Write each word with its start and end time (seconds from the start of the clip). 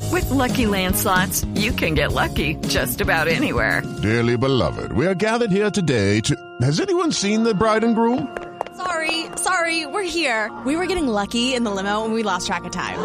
With 0.00 0.30
Lucky 0.30 0.66
Land 0.66 0.96
slots, 0.96 1.44
you 1.54 1.72
can 1.72 1.94
get 1.94 2.12
lucky 2.12 2.54
just 2.68 3.00
about 3.00 3.28
anywhere. 3.28 3.82
Dearly 4.02 4.36
beloved, 4.36 4.92
we 4.92 5.06
are 5.06 5.14
gathered 5.14 5.50
here 5.50 5.70
today 5.70 6.20
to. 6.22 6.34
Has 6.62 6.80
anyone 6.80 7.12
seen 7.12 7.42
the 7.42 7.54
bride 7.54 7.84
and 7.84 7.94
groom? 7.94 8.36
Sorry, 8.76 9.26
sorry, 9.36 9.86
we're 9.86 10.02
here. 10.08 10.56
We 10.64 10.76
were 10.76 10.86
getting 10.86 11.08
lucky 11.08 11.54
in 11.54 11.64
the 11.64 11.70
limo 11.70 12.04
and 12.04 12.14
we 12.14 12.22
lost 12.22 12.46
track 12.46 12.64
of 12.64 12.72
time. 12.72 12.98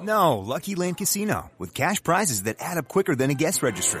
No, 0.00 0.38
Lucky 0.38 0.76
Land 0.76 0.96
Casino, 0.96 1.50
with 1.58 1.74
cash 1.74 2.02
prizes 2.02 2.44
that 2.44 2.56
add 2.58 2.78
up 2.78 2.88
quicker 2.88 3.14
than 3.14 3.30
a 3.30 3.34
guest 3.34 3.62
registry. 3.62 4.00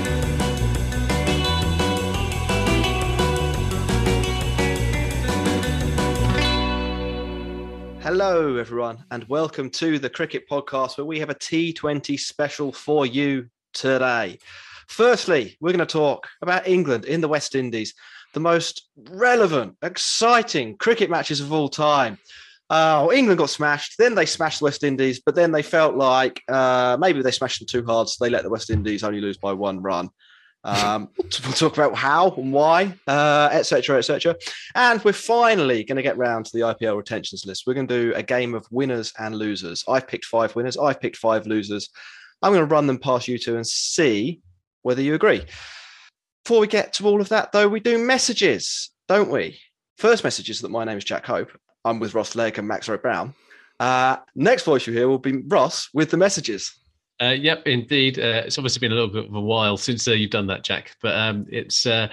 Hello, 8.23 8.57
everyone, 8.57 9.03
and 9.09 9.27
welcome 9.29 9.71
to 9.71 9.97
the 9.97 10.07
Cricket 10.07 10.47
Podcast, 10.47 10.95
where 10.95 11.05
we 11.05 11.19
have 11.21 11.31
a 11.31 11.35
T20 11.35 12.19
special 12.19 12.71
for 12.71 13.03
you 13.03 13.47
today. 13.73 14.37
Firstly, 14.87 15.57
we're 15.59 15.71
going 15.71 15.79
to 15.79 15.87
talk 15.87 16.27
about 16.43 16.67
England 16.67 17.05
in 17.05 17.21
the 17.21 17.27
West 17.27 17.55
Indies, 17.55 17.95
the 18.35 18.39
most 18.39 18.89
relevant, 19.09 19.75
exciting 19.81 20.77
cricket 20.77 21.09
matches 21.09 21.41
of 21.41 21.51
all 21.51 21.67
time. 21.67 22.19
Uh, 22.69 23.07
England 23.11 23.39
got 23.39 23.49
smashed, 23.49 23.95
then 23.97 24.13
they 24.13 24.27
smashed 24.27 24.59
the 24.59 24.65
West 24.65 24.83
Indies, 24.83 25.19
but 25.25 25.33
then 25.33 25.51
they 25.51 25.63
felt 25.63 25.95
like 25.95 26.43
uh, 26.47 26.97
maybe 26.99 27.23
they 27.23 27.31
smashed 27.31 27.57
them 27.57 27.67
too 27.67 27.83
hard, 27.87 28.07
so 28.07 28.23
they 28.23 28.29
let 28.29 28.43
the 28.43 28.51
West 28.51 28.69
Indies 28.69 29.03
only 29.03 29.19
lose 29.19 29.37
by 29.37 29.51
one 29.51 29.81
run. 29.81 30.11
Um, 30.63 31.09
we'll 31.17 31.53
talk 31.53 31.73
about 31.73 31.95
how 31.95 32.31
and 32.31 32.53
why, 32.53 32.93
etc., 33.07 33.95
uh, 33.95 33.99
etc. 33.99 34.35
Et 34.35 34.53
and 34.75 35.03
we're 35.03 35.13
finally 35.13 35.83
going 35.83 35.95
to 35.95 36.03
get 36.03 36.17
round 36.17 36.45
to 36.45 36.51
the 36.53 36.61
IPL 36.61 36.97
retentions 36.97 37.45
list. 37.45 37.63
We're 37.65 37.73
going 37.73 37.87
to 37.87 38.01
do 38.01 38.13
a 38.15 38.23
game 38.23 38.53
of 38.53 38.67
winners 38.71 39.11
and 39.17 39.35
losers. 39.35 39.83
I've 39.87 40.07
picked 40.07 40.25
five 40.25 40.55
winners. 40.55 40.77
I've 40.77 41.01
picked 41.01 41.17
five 41.17 41.47
losers. 41.47 41.89
I'm 42.41 42.51
going 42.51 42.67
to 42.67 42.73
run 42.73 42.87
them 42.87 42.99
past 42.99 43.27
you 43.27 43.37
two 43.37 43.55
and 43.55 43.65
see 43.65 44.41
whether 44.83 45.01
you 45.01 45.15
agree. 45.15 45.43
Before 46.43 46.59
we 46.59 46.67
get 46.67 46.93
to 46.93 47.07
all 47.07 47.21
of 47.21 47.29
that, 47.29 47.51
though, 47.51 47.67
we 47.67 47.79
do 47.79 47.97
messages, 47.97 48.91
don't 49.07 49.29
we? 49.29 49.59
First 49.97 50.23
message 50.23 50.49
is 50.49 50.61
that 50.61 50.71
my 50.71 50.83
name 50.83 50.97
is 50.97 51.03
Jack 51.03 51.25
Hope. 51.25 51.51
I'm 51.85 51.99
with 51.99 52.15
Ross 52.15 52.35
Legg 52.35 52.57
and 52.57 52.67
Max 52.67 52.89
Rowe 52.89 52.97
Brown. 52.97 53.33
Uh, 53.79 54.17
next 54.35 54.63
voice 54.63 54.85
you 54.85 54.93
hear 54.93 55.07
will 55.07 55.19
be 55.19 55.43
Ross 55.47 55.89
with 55.93 56.11
the 56.11 56.17
messages. 56.17 56.71
Uh, 57.21 57.29
yep, 57.29 57.67
indeed. 57.67 58.17
Uh, 58.17 58.43
it's 58.45 58.57
obviously 58.57 58.79
been 58.79 58.91
a 58.91 58.95
little 58.95 59.09
bit 59.09 59.25
of 59.25 59.35
a 59.35 59.39
while 59.41 59.77
since 59.77 60.07
uh, 60.07 60.11
you've 60.11 60.31
done 60.31 60.47
that, 60.47 60.63
Jack. 60.63 60.95
But 61.01 61.15
um, 61.15 61.45
it's 61.49 61.85
uh, 61.85 62.07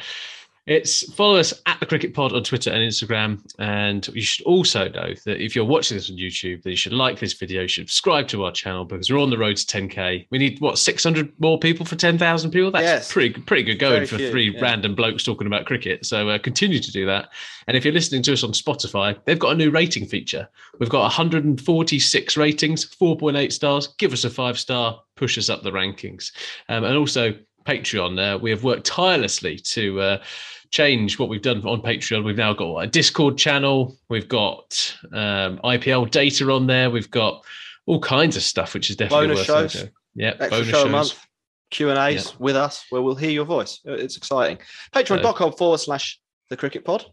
it's 0.69 1.11
follow 1.15 1.37
us 1.37 1.55
at 1.65 1.81
the 1.81 1.87
Cricket 1.87 2.12
Pod 2.12 2.34
on 2.34 2.45
Twitter 2.45 2.71
and 2.71 2.81
Instagram. 2.81 3.41
And 3.59 4.06
you 4.09 4.21
should 4.21 4.45
also 4.45 4.89
know 4.91 5.15
that 5.25 5.43
if 5.43 5.56
you're 5.56 5.65
watching 5.65 5.97
this 5.97 6.11
on 6.11 6.17
YouTube, 6.17 6.62
that 6.62 6.71
you 6.71 6.77
should 6.77 6.93
like 6.93 7.19
this 7.19 7.33
video, 7.33 7.67
subscribe 7.67 8.29
to 8.29 8.45
our 8.45 8.53
channel 8.53 8.84
because 8.84 9.11
we're 9.11 9.19
on 9.19 9.31
the 9.31 9.39
road 9.39 9.56
to 9.56 9.67
10k. 9.67 10.27
We 10.31 10.37
need 10.37 10.61
what 10.61 10.79
600 10.79 11.33
more 11.41 11.59
people 11.59 11.87
for 11.87 11.97
10,000 11.97 12.51
people. 12.51 12.71
That's 12.71 12.83
yes. 12.83 13.12
pretty 13.12 13.41
pretty 13.41 13.62
good 13.62 13.79
going 13.79 13.95
Very 13.95 14.06
for 14.06 14.19
few, 14.19 14.31
three 14.31 14.51
yeah. 14.51 14.61
random 14.61 14.95
blokes 14.95 15.25
talking 15.25 15.47
about 15.47 15.65
cricket. 15.65 16.05
So 16.05 16.29
uh, 16.29 16.39
continue 16.39 16.81
to 16.81 16.93
do 16.93 17.06
that. 17.06 17.31
And 17.67 17.75
if 17.75 17.85
you're 17.85 17.95
listening 17.95 18.23
to 18.25 18.35
us 18.35 18.45
on 18.45 18.53
Spotify, 18.53 19.19
they've 19.25 19.39
got 19.39 19.53
a 19.53 19.56
new 19.56 19.71
rating 19.71 20.05
feature. 20.05 20.49
We've 20.79 20.91
got 20.91 21.00
146 21.00 22.37
ratings, 22.37 22.85
4.8 22.85 23.53
stars. 23.53 23.89
Give 23.99 24.12
us 24.12 24.25
a 24.25 24.31
five 24.31 24.59
star, 24.59 25.00
push 25.17 25.39
us 25.39 25.49
up 25.49 25.62
the 25.62 25.71
rankings, 25.71 26.31
um, 26.69 26.85
and 26.85 26.97
also 26.97 27.35
Patreon. 27.69 28.19
Uh, 28.34 28.39
we 28.39 28.51
have 28.51 28.65
worked 28.65 28.87
tirelessly 28.87 29.59
to 29.59 30.01
uh, 30.01 30.23
change 30.71 31.19
what 31.19 31.29
we've 31.29 31.43
done 31.43 31.61
on 31.67 31.83
Patreon. 31.83 32.25
We've 32.25 32.37
now 32.37 32.55
got 32.55 32.79
a 32.79 32.87
Discord 32.87 33.37
channel. 33.37 33.97
We've 34.09 34.29
got 34.29 34.97
um, 35.12 35.59
IPL 35.62 36.11
data 36.11 36.51
on 36.51 36.67
there. 36.67 36.91
We've 36.91 37.11
got 37.11 37.45
all 37.87 38.01
kinds 38.01 38.37
of 38.37 38.43
stuff, 38.43 38.73
which 38.75 38.89
is 38.89 38.97
definitely 38.97 39.29
bonus 39.29 39.49
worth 39.49 39.73
shows. 39.73 39.89
Yeah, 40.15 40.29
Extra 40.31 40.49
bonus 40.51 40.67
show 40.69 40.73
shows. 40.79 40.84
a 40.84 40.89
month. 40.89 41.27
Q 41.71 41.91
and 41.91 41.99
A's 41.99 42.27
Yeah. 42.29 42.33
with 42.39 42.56
us, 42.56 42.84
where 42.89 43.03
we'll 43.03 43.15
hear 43.15 43.31
your 43.31 43.45
voice. 43.45 43.81
It's 43.85 44.17
exciting. 44.17 44.59
Patreon.com 44.95 45.53
forward 45.53 45.79
slash 45.79 46.19
the 46.49 46.56
cricket 46.56 46.83
pod. 46.83 47.05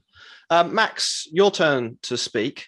Um, 0.49 0.73
Max, 0.73 1.27
your 1.31 1.51
turn 1.51 1.97
to 2.03 2.16
speak. 2.17 2.67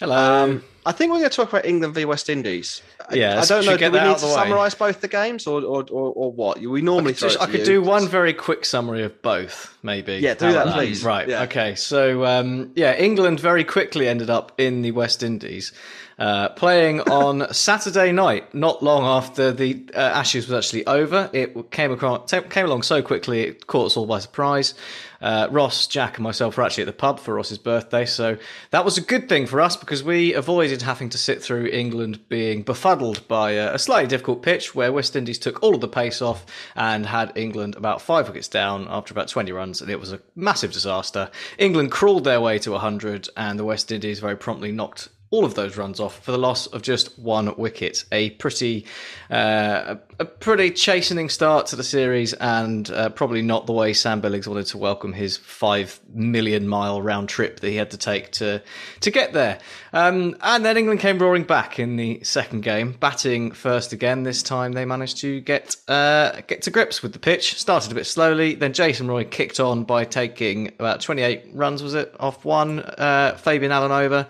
Hello. 0.00 0.16
Um, 0.16 0.64
I 0.90 0.92
think 0.92 1.12
we're 1.12 1.18
going 1.18 1.30
to 1.30 1.36
talk 1.36 1.50
about 1.50 1.64
England 1.64 1.94
v 1.94 2.04
West 2.04 2.28
Indies. 2.28 2.82
I- 3.08 3.14
Yeah, 3.14 3.40
I 3.40 3.44
don't 3.46 3.64
know. 3.64 3.76
Do 3.76 3.84
we 3.92 3.98
that 3.98 4.06
need 4.06 4.08
to 4.08 4.14
of 4.16 4.20
the 4.22 4.26
way? 4.26 4.32
summarise 4.34 4.74
both 4.74 5.00
the 5.00 5.08
games, 5.08 5.46
or 5.46 5.62
or, 5.62 5.82
or, 5.90 6.12
or 6.20 6.32
what? 6.32 6.58
We 6.60 6.80
I 6.80 6.82
normally 6.82 7.12
could, 7.12 7.20
throw 7.20 7.28
just- 7.28 7.40
I 7.42 7.46
could 7.46 7.64
do 7.64 7.80
one 7.80 8.08
very 8.08 8.32
quick 8.34 8.64
summary 8.64 9.04
of 9.04 9.22
both, 9.22 9.72
maybe. 9.84 10.14
Yeah, 10.16 10.34
do 10.34 10.50
that, 10.52 10.62
about 10.66 10.74
please. 10.74 11.04
Right. 11.04 11.28
Yeah. 11.28 11.42
Okay. 11.44 11.76
So, 11.76 12.24
um, 12.24 12.72
yeah, 12.74 12.96
England 12.96 13.38
very 13.40 13.62
quickly 13.64 14.08
ended 14.08 14.30
up 14.30 14.52
in 14.58 14.82
the 14.82 14.90
West 14.90 15.22
Indies, 15.22 15.72
uh, 16.20 16.50
playing 16.50 17.00
on 17.00 17.52
Saturday 17.52 18.12
night, 18.12 18.54
not 18.54 18.82
long 18.82 19.04
after 19.04 19.52
the 19.52 19.82
uh, 19.94 19.98
Ashes 19.98 20.46
was 20.46 20.66
actually 20.66 20.86
over. 20.86 21.30
It 21.32 21.70
came 21.70 21.90
across, 21.90 22.30
came 22.30 22.66
along 22.66 22.82
so 22.82 23.00
quickly, 23.00 23.40
it 23.40 23.66
caught 23.66 23.86
us 23.86 23.96
all 23.96 24.04
by 24.04 24.18
surprise. 24.18 24.74
Uh, 25.22 25.48
Ross, 25.50 25.86
Jack, 25.86 26.16
and 26.16 26.24
myself 26.24 26.56
were 26.56 26.62
actually 26.62 26.82
at 26.82 26.86
the 26.86 26.92
pub 26.92 27.20
for 27.20 27.34
Ross's 27.34 27.58
birthday, 27.58 28.04
so 28.04 28.36
that 28.70 28.84
was 28.84 28.98
a 28.98 29.02
good 29.02 29.28
thing 29.28 29.46
for 29.46 29.60
us 29.62 29.76
because 29.76 30.02
we 30.02 30.34
avoided 30.34 30.82
having 30.82 31.08
to 31.10 31.18
sit 31.18 31.42
through 31.42 31.66
England 31.66 32.20
being 32.28 32.62
befuddled 32.62 33.26
by 33.26 33.52
a, 33.52 33.74
a 33.74 33.78
slightly 33.78 34.08
difficult 34.08 34.42
pitch 34.42 34.74
where 34.74 34.92
West 34.92 35.16
Indies 35.16 35.38
took 35.38 35.62
all 35.62 35.74
of 35.74 35.80
the 35.80 35.88
pace 35.88 36.20
off 36.20 36.44
and 36.74 37.06
had 37.06 37.32
England 37.34 37.76
about 37.76 38.02
five 38.02 38.28
wickets 38.28 38.48
down 38.48 38.86
after 38.90 39.12
about 39.12 39.28
20 39.28 39.52
runs, 39.52 39.80
and 39.80 39.90
it 39.90 40.00
was 40.00 40.12
a 40.12 40.20
massive 40.36 40.72
disaster. 40.72 41.30
England 41.56 41.90
crawled 41.90 42.24
their 42.24 42.40
way 42.42 42.58
to 42.58 42.72
100, 42.72 43.28
and 43.38 43.58
the 43.58 43.64
West 43.64 43.90
Indies 43.90 44.20
very 44.20 44.36
promptly 44.36 44.70
knocked 44.70 45.08
all 45.32 45.44
of 45.44 45.54
those 45.54 45.76
runs 45.76 46.00
off 46.00 46.18
for 46.24 46.32
the 46.32 46.38
loss 46.38 46.66
of 46.66 46.82
just 46.82 47.16
one 47.16 47.54
wicket. 47.56 48.04
A 48.10 48.30
pretty, 48.30 48.84
uh, 49.30 49.94
a, 50.18 50.24
pretty 50.24 50.72
chastening 50.72 51.28
start 51.28 51.68
to 51.68 51.76
the 51.76 51.84
series, 51.84 52.32
and 52.32 52.90
uh, 52.90 53.10
probably 53.10 53.40
not 53.40 53.66
the 53.66 53.72
way 53.72 53.92
Sam 53.92 54.20
Billings 54.20 54.48
wanted 54.48 54.66
to 54.66 54.78
welcome 54.78 55.12
his 55.12 55.36
five 55.36 56.00
million 56.12 56.66
mile 56.66 57.00
round 57.00 57.28
trip 57.28 57.60
that 57.60 57.68
he 57.68 57.76
had 57.76 57.92
to 57.92 57.96
take 57.96 58.32
to 58.32 58.60
to 59.00 59.10
get 59.12 59.32
there. 59.32 59.60
Um, 59.92 60.36
and 60.42 60.64
then 60.64 60.76
England 60.76 60.98
came 60.98 61.20
roaring 61.20 61.44
back 61.44 61.78
in 61.78 61.94
the 61.94 62.24
second 62.24 62.62
game, 62.62 62.96
batting 62.98 63.52
first 63.52 63.92
again. 63.92 64.24
This 64.24 64.42
time 64.42 64.72
they 64.72 64.84
managed 64.84 65.18
to 65.18 65.40
get 65.40 65.76
uh, 65.86 66.40
get 66.48 66.62
to 66.62 66.72
grips 66.72 67.04
with 67.04 67.12
the 67.12 67.20
pitch. 67.20 67.56
Started 67.56 67.92
a 67.92 67.94
bit 67.94 68.06
slowly, 68.06 68.56
then 68.56 68.72
Jason 68.72 69.06
Roy 69.06 69.24
kicked 69.24 69.60
on 69.60 69.84
by 69.84 70.04
taking 70.04 70.68
about 70.80 71.00
28 71.00 71.50
runs, 71.52 71.84
was 71.84 71.94
it, 71.94 72.12
off 72.18 72.44
one 72.44 72.80
uh, 72.80 73.36
Fabian 73.36 73.70
Allen 73.70 73.92
over 73.92 74.26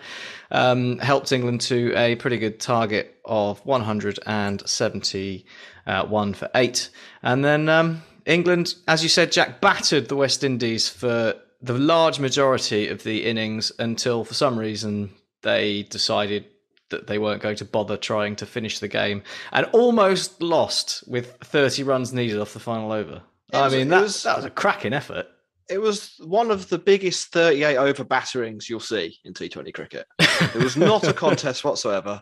um, 0.51 0.97
helped 0.99 1.31
England 1.31 1.61
to 1.61 1.93
a 1.95 2.15
pretty 2.15 2.37
good 2.37 2.59
target 2.59 3.15
of 3.25 3.59
171 3.65 6.33
for 6.33 6.49
eight. 6.55 6.89
And 7.23 7.43
then 7.43 7.69
um, 7.69 8.03
England, 8.25 8.75
as 8.87 9.03
you 9.03 9.09
said, 9.09 9.31
Jack, 9.31 9.61
battered 9.61 10.09
the 10.09 10.15
West 10.15 10.43
Indies 10.43 10.89
for 10.89 11.35
the 11.61 11.73
large 11.73 12.19
majority 12.19 12.87
of 12.87 13.03
the 13.03 13.25
innings 13.25 13.71
until, 13.79 14.23
for 14.23 14.33
some 14.33 14.57
reason, 14.57 15.11
they 15.43 15.83
decided 15.83 16.45
that 16.89 17.07
they 17.07 17.19
weren't 17.19 17.41
going 17.41 17.55
to 17.55 17.65
bother 17.65 17.95
trying 17.97 18.35
to 18.37 18.45
finish 18.45 18.79
the 18.79 18.87
game, 18.87 19.21
and 19.51 19.65
almost 19.71 20.41
lost 20.41 21.03
with 21.07 21.35
30 21.43 21.83
runs 21.83 22.11
needed 22.11 22.39
off 22.39 22.53
the 22.53 22.59
final 22.59 22.91
over. 22.91 23.21
I 23.53 23.69
mean, 23.69 23.89
that, 23.89 24.01
was- 24.01 24.23
that 24.23 24.37
was 24.37 24.45
a 24.45 24.49
cracking 24.49 24.93
effort. 24.93 25.27
It 25.71 25.79
was 25.79 26.15
one 26.19 26.51
of 26.51 26.67
the 26.67 26.77
biggest 26.77 27.31
38 27.31 27.77
over 27.77 28.03
batterings 28.03 28.69
you'll 28.69 28.81
see 28.81 29.17
in 29.23 29.33
T20 29.33 29.73
cricket. 29.73 30.05
It 30.19 30.61
was 30.61 30.75
not 30.75 31.07
a 31.07 31.13
contest 31.25 31.63
whatsoever. 31.63 32.21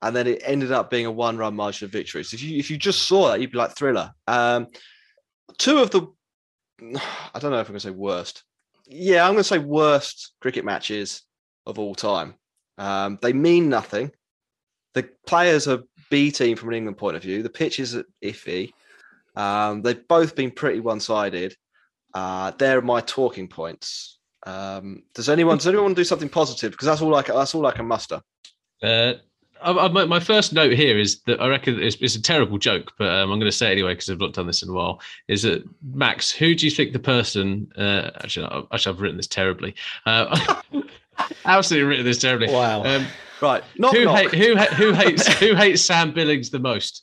And 0.00 0.16
then 0.16 0.26
it 0.26 0.40
ended 0.44 0.72
up 0.72 0.90
being 0.90 1.04
a 1.04 1.10
one 1.10 1.36
run 1.36 1.54
margin 1.54 1.84
of 1.84 1.92
victory. 1.92 2.24
So 2.24 2.34
if 2.36 2.42
you, 2.42 2.58
if 2.58 2.70
you 2.70 2.78
just 2.78 3.06
saw 3.06 3.28
that, 3.28 3.40
you'd 3.40 3.52
be 3.52 3.58
like 3.58 3.76
thriller. 3.76 4.12
Um, 4.26 4.68
two 5.58 5.78
of 5.78 5.90
the, 5.90 6.06
I 7.34 7.38
don't 7.38 7.50
know 7.50 7.60
if 7.60 7.68
I'm 7.68 7.72
going 7.72 7.74
to 7.74 7.80
say 7.80 7.90
worst. 7.90 8.44
Yeah, 8.86 9.24
I'm 9.24 9.32
going 9.32 9.38
to 9.38 9.44
say 9.44 9.58
worst 9.58 10.32
cricket 10.40 10.64
matches 10.64 11.22
of 11.66 11.78
all 11.78 11.94
time. 11.94 12.34
Um, 12.78 13.18
they 13.20 13.32
mean 13.32 13.68
nothing. 13.68 14.10
The 14.94 15.08
players 15.26 15.68
are 15.68 15.82
B 16.10 16.30
team 16.30 16.56
from 16.56 16.70
an 16.70 16.76
England 16.76 16.96
point 16.96 17.16
of 17.16 17.22
view. 17.22 17.42
The 17.42 17.50
pitch 17.50 17.78
is 17.78 17.98
iffy. 18.24 18.72
Um, 19.34 19.82
they've 19.82 20.08
both 20.08 20.34
been 20.34 20.50
pretty 20.50 20.80
one 20.80 21.00
sided. 21.00 21.54
Uh, 22.16 22.50
they're 22.56 22.80
my 22.80 23.02
talking 23.02 23.46
points. 23.46 24.16
Um, 24.46 25.02
does 25.12 25.28
anyone 25.28 25.58
does 25.58 25.66
anyone 25.66 25.84
want 25.84 25.96
to 25.96 26.00
do 26.00 26.04
something 26.04 26.30
positive? 26.30 26.70
Because 26.70 26.86
that's 26.86 27.02
all 27.02 27.14
I 27.14 27.22
can, 27.22 27.34
that's 27.34 27.54
all 27.54 27.66
I 27.66 27.72
can 27.72 27.84
muster. 27.84 28.22
Uh, 28.82 29.14
I, 29.60 29.70
I, 29.72 29.88
my, 29.88 30.06
my 30.06 30.20
first 30.20 30.54
note 30.54 30.72
here 30.72 30.98
is 30.98 31.20
that 31.26 31.42
I 31.42 31.48
reckon 31.48 31.78
it's, 31.78 31.96
it's 31.96 32.14
a 32.14 32.22
terrible 32.22 32.56
joke, 32.56 32.92
but 32.98 33.08
um, 33.08 33.30
I'm 33.30 33.38
going 33.38 33.50
to 33.50 33.52
say 33.52 33.68
it 33.68 33.72
anyway 33.72 33.92
because 33.92 34.08
I've 34.08 34.18
not 34.18 34.32
done 34.32 34.46
this 34.46 34.62
in 34.62 34.70
a 34.70 34.72
while. 34.72 35.02
Is 35.28 35.42
that 35.42 35.62
Max? 35.92 36.32
Who 36.32 36.54
do 36.54 36.64
you 36.64 36.70
think 36.70 36.94
the 36.94 36.98
person? 36.98 37.70
Uh, 37.76 38.10
actually, 38.22 38.46
no, 38.46 38.66
actually, 38.72 38.94
I've 38.94 39.00
written 39.02 39.18
this 39.18 39.26
terribly. 39.26 39.74
Uh, 40.06 40.62
absolutely 41.44 41.86
written 41.86 42.06
this 42.06 42.18
terribly. 42.18 42.50
Wow. 42.50 42.82
Um, 42.82 43.06
right. 43.42 43.62
Knock, 43.76 43.94
who, 43.94 44.04
knock. 44.06 44.16
hate, 44.16 44.34
who, 44.34 44.56
who 44.56 44.92
hates 44.94 45.26
who 45.34 45.54
hates 45.54 45.82
Sam 45.82 46.14
Billings 46.14 46.48
the 46.48 46.60
most? 46.60 47.02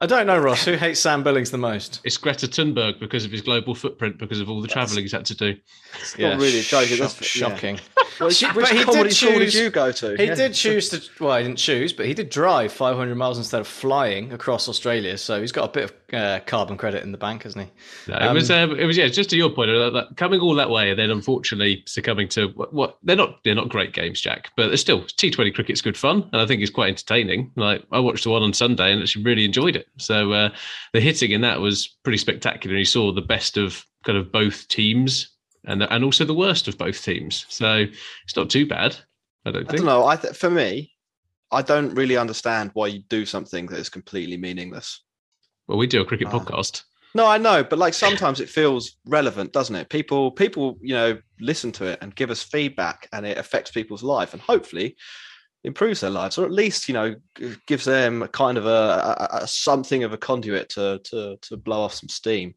I 0.00 0.06
don't 0.06 0.28
know, 0.28 0.38
Ross. 0.38 0.64
Who 0.64 0.74
hates 0.74 1.00
Sam 1.00 1.24
Billings 1.24 1.50
the 1.50 1.58
most? 1.58 2.00
It's 2.04 2.16
Greta 2.16 2.46
Thunberg 2.46 3.00
because 3.00 3.24
of 3.24 3.32
his 3.32 3.40
global 3.40 3.74
footprint, 3.74 4.18
because 4.18 4.40
of 4.40 4.48
all 4.48 4.62
the 4.62 4.68
travelling 4.68 5.02
he's 5.02 5.10
had 5.10 5.24
to 5.26 5.34
do. 5.34 5.56
It's 6.00 6.16
not 6.16 6.36
really 6.38 6.60
a 6.60 6.62
joke. 6.62 6.86
shock- 6.86 6.98
that's 6.98 7.36
yeah. 7.36 7.48
shocking. 7.48 7.80
Which, 8.20 8.42
which 8.42 8.66
comedy 8.84 9.10
did 9.10 9.38
did 9.38 9.54
you 9.54 9.70
go 9.70 9.90
to? 9.92 10.16
He 10.16 10.24
Yeah. 10.26 10.34
did 10.36 10.54
choose 10.54 10.88
to. 10.90 11.00
Well, 11.22 11.36
he 11.38 11.44
didn't 11.44 11.58
choose, 11.58 11.92
but 11.92 12.06
he 12.06 12.14
did 12.14 12.30
drive 12.30 12.72
500 12.72 13.14
miles 13.16 13.38
instead 13.38 13.60
of 13.60 13.66
flying 13.66 14.32
across 14.32 14.68
Australia. 14.68 15.18
So 15.18 15.40
he's 15.40 15.52
got 15.52 15.68
a 15.68 15.72
bit 15.72 15.84
of 15.84 16.07
uh, 16.12 16.40
carbon 16.46 16.76
credit 16.76 17.02
in 17.02 17.12
the 17.12 17.18
bank, 17.18 17.42
hasn't 17.42 17.66
he? 17.66 18.10
No, 18.10 18.18
it 18.18 18.32
was 18.32 18.50
um, 18.50 18.78
it 18.78 18.84
was 18.84 18.96
yeah, 18.96 19.08
just 19.08 19.30
to 19.30 19.36
your 19.36 19.50
point, 19.50 19.70
uh, 19.70 19.90
that 19.90 20.16
coming 20.16 20.40
all 20.40 20.54
that 20.54 20.70
way 20.70 20.90
and 20.90 20.98
then 20.98 21.10
unfortunately 21.10 21.82
succumbing 21.86 22.28
to 22.30 22.48
what, 22.48 22.72
what 22.72 22.98
they're 23.02 23.16
not 23.16 23.42
they're 23.44 23.54
not 23.54 23.68
great 23.68 23.92
games, 23.92 24.20
Jack, 24.20 24.50
but 24.56 24.68
they're 24.68 24.76
still 24.76 25.04
T 25.04 25.30
Twenty 25.30 25.50
cricket's 25.50 25.80
good 25.82 25.96
fun 25.96 26.28
and 26.32 26.40
I 26.40 26.46
think 26.46 26.62
it's 26.62 26.70
quite 26.70 26.88
entertaining. 26.88 27.52
Like 27.56 27.84
I 27.92 27.98
watched 27.98 28.24
the 28.24 28.30
one 28.30 28.42
on 28.42 28.52
Sunday 28.52 28.92
and 28.92 29.02
actually 29.02 29.24
really 29.24 29.44
enjoyed 29.44 29.76
it. 29.76 29.86
So 29.98 30.32
uh, 30.32 30.50
the 30.92 31.00
hitting 31.00 31.32
in 31.32 31.42
that 31.42 31.60
was 31.60 31.88
pretty 32.02 32.18
spectacular. 32.18 32.76
You 32.76 32.84
saw 32.84 33.12
the 33.12 33.20
best 33.20 33.56
of 33.56 33.84
kind 34.04 34.16
of 34.16 34.32
both 34.32 34.66
teams 34.68 35.30
and 35.64 35.82
and 35.82 36.04
also 36.04 36.24
the 36.24 36.34
worst 36.34 36.68
of 36.68 36.78
both 36.78 37.02
teams. 37.02 37.44
So 37.48 37.84
it's 38.24 38.36
not 38.36 38.50
too 38.50 38.66
bad. 38.66 38.96
I 39.44 39.50
don't 39.50 39.64
I 39.68 39.70
think. 39.70 39.78
don't 39.78 39.86
know. 39.86 40.06
I 40.06 40.16
th- 40.16 40.36
for 40.36 40.50
me, 40.50 40.92
I 41.52 41.62
don't 41.62 41.94
really 41.94 42.16
understand 42.16 42.70
why 42.74 42.88
you 42.88 43.00
do 43.08 43.26
something 43.26 43.66
that 43.66 43.78
is 43.78 43.88
completely 43.88 44.36
meaningless. 44.36 45.02
Well, 45.68 45.78
we 45.78 45.86
do 45.86 46.00
a 46.00 46.04
cricket 46.04 46.28
Ah. 46.28 46.38
podcast. 46.38 46.82
No, 47.14 47.26
I 47.26 47.38
know, 47.38 47.64
but 47.64 47.78
like 47.78 47.94
sometimes 47.94 48.38
it 48.40 48.48
feels 48.50 48.96
relevant, 49.06 49.52
doesn't 49.52 49.74
it? 49.74 49.88
People, 49.88 50.30
people, 50.30 50.76
you 50.82 50.94
know, 50.94 51.18
listen 51.40 51.72
to 51.72 51.86
it 51.86 51.98
and 52.02 52.14
give 52.14 52.30
us 52.30 52.42
feedback, 52.42 53.08
and 53.12 53.24
it 53.24 53.38
affects 53.38 53.70
people's 53.70 54.02
life, 54.02 54.32
and 54.34 54.42
hopefully 54.42 54.96
improves 55.64 56.00
their 56.00 56.10
lives, 56.10 56.38
or 56.38 56.44
at 56.44 56.52
least 56.52 56.86
you 56.88 56.94
know 56.94 57.14
gives 57.66 57.84
them 57.84 58.22
a 58.22 58.28
kind 58.28 58.58
of 58.58 58.66
a, 58.66 58.68
a, 59.32 59.38
a 59.42 59.48
something 59.48 60.04
of 60.04 60.12
a 60.12 60.18
conduit 60.18 60.68
to 60.70 61.00
to 61.04 61.36
to 61.42 61.56
blow 61.56 61.80
off 61.80 61.94
some 61.94 62.08
steam 62.08 62.54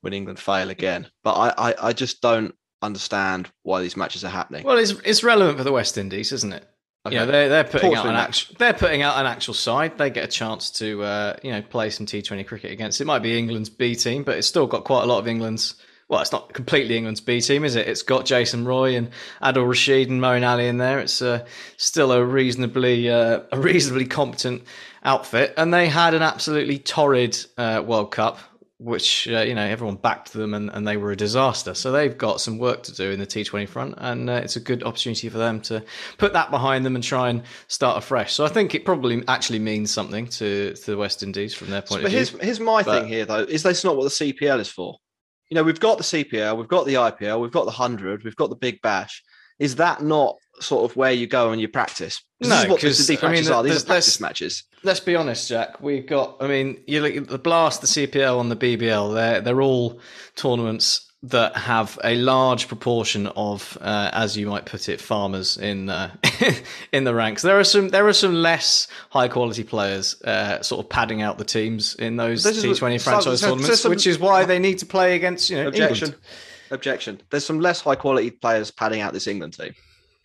when 0.00 0.12
England 0.12 0.38
fail 0.40 0.70
again. 0.70 1.08
But 1.22 1.34
I, 1.34 1.70
I, 1.70 1.74
I 1.88 1.92
just 1.92 2.20
don't 2.20 2.54
understand 2.82 3.50
why 3.62 3.80
these 3.80 3.96
matches 3.96 4.24
are 4.24 4.28
happening. 4.30 4.64
Well, 4.64 4.78
it's 4.78 4.92
it's 5.04 5.22
relevant 5.22 5.58
for 5.58 5.64
the 5.64 5.72
West 5.72 5.96
Indies, 5.96 6.32
isn't 6.32 6.52
it? 6.52 6.68
Okay. 7.04 7.16
You 7.16 7.20
know, 7.20 7.26
they're 7.26 7.48
they're 7.48 7.64
putting 7.64 7.94
Talk 7.94 8.04
out 8.04 8.06
an 8.06 8.14
actual 8.14 8.54
they're 8.58 8.72
putting 8.72 9.02
out 9.02 9.18
an 9.18 9.26
actual 9.26 9.54
side. 9.54 9.98
They 9.98 10.10
get 10.10 10.24
a 10.24 10.28
chance 10.28 10.70
to 10.72 11.02
uh, 11.02 11.36
you 11.42 11.50
know 11.50 11.60
play 11.62 11.90
some 11.90 12.06
T 12.06 12.22
Twenty 12.22 12.44
cricket 12.44 12.70
against. 12.70 13.00
It 13.00 13.06
might 13.06 13.20
be 13.20 13.36
England's 13.36 13.70
B 13.70 13.96
team, 13.96 14.22
but 14.22 14.38
it's 14.38 14.46
still 14.46 14.68
got 14.68 14.84
quite 14.84 15.02
a 15.02 15.06
lot 15.06 15.18
of 15.18 15.26
England's. 15.26 15.74
Well, 16.08 16.20
it's 16.20 16.30
not 16.30 16.52
completely 16.52 16.96
England's 16.96 17.20
B 17.20 17.40
team, 17.40 17.64
is 17.64 17.74
it? 17.74 17.88
It's 17.88 18.02
got 18.02 18.26
Jason 18.26 18.66
Roy 18.66 18.96
and 18.96 19.08
Adil 19.42 19.66
Rashid 19.66 20.10
and 20.10 20.20
Moeen 20.20 20.46
Ali 20.46 20.68
in 20.68 20.76
there. 20.76 21.00
It's 21.00 21.22
uh, 21.22 21.44
still 21.76 22.12
a 22.12 22.24
reasonably 22.24 23.10
uh, 23.10 23.40
a 23.50 23.58
reasonably 23.58 24.06
competent 24.06 24.62
outfit, 25.02 25.54
and 25.56 25.74
they 25.74 25.88
had 25.88 26.14
an 26.14 26.22
absolutely 26.22 26.78
torrid 26.78 27.36
uh, 27.58 27.82
World 27.84 28.12
Cup 28.12 28.38
which 28.82 29.28
uh, 29.28 29.40
you 29.40 29.54
know 29.54 29.64
everyone 29.64 29.96
backed 29.96 30.32
them 30.32 30.54
and, 30.54 30.70
and 30.70 30.86
they 30.86 30.96
were 30.96 31.12
a 31.12 31.16
disaster. 31.16 31.74
So 31.74 31.92
they've 31.92 32.16
got 32.16 32.40
some 32.40 32.58
work 32.58 32.82
to 32.84 32.94
do 32.94 33.10
in 33.10 33.20
the 33.20 33.26
T20 33.26 33.68
front, 33.68 33.94
and 33.98 34.28
uh, 34.28 34.34
it's 34.34 34.56
a 34.56 34.60
good 34.60 34.82
opportunity 34.82 35.28
for 35.28 35.38
them 35.38 35.60
to 35.62 35.82
put 36.18 36.32
that 36.32 36.50
behind 36.50 36.84
them 36.84 36.94
and 36.94 37.04
try 37.04 37.28
and 37.30 37.42
start 37.68 37.96
afresh. 37.98 38.32
So 38.32 38.44
I 38.44 38.48
think 38.48 38.74
it 38.74 38.84
probably 38.84 39.22
actually 39.28 39.60
means 39.60 39.90
something 39.90 40.26
to, 40.28 40.74
to 40.74 40.90
the 40.90 40.96
West 40.96 41.22
Indies 41.22 41.54
from 41.54 41.70
their 41.70 41.82
point 41.82 42.02
but 42.02 42.06
of 42.06 42.10
view. 42.10 42.18
here's 42.18 42.30
here's 42.40 42.60
my 42.60 42.82
But- 42.82 43.02
thing 43.02 43.08
here 43.08 43.24
though: 43.24 43.42
is 43.42 43.62
this 43.62 43.84
not 43.84 43.96
what 43.96 44.04
the 44.04 44.32
CPL 44.32 44.60
is 44.60 44.68
for. 44.68 44.96
You 45.50 45.56
know, 45.56 45.64
we've 45.64 45.80
got 45.80 45.98
the 45.98 46.04
CPL, 46.04 46.56
we've 46.56 46.68
got 46.68 46.86
the 46.86 46.94
IPL, 46.94 47.40
we've 47.40 47.52
got 47.52 47.66
the 47.66 47.72
hundred, 47.72 48.24
we've 48.24 48.36
got 48.36 48.48
the 48.48 48.56
Big 48.56 48.80
Bash. 48.80 49.22
Is 49.58 49.76
that 49.76 50.02
not 50.02 50.36
sort 50.62 50.90
of 50.90 50.96
where 50.96 51.12
you 51.12 51.26
go 51.26 51.50
and 51.50 51.60
you 51.60 51.68
practice? 51.68 52.22
No, 52.40 52.48
is 52.62 52.68
what 52.68 52.80
the, 52.80 52.86
'cause, 52.88 53.10
I 53.22 53.30
mean, 53.30 53.48
are. 53.50 53.62
These 53.62 53.82
are 53.82 53.86
practice 53.86 54.20
matches. 54.20 54.64
Let's 54.82 55.00
be 55.00 55.14
honest, 55.14 55.48
Jack. 55.48 55.80
We've 55.80 56.06
got. 56.06 56.36
I 56.40 56.46
mean, 56.48 56.82
you 56.86 57.00
look 57.02 57.14
at 57.16 57.28
the 57.28 57.38
Blast, 57.38 57.80
the 57.82 57.86
CPL, 57.86 58.40
and 58.40 58.50
the 58.50 58.56
BBL. 58.56 59.14
They're 59.14 59.40
they're 59.40 59.60
all 59.62 60.00
tournaments 60.36 61.08
that 61.24 61.56
have 61.56 62.00
a 62.02 62.16
large 62.16 62.66
proportion 62.66 63.28
of, 63.28 63.78
uh, 63.80 64.10
as 64.12 64.36
you 64.36 64.44
might 64.48 64.66
put 64.66 64.88
it, 64.88 65.00
farmers 65.00 65.56
in 65.56 65.88
uh, 65.88 66.10
in 66.92 67.04
the 67.04 67.14
ranks. 67.14 67.42
There 67.42 67.60
are 67.60 67.64
some 67.64 67.90
there 67.90 68.08
are 68.08 68.12
some 68.12 68.34
less 68.34 68.88
high 69.10 69.28
quality 69.28 69.62
players, 69.62 70.20
uh, 70.22 70.60
sort 70.62 70.84
of 70.84 70.90
padding 70.90 71.22
out 71.22 71.38
the 71.38 71.44
teams 71.44 71.94
in 71.94 72.16
those 72.16 72.42
T 72.42 72.74
Twenty 72.74 72.98
franchise 72.98 73.40
so- 73.40 73.50
tournaments, 73.50 73.80
some- 73.82 73.90
which 73.90 74.06
is 74.08 74.18
why 74.18 74.44
they 74.44 74.58
need 74.58 74.78
to 74.78 74.86
play 74.86 75.14
against 75.14 75.48
you 75.48 75.58
know 75.58 75.68
Objection. 75.68 76.06
England. 76.08 76.24
Objection. 76.72 77.20
There's 77.30 77.44
some 77.46 77.60
less 77.60 77.82
high 77.82 77.94
quality 77.96 78.30
players 78.30 78.70
padding 78.72 79.00
out 79.00 79.12
this 79.12 79.26
England 79.28 79.52
team. 79.52 79.74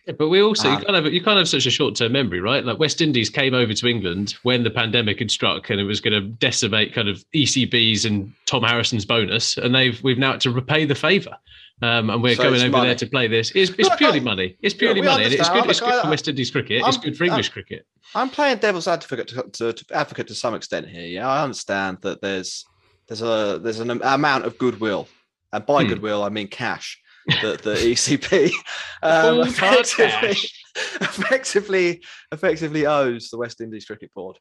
Yeah, 0.08 0.14
but 0.18 0.28
we 0.30 0.40
also 0.40 0.68
Um, 0.68 0.78
you 0.78 0.84
can't 0.86 0.94
have 1.04 1.12
you 1.12 1.20
can't 1.20 1.36
have 1.38 1.48
such 1.48 1.66
a 1.66 1.70
short 1.70 1.94
term 1.94 2.12
memory, 2.12 2.40
right? 2.40 2.64
Like 2.64 2.78
West 2.78 3.00
Indies 3.02 3.28
came 3.28 3.52
over 3.54 3.74
to 3.74 3.86
England 3.86 4.34
when 4.42 4.64
the 4.64 4.70
pandemic 4.70 5.18
had 5.18 5.30
struck 5.30 5.68
and 5.68 5.78
it 5.78 5.84
was 5.84 6.00
going 6.00 6.14
to 6.14 6.26
decimate 6.28 6.94
kind 6.94 7.08
of 7.10 7.22
ECBs 7.34 8.06
and 8.06 8.32
Tom 8.46 8.62
Harrison's 8.62 9.04
bonus, 9.04 9.58
and 9.58 9.74
they've 9.74 10.02
we've 10.02 10.18
now 10.18 10.32
had 10.32 10.40
to 10.42 10.50
repay 10.50 10.86
the 10.86 10.94
favour. 10.94 11.36
Um, 11.80 12.10
and 12.10 12.20
we're 12.22 12.34
So 12.34 12.42
going 12.42 12.60
over 12.60 12.70
money. 12.70 12.86
there 12.88 12.96
to 12.96 13.06
play 13.06 13.28
this. 13.28 13.52
It's, 13.54 13.70
it's 13.78 13.94
purely 13.94 14.18
money. 14.18 14.56
It's 14.62 14.74
purely 14.74 15.00
we 15.00 15.06
money, 15.06 15.24
it's 15.26 15.48
good. 15.48 15.64
It's 15.70 15.78
good 15.78 15.90
I- 15.92 16.02
for 16.02 16.10
West 16.10 16.26
Indies 16.26 16.50
cricket. 16.50 16.82
I'm- 16.82 16.88
it's 16.88 16.98
good 16.98 17.16
for 17.16 17.22
English 17.24 17.46
I'm- 17.50 17.52
cricket. 17.52 17.86
I'm 18.16 18.30
playing 18.30 18.58
devil's 18.58 18.88
advocate 18.88 19.28
to, 19.28 19.42
to, 19.52 19.72
to 19.74 19.84
advocate 19.94 20.26
to 20.28 20.34
some 20.34 20.54
extent 20.56 20.88
here. 20.88 21.06
Yeah, 21.06 21.28
I 21.28 21.42
understand 21.44 21.98
that 22.00 22.20
there's 22.22 22.64
there's 23.06 23.22
a 23.22 23.60
there's 23.62 23.78
an 23.80 23.90
amount 23.90 24.44
of 24.46 24.56
goodwill, 24.58 25.06
and 25.52 25.64
by 25.66 25.82
Hmm. 25.84 25.90
goodwill 25.90 26.24
I 26.24 26.30
mean 26.30 26.48
cash. 26.48 26.98
That 27.42 27.62
the 27.62 27.74
ECB 27.74 28.50
um, 29.02 29.40
effectively, 29.46 30.36
effectively 31.00 32.02
effectively 32.32 32.86
owes 32.86 33.28
the 33.28 33.38
West 33.38 33.60
Indies 33.60 33.84
Cricket 33.84 34.12
Board. 34.14 34.38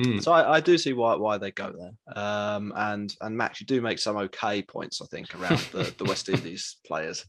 Hmm. 0.00 0.18
So 0.20 0.32
I, 0.32 0.56
I 0.56 0.60
do 0.60 0.78
see 0.78 0.92
why 0.92 1.16
why 1.16 1.38
they 1.38 1.50
go 1.50 1.72
there. 1.76 2.16
Um, 2.16 2.72
and 2.76 3.14
and 3.20 3.36
Max, 3.36 3.60
you 3.60 3.66
do 3.66 3.80
make 3.80 3.98
some 3.98 4.16
okay 4.16 4.62
points, 4.62 5.02
I 5.02 5.06
think, 5.06 5.34
around 5.34 5.58
the, 5.72 5.92
the 5.98 6.04
West 6.04 6.28
Indies 6.28 6.76
players 6.86 7.26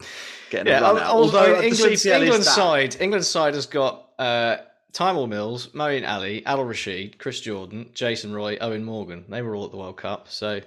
getting 0.50 0.72
Yeah, 0.72 0.80
a 0.80 0.84
run 0.84 0.98
out. 1.00 1.08
Although 1.08 1.40
I 1.40 1.48
mean, 1.48 1.56
the 1.56 1.68
England's, 1.68 2.04
CPL 2.04 2.16
is 2.16 2.22
England's 2.22 2.46
that. 2.46 2.56
side, 2.56 2.98
England's 3.02 3.28
side 3.28 3.56
has 3.56 3.66
got 3.66 4.10
uh, 4.20 4.58
Tymal 4.94 5.28
Mills, 5.28 5.68
Moeen 5.70 6.08
Ali, 6.08 6.44
Adil 6.44 6.68
Rashid, 6.68 7.18
Chris 7.18 7.42
Jordan, 7.42 7.90
Jason 7.94 8.34
Roy, 8.34 8.58
Eoin 8.58 8.84
Morgan. 8.84 9.26
They 9.28 9.42
were 9.42 9.56
all 9.56 9.66
at 9.66 9.72
the 9.72 9.78
World 9.78 9.98
Cup, 9.98 10.28
so 10.30 10.62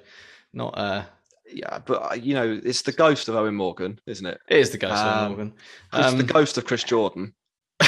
not. 0.52 0.76
Uh, 0.76 1.04
Yeah, 1.46 1.78
but 1.84 2.12
uh, 2.12 2.14
you 2.14 2.34
know, 2.34 2.60
it's 2.64 2.82
the 2.82 2.92
ghost 2.92 3.28
of 3.28 3.34
Eoin 3.34 3.54
Morgan, 3.54 3.98
isn't 4.06 4.24
it? 4.26 4.40
it 4.48 4.58
is 4.58 4.70
the 4.70 4.78
ghost 4.78 4.94
of 4.94 5.06
Eoin 5.06 5.22
Um, 5.22 5.28
Morgan. 5.28 5.52
It's 5.92 6.12
the 6.12 6.20
Um, 6.20 6.26
ghost 6.26 6.58
of 6.58 6.64
Chris 6.66 6.84
Jordan. 6.84 7.34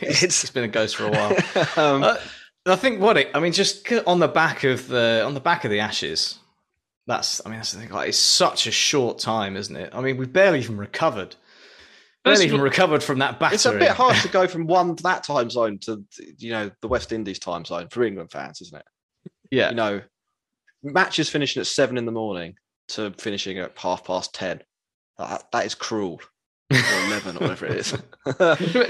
it's, 0.00 0.22
it's 0.44 0.50
been 0.50 0.64
a 0.64 0.68
ghost 0.68 0.96
for 0.96 1.06
a 1.06 1.10
while. 1.10 1.30
um, 1.76 2.04
Uh, 2.04 2.16
I 2.66 2.76
think 2.76 3.00
what 3.00 3.16
it. 3.16 3.28
I 3.34 3.40
mean, 3.40 3.52
just 3.52 3.90
on 4.06 4.20
the 4.20 4.28
back 4.28 4.62
of 4.64 4.86
the 4.88 5.22
on 5.26 5.34
the 5.34 5.40
back 5.40 5.64
of 5.64 5.70
the 5.70 5.80
Ashes. 5.80 6.38
That's. 7.08 7.44
I 7.44 7.48
mean, 7.50 7.58
that's 7.58 7.72
the 7.72 7.80
thing. 7.80 7.90
Like, 7.90 8.08
it's 8.10 8.18
such 8.18 8.66
a 8.68 8.70
short 8.70 9.18
time, 9.18 9.56
isn't 9.56 9.74
it? 9.74 9.90
I 9.92 10.00
mean, 10.00 10.16
we've 10.16 10.32
barely 10.32 10.60
even 10.60 10.76
recovered. 10.76 11.34
That's 12.24 12.38
Barely 12.38 12.46
even 12.46 12.60
recovered 12.60 13.02
from 13.02 13.18
that 13.18 13.40
battery. 13.40 13.56
it's 13.56 13.66
a 13.66 13.72
bit 13.72 13.90
hard 13.90 14.14
to 14.18 14.28
go 14.38 14.46
from 14.46 14.68
one 14.68 14.94
that 15.02 15.24
time 15.24 15.50
zone 15.50 15.78
to 15.80 16.04
you 16.38 16.52
know 16.52 16.70
the 16.80 16.86
West 16.86 17.10
Indies 17.10 17.40
time 17.40 17.64
zone 17.64 17.88
for 17.88 18.04
England 18.04 18.30
fans, 18.30 18.60
isn't 18.60 18.78
it? 18.78 18.86
Yeah. 19.50 19.70
You 19.70 19.74
know, 19.74 20.02
matches 20.84 21.28
finishing 21.28 21.60
at 21.60 21.66
seven 21.66 21.98
in 21.98 22.06
the 22.06 22.12
morning 22.12 22.54
to 22.88 23.12
finishing 23.18 23.58
at 23.58 23.76
half 23.78 24.04
past 24.04 24.34
ten. 24.34 24.62
That, 25.18 25.50
that 25.52 25.66
is 25.66 25.74
cruel. 25.74 26.20
or 26.72 27.06
eleven, 27.06 27.36
or 27.36 27.40
whatever 27.40 27.66
it 27.66 27.76
is. 27.76 27.88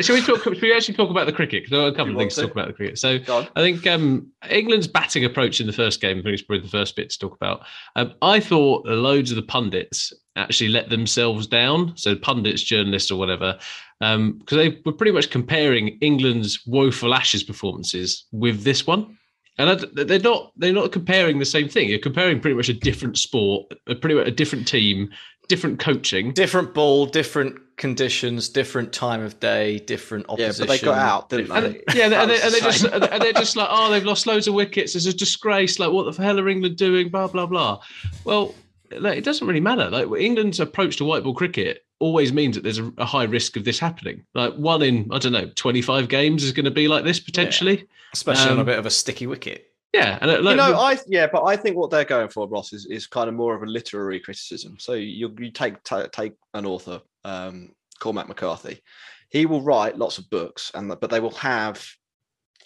Shall 0.06 0.14
we 0.14 0.22
talk? 0.22 0.44
Should 0.44 0.62
we 0.62 0.72
actually 0.72 0.94
talk 0.94 1.10
about 1.10 1.26
the 1.26 1.32
cricket? 1.32 1.64
there 1.68 1.80
are 1.80 1.88
a 1.88 1.94
couple 1.94 2.12
of 2.12 2.18
things 2.18 2.36
to 2.36 2.42
talk 2.42 2.52
about 2.52 2.68
the 2.68 2.74
cricket. 2.74 2.98
So 2.98 3.18
I 3.28 3.60
think 3.60 3.84
um, 3.88 4.28
England's 4.48 4.86
batting 4.86 5.24
approach 5.24 5.60
in 5.60 5.66
the 5.66 5.72
first 5.72 6.00
game, 6.00 6.18
I 6.18 6.22
think 6.22 6.34
it's 6.34 6.42
probably 6.42 6.62
the 6.62 6.70
first 6.70 6.94
bit 6.94 7.10
to 7.10 7.18
talk 7.18 7.34
about. 7.34 7.66
Um, 7.96 8.14
I 8.22 8.38
thought 8.38 8.86
loads 8.86 9.32
of 9.32 9.36
the 9.36 9.42
pundits 9.42 10.12
actually 10.36 10.68
let 10.68 10.90
themselves 10.90 11.46
down. 11.46 11.96
So 11.96 12.14
pundits, 12.14 12.62
journalists, 12.62 13.10
or 13.10 13.18
whatever, 13.18 13.58
because 14.00 14.56
they 14.56 14.80
were 14.84 14.92
pretty 14.92 15.12
much 15.12 15.30
comparing 15.30 15.98
England's 16.00 16.64
woeful 16.66 17.14
Ashes 17.14 17.42
performances 17.42 18.26
with 18.32 18.62
this 18.62 18.86
one. 18.86 19.18
And 19.58 19.70
I- 19.70 20.04
they're 20.04 20.18
not 20.18 20.52
they're 20.56 20.72
not 20.72 20.92
comparing 20.92 21.38
the 21.38 21.44
same 21.44 21.68
thing. 21.68 21.88
You're 21.88 21.98
comparing 21.98 22.40
pretty 22.40 22.56
much 22.56 22.68
a 22.68 22.74
different 22.74 23.18
sport, 23.18 23.72
a 23.86 23.94
pretty 23.94 24.14
much 24.14 24.26
a 24.26 24.30
different 24.30 24.66
team, 24.66 25.10
different 25.48 25.78
coaching, 25.78 26.32
different 26.32 26.72
ball, 26.74 27.06
different 27.06 27.58
conditions, 27.76 28.48
different 28.48 28.92
time 28.92 29.22
of 29.22 29.38
day, 29.40 29.78
different 29.80 30.24
opposition. 30.28 30.62
Yeah, 30.64 30.66
but 30.66 30.68
they 30.80 30.84
got 30.86 30.98
out, 30.98 31.28
didn't 31.28 31.46
different- 31.48 31.82
they? 31.88 31.98
Yeah, 31.98 32.04
and, 32.22 32.30
they, 32.30 32.40
and, 32.40 32.54
they 32.54 32.60
just, 32.70 32.84
and 32.84 33.02
they're 33.22 33.32
just 33.32 33.56
like, 33.56 33.68
oh, 33.70 33.90
they've 33.90 34.04
lost 34.04 34.26
loads 34.26 34.46
of 34.48 34.54
wickets. 34.54 34.94
It's 34.94 35.06
a 35.06 35.12
disgrace. 35.12 35.78
Like, 35.78 35.90
what 35.92 36.14
the 36.14 36.22
hell 36.22 36.38
are 36.40 36.48
England 36.48 36.76
doing? 36.76 37.08
Blah 37.10 37.26
blah 37.28 37.46
blah. 37.46 37.80
Well, 38.24 38.54
like, 38.98 39.18
it 39.18 39.24
doesn't 39.24 39.46
really 39.46 39.60
matter. 39.60 39.90
Like 39.90 40.08
England's 40.20 40.60
approach 40.60 40.96
to 40.96 41.04
white 41.04 41.24
ball 41.24 41.34
cricket 41.34 41.84
always 41.98 42.32
means 42.32 42.56
that 42.56 42.62
there's 42.64 42.78
a, 42.78 42.92
a 42.98 43.04
high 43.04 43.24
risk 43.24 43.56
of 43.56 43.64
this 43.64 43.78
happening. 43.78 44.24
Like 44.34 44.54
one 44.54 44.82
in 44.82 45.08
I 45.12 45.18
don't 45.18 45.32
know, 45.32 45.50
25 45.54 46.08
games 46.08 46.42
is 46.42 46.52
going 46.52 46.64
to 46.64 46.70
be 46.70 46.88
like 46.88 47.04
this 47.04 47.20
potentially, 47.20 47.86
especially 48.12 48.50
on 48.50 48.58
a 48.58 48.60
Um, 48.60 48.66
bit 48.66 48.78
of 48.78 48.86
a 48.86 48.90
sticky 48.90 49.26
wicket. 49.26 49.66
Yeah, 49.92 50.18
and 50.22 50.30
uh, 50.30 50.38
you 50.38 50.56
know, 50.56 50.74
I 50.78 50.98
yeah, 51.06 51.26
but 51.30 51.44
I 51.44 51.54
think 51.56 51.76
what 51.76 51.90
they're 51.90 52.04
going 52.04 52.28
for, 52.30 52.48
Ross, 52.48 52.72
is, 52.72 52.86
is 52.86 53.06
kind 53.06 53.28
of 53.28 53.34
more 53.34 53.54
of 53.54 53.62
a 53.62 53.66
literary 53.66 54.20
criticism. 54.20 54.78
So 54.78 54.94
you 54.94 55.34
you 55.38 55.50
take 55.50 55.82
ta- 55.82 56.06
take 56.10 56.32
an 56.54 56.64
author, 56.64 57.00
um, 57.24 57.74
Cormac 58.00 58.26
McCarthy, 58.26 58.82
he 59.28 59.44
will 59.44 59.60
write 59.62 59.98
lots 59.98 60.16
of 60.18 60.30
books, 60.30 60.70
and 60.74 60.88
but 60.88 61.10
they 61.10 61.20
will 61.20 61.32
have 61.32 61.84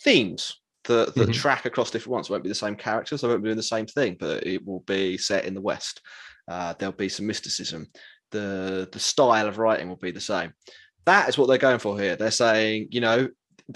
themes 0.02 0.60
that 0.84 1.16
that 1.16 1.30
Mhm. 1.30 1.34
track 1.34 1.64
across 1.64 1.90
different 1.90 2.12
ones. 2.12 2.28
It 2.28 2.32
won't 2.32 2.44
be 2.44 2.48
the 2.48 2.54
same 2.54 2.76
characters. 2.76 3.20
They 3.20 3.28
won't 3.28 3.42
be 3.42 3.48
doing 3.48 3.56
the 3.56 3.62
same 3.62 3.86
thing, 3.86 4.16
but 4.20 4.46
it 4.46 4.64
will 4.64 4.80
be 4.86 5.18
set 5.18 5.46
in 5.46 5.54
the 5.54 5.60
West. 5.60 6.00
Uh, 6.48 6.74
there'll 6.78 6.92
be 6.94 7.08
some 7.08 7.26
mysticism. 7.26 7.88
The 8.30 8.88
the 8.92 9.00
style 9.00 9.48
of 9.48 9.58
writing 9.58 9.88
will 9.88 9.96
be 9.96 10.12
the 10.12 10.20
same. 10.20 10.52
That 11.06 11.28
is 11.28 11.36
what 11.36 11.46
they're 11.48 11.58
going 11.58 11.80
for 11.80 11.98
here. 11.98 12.14
They're 12.14 12.30
saying, 12.30 12.88
you 12.92 13.00
know, 13.00 13.28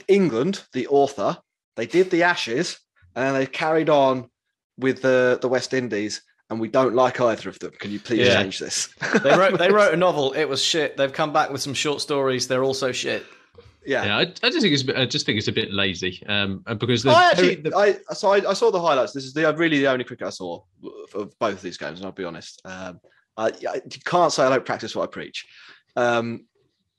England, 0.07 0.63
the 0.73 0.87
author, 0.87 1.37
they 1.81 1.87
did 1.87 2.11
the 2.11 2.25
Ashes, 2.25 2.79
and 3.17 3.25
then 3.25 3.33
they 3.35 3.47
carried 3.47 3.89
on 3.89 4.29
with 4.77 5.01
the 5.01 5.39
the 5.41 5.49
West 5.49 5.73
Indies, 5.73 6.21
and 6.51 6.61
we 6.61 6.69
don't 6.69 6.95
like 6.95 7.21
either 7.23 7.49
of 7.49 7.59
them. 7.59 7.73
Can 7.79 7.91
you 7.91 7.99
please 7.99 8.27
Yeah. 8.27 8.35
change 8.43 8.59
this? 8.59 8.89
they 9.23 9.35
wrote 9.35 9.59
they 9.59 9.71
wrote 9.79 9.95
a 9.95 9.97
novel. 9.97 10.33
It 10.33 10.45
was 10.45 10.63
shit. 10.63 10.99
They've 10.99 11.13
come 11.13 11.33
back 11.33 11.51
with 11.51 11.63
some 11.63 11.73
short 11.73 12.03
stories. 12.03 12.47
They're 12.49 12.65
also 12.65 12.93
shit. 12.93 13.25
Yeah. 13.87 14.05
yeah, 14.05 14.17
I, 14.19 14.21
I 14.21 14.51
just 14.51 14.61
think 14.61 14.75
it's 14.75 14.83
a 14.83 14.87
bit, 14.87 14.97
I 14.99 15.07
just 15.07 15.25
think 15.25 15.39
it's 15.39 15.49
a 15.49 15.53
bit 15.53 15.73
lazy, 15.73 16.23
um, 16.27 16.63
and 16.67 16.79
because 16.79 17.03
the, 17.03 17.13
I 17.13 17.31
actually, 17.31 17.63
I 17.75 17.97
so 18.13 18.29
I, 18.31 18.51
I 18.51 18.53
saw 18.53 18.71
the 18.71 18.81
highlights. 18.81 19.15
This 19.15 19.25
is 19.25 19.33
the 19.33 19.51
really 19.57 19.79
the 19.79 19.87
only 19.87 20.05
cricket 20.05 20.27
I 20.27 20.31
saw 20.31 20.61
of 21.15 21.39
both 21.39 21.55
of 21.55 21.63
these 21.63 21.79
games, 21.79 21.99
and 21.99 22.05
I'll 22.05 22.13
be 22.13 22.25
honest. 22.25 22.61
Um, 22.67 23.01
I, 23.39 23.47
I 23.47 23.75
you 23.77 24.01
can't 24.05 24.35
say 24.35 24.43
I 24.45 24.51
don't 24.51 24.67
practice 24.67 24.95
what 24.95 25.05
I 25.05 25.07
preach. 25.07 25.47
Um, 25.97 26.45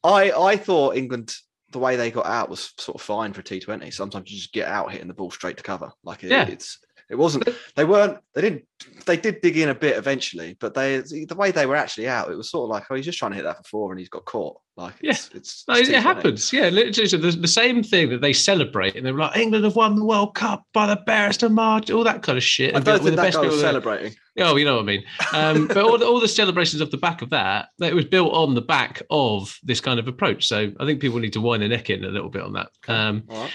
I 0.04 0.32
I 0.32 0.58
thought 0.58 0.96
England 0.98 1.36
the 1.72 1.80
way 1.80 1.96
they 1.96 2.12
got 2.12 2.26
out 2.26 2.50
was 2.50 2.74
sort 2.78 2.96
of 2.96 3.02
fine 3.02 3.34
for 3.34 3.42
T 3.42 3.60
Twenty. 3.60 3.92
Sometimes 3.92 4.32
you 4.32 4.38
just 4.38 4.54
get 4.54 4.68
out 4.68 4.92
hitting 4.92 5.08
the 5.08 5.14
ball 5.14 5.32
straight 5.32 5.58
to 5.58 5.64
cover. 5.64 5.92
Like 6.04 6.24
it, 6.24 6.32
Yeah. 6.32 6.48
it's 6.48 6.80
it 7.12 7.18
wasn't. 7.18 7.48
They 7.76 7.84
weren't. 7.84 8.18
They 8.34 8.42
didn't. 8.42 8.64
They 9.06 9.18
did 9.18 9.42
dig 9.42 9.58
in 9.58 9.70
a 9.70 9.76
bit 9.76 9.98
eventually, 9.98 10.56
but 10.60 10.74
they 10.74 11.00
the 11.00 11.36
way 11.36 11.52
they 11.52 11.66
were 11.68 11.76
actually 11.76 12.08
out, 12.08 12.32
it 12.32 12.36
was 12.36 12.50
sort 12.50 12.64
of 12.66 12.70
like 12.70 12.86
oh 12.90 12.96
he's 12.96 13.06
just 13.06 13.20
trying 13.20 13.32
to 13.32 13.36
hit 13.36 13.44
that 13.44 13.58
for 13.58 13.64
four 13.64 13.92
and 13.92 14.00
he's 14.00 14.10
got 14.10 14.26
caught. 14.26 14.58
Like 14.78 14.94
it's 15.02 15.30
it's, 15.36 15.64
it's 15.68 15.90
it 15.90 15.96
T20. 15.96 16.02
happens. 16.02 16.54
Yeah, 16.54 16.70
literally. 16.70 17.10
The, 17.10 17.38
the 17.38 17.48
same 17.48 17.84
thing 17.84 18.10
that 18.10 18.22
they 18.22 18.34
celebrate, 18.34 18.96
and 18.96 19.06
they're 19.06 19.14
like, 19.14 19.38
England 19.38 19.66
have 19.66 19.76
won 19.76 19.96
the 19.96 20.06
World 20.06 20.34
Cup 20.34 20.64
by 20.74 20.88
the 20.88 20.96
barest 21.06 21.44
of 21.44 21.52
margin, 21.52 21.96
all 21.96 22.04
that 22.06 22.24
kind 22.24 22.38
of 22.38 22.44
shit. 22.44 22.74
I 22.74 22.78
And 22.78 22.86
don't 22.86 23.00
think 23.00 23.12
the 23.12 23.16
that 23.18 23.22
best 23.24 23.38
guy 23.38 23.44
was 23.46 23.62
there- 23.62 23.70
celebrating. 23.70 24.14
Oh, 24.40 24.56
you 24.56 24.64
know 24.64 24.76
what 24.78 24.84
I 24.84 24.86
mean. 24.86 25.04
Um, 25.34 25.68
but 25.68 25.78
all 25.80 25.98
the, 25.98 26.06
all 26.06 26.22
the 26.22 26.28
celebrations 26.28 26.82
off 26.82 26.90
the 26.90 26.98
back 26.98 27.22
of 27.22 27.30
that, 27.32 27.68
that 27.80 27.92
it 27.92 27.96
was 27.96 28.06
built 28.06 28.34
on 28.34 28.56
the 28.56 28.62
back 28.62 29.02
of 29.10 29.54
this 29.62 29.82
kind 29.82 30.00
of 30.00 30.08
approach. 30.08 30.48
So 30.48 30.72
I 30.80 30.86
think 30.86 31.02
people 31.02 31.20
need 31.20 31.34
to 31.34 31.42
wind 31.42 31.62
their 31.62 31.70
neck 31.70 31.90
in 31.90 32.06
a 32.06 32.10
little 32.10 32.30
bit 32.30 32.42
on 32.42 32.54
that. 32.54 32.70
Um, 32.88 33.24
All 33.30 33.42
right. 33.42 33.52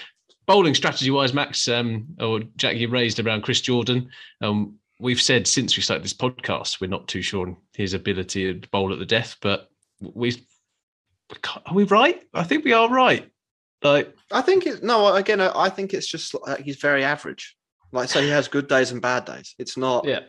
Bowling 0.47 0.73
strategy 0.73 1.11
wise, 1.11 1.33
Max 1.33 1.67
um, 1.67 2.07
or 2.19 2.39
Jack, 2.55 2.77
you 2.77 2.87
raised 2.87 3.19
around 3.19 3.43
Chris 3.43 3.61
Jordan. 3.61 4.09
Um, 4.41 4.79
we've 4.99 5.21
said 5.21 5.45
since 5.45 5.77
we 5.77 5.83
started 5.83 6.03
this 6.03 6.13
podcast, 6.13 6.81
we're 6.81 6.89
not 6.89 7.07
too 7.07 7.21
sure 7.21 7.47
on 7.47 7.57
his 7.75 7.93
ability 7.93 8.59
to 8.59 8.69
bowl 8.69 8.91
at 8.91 8.99
the 8.99 9.05
death, 9.05 9.35
but 9.41 9.69
we 10.01 10.33
are 11.65 11.73
we 11.73 11.83
right? 11.83 12.23
I 12.33 12.43
think 12.43 12.65
we 12.65 12.73
are 12.73 12.89
right. 12.89 13.29
Like 13.83 14.15
I 14.31 14.41
think 14.41 14.65
it's 14.65 14.81
no. 14.81 15.13
Again, 15.13 15.41
I 15.41 15.69
think 15.69 15.93
it's 15.93 16.07
just 16.07 16.33
like 16.47 16.61
he's 16.61 16.77
very 16.77 17.03
average. 17.03 17.55
Like 17.91 18.09
so, 18.09 18.21
he 18.21 18.29
has 18.29 18.47
good 18.47 18.67
days 18.67 18.91
and 18.91 19.01
bad 19.01 19.25
days. 19.25 19.53
It's 19.59 19.77
not. 19.77 20.05
Yeah. 20.05 20.21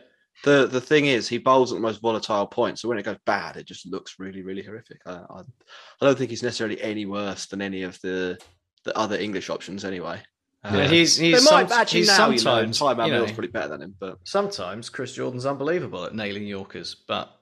The 0.43 0.67
the 0.67 0.79
thing 0.79 1.07
is, 1.07 1.27
he 1.27 1.37
bowls 1.37 1.71
at 1.71 1.75
the 1.75 1.81
most 1.81 2.01
volatile 2.01 2.47
point. 2.47 2.79
So 2.79 2.87
when 2.87 2.97
it 2.97 3.03
goes 3.03 3.17
bad, 3.25 3.57
it 3.57 3.65
just 3.65 3.85
looks 3.85 4.19
really 4.19 4.41
really 4.41 4.63
horrific. 4.63 5.01
I 5.05 5.13
I, 5.13 5.39
I 5.39 6.05
don't 6.05 6.17
think 6.17 6.29
he's 6.29 6.43
necessarily 6.43 6.81
any 6.81 7.05
worse 7.05 7.47
than 7.47 7.61
any 7.61 7.81
of 7.83 7.99
the 8.01 8.37
the 8.85 8.97
other 8.97 9.17
English 9.17 9.49
options 9.49 9.83
anyway. 9.85 10.21
Yeah, 10.63 10.69
um, 10.85 10.89
he's- 10.89 11.15
he's 11.15 11.45
They 11.45 11.51
might 11.55 11.69
some- 11.69 11.79
actually 11.79 11.99
he's 12.01 12.07
now. 12.09 12.15
sometimes, 12.17 12.79
you 12.79 12.85
know, 12.87 12.93
Ty 12.95 13.05
you 13.05 13.11
know- 13.13 13.25
probably 13.25 13.47
better 13.47 13.69
than 13.69 13.81
him, 13.81 13.95
but 13.99 14.17
Sometimes 14.25 14.89
Chris 14.89 15.13
Jordan's 15.13 15.45
unbelievable 15.45 16.03
at 16.05 16.13
nailing 16.13 16.45
Yorkers, 16.47 16.95
but 17.07 17.38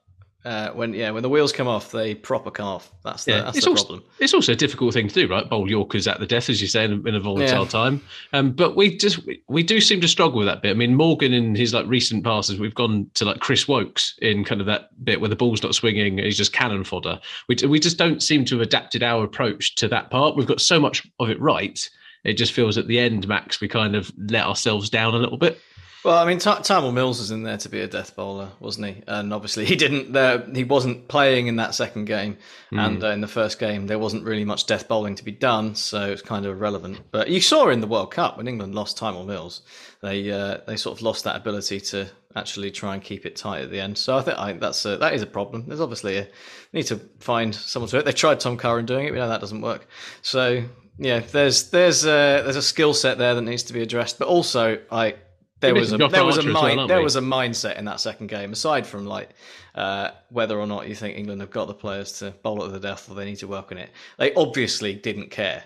uh, 0.48 0.72
when 0.72 0.94
yeah, 0.94 1.12
when 1.12 1.24
the 1.24 1.30
wheels 1.30 1.52
come 1.52 1.68
off, 1.68 1.92
they 1.92 2.16
proper 2.16 2.62
off. 2.62 2.90
That's 3.04 3.26
the 3.26 3.32
Yeah, 3.32 3.42
that's 3.42 3.58
it's 3.58 3.66
the 3.66 3.72
also, 3.72 3.86
problem. 3.86 4.04
It's 4.20 4.34
also 4.34 4.54
a 4.54 4.56
difficult 4.56 4.94
thing 4.94 5.10
to 5.10 5.14
do, 5.14 5.28
right? 5.28 5.48
Bowl 5.50 5.70
Yorkers 5.70 6.08
at 6.08 6.20
the 6.20 6.26
death, 6.26 6.50
as 6.50 6.62
you 6.62 6.68
say, 6.68 6.86
in 6.86 6.94
a, 6.94 7.10
in 7.10 7.16
a 7.16 7.20
volatile 7.20 7.64
Yeah. 7.64 7.70
time. 7.70 8.02
Um, 8.32 8.52
but 8.54 8.78
we 8.78 8.96
just 8.98 9.26
we, 9.26 9.42
we 9.50 9.62
do 9.62 9.82
seem 9.82 10.00
to 10.02 10.08
struggle 10.08 10.38
with 10.40 10.48
that 10.48 10.62
bit. 10.62 10.72
I 10.72 10.74
mean, 10.74 10.96
Morgan 10.96 11.34
in 11.34 11.54
his 11.54 11.74
like 11.74 11.86
recent 11.88 12.24
passes, 12.24 12.60
we've 12.60 12.74
gone 12.76 13.10
to 13.16 13.26
like 13.26 13.40
Chris 13.42 13.68
Woakes 13.68 14.18
in 14.22 14.46
kind 14.46 14.62
of 14.62 14.68
that 14.68 14.90
bit 15.04 15.20
where 15.20 15.30
the 15.30 15.36
ball's 15.36 15.62
not 15.62 15.76
swinging, 15.76 16.18
he's 16.20 16.38
just 16.38 16.54
cannon 16.54 16.86
fodder. 16.86 17.20
We 17.50 17.58
we 17.68 17.80
just 17.80 17.98
don't 17.98 18.24
seem 18.24 18.46
to 18.46 18.56
have 18.58 18.66
adapted 18.66 19.04
our 19.04 19.26
approach 19.26 19.76
to 19.76 19.88
that 19.90 20.10
part. 20.10 20.38
We've 20.38 20.48
got 20.48 20.62
so 20.62 20.80
much 20.80 21.06
of 21.20 21.30
it 21.30 21.40
right. 21.42 21.78
It 22.24 22.34
just 22.34 22.52
feels 22.54 22.78
at 22.78 22.88
the 22.88 23.00
end, 23.00 23.28
Max, 23.28 23.62
we 23.62 23.68
kind 23.68 23.96
of 23.96 24.12
let 24.18 24.46
ourselves 24.46 24.90
down 24.90 25.14
a 25.14 25.18
little 25.18 25.38
bit. 25.38 25.60
Well, 26.08 26.18
I 26.20 26.26
mean, 26.26 26.38
Tymal 26.38 26.94
Mills 26.94 27.20
was 27.20 27.32
in 27.32 27.44
there 27.44 27.58
to 27.58 27.68
be 27.68 27.82
a 27.82 27.88
death 27.88 28.16
bowler, 28.16 28.52
wasn't 28.62 28.88
he? 28.88 29.04
And 29.08 29.34
obviously, 29.34 29.66
he 29.66 29.76
didn't. 29.76 30.16
Uh, 30.16 30.46
he 30.54 30.64
wasn't 30.64 31.10
playing 31.10 31.48
in 31.48 31.58
that 31.58 31.76
second 31.76 32.06
game, 32.06 32.38
Mm. 32.72 32.86
and 32.86 33.04
uh, 33.04 33.08
in 33.10 33.20
the 33.20 33.28
first 33.28 33.60
game, 33.60 33.88
there 33.88 34.00
wasn't 34.00 34.24
really 34.24 34.46
much 34.46 34.66
death 34.68 34.88
bowling 34.88 35.16
to 35.16 35.24
be 35.26 35.34
done, 35.34 35.76
so 35.76 36.10
it's 36.10 36.22
kind 36.22 36.46
of 36.46 36.54
irrelevant. 36.54 37.02
But 37.12 37.28
you 37.28 37.42
saw 37.42 37.68
in 37.72 37.82
the 37.82 37.88
World 37.88 38.12
Cup 38.12 38.38
when 38.38 38.48
England 38.48 38.74
lost 38.74 38.98
Tymal 38.98 39.26
Mills, 39.26 39.64
they 40.02 40.32
uh, 40.32 40.60
they 40.66 40.78
sort 40.78 40.98
of 40.98 41.02
lost 41.02 41.26
that 41.26 41.36
ability 41.36 41.82
to 41.82 42.08
actually 42.38 42.72
try 42.72 42.94
and 42.94 43.04
keep 43.04 43.26
it 43.26 43.36
tight 43.36 43.64
at 43.64 43.70
the 43.70 43.82
end. 43.82 43.98
So 43.98 44.18
I 44.18 44.22
think 44.22 44.40
I 44.40 44.48
think 44.48 44.62
that's 44.62 44.86
a, 44.86 44.96
that 44.96 45.14
is 45.14 45.22
a 45.22 45.28
problem. 45.28 45.66
There's 45.68 45.82
obviously 45.82 46.20
a 46.20 46.28
need 46.72 46.84
to 46.84 47.02
find 47.20 47.54
someone 47.54 47.90
to 47.90 47.98
do 47.98 48.00
it. 48.00 48.06
They 48.06 48.14
tried 48.14 48.40
Tom 48.40 48.56
Curran 48.56 48.86
doing 48.86 49.08
it, 49.08 49.12
we 49.12 49.18
know 49.18 49.28
that 49.28 49.42
doesn't 49.42 49.60
work. 49.60 49.86
So 50.22 50.64
yeah, 50.98 51.20
there's 51.20 51.70
there's 51.72 52.06
a, 52.06 52.44
there's 52.44 52.56
a 52.56 52.62
skill 52.62 52.94
set 52.94 53.18
there 53.18 53.36
that 53.36 53.42
needs 53.42 53.64
to 53.64 53.74
be 53.74 53.82
addressed, 53.82 54.20
but 54.20 54.30
also 54.30 54.80
I 54.90 55.16
there 55.60 55.74
was 55.74 55.92
a 55.94 55.98
there 55.98 56.24
was 56.26 56.38
a 56.38 56.42
Archer 56.42 56.50
as 56.50 56.76
well, 56.76 56.88
there 56.88 56.98
we? 57.00 57.04
was 57.04 57.16
a 57.16 57.22
mindset 57.22 57.78
in 57.78 57.86
that 57.86 58.00
second 58.00 58.28
game. 58.28 58.52
Aside 58.52 58.86
from 58.86 59.06
like 59.06 59.30
uh, 59.76 60.12
whether 60.30 60.60
or 60.60 60.68
not 60.68 60.88
you 60.88 60.96
think 60.96 61.18
England 61.18 61.42
have 61.42 61.52
got 61.52 61.68
the 61.68 61.74
players 61.74 62.20
to 62.20 62.32
bowl 62.44 62.64
it 62.64 62.68
to 62.68 62.72
the 62.74 62.80
death 62.80 63.10
or 63.10 63.16
they 63.16 63.26
need 63.26 63.38
to 63.38 63.48
work 63.48 63.72
on 63.72 63.78
it, 63.78 63.90
they 64.18 64.34
obviously 64.36 64.94
didn't 64.94 65.30
care. 65.32 65.64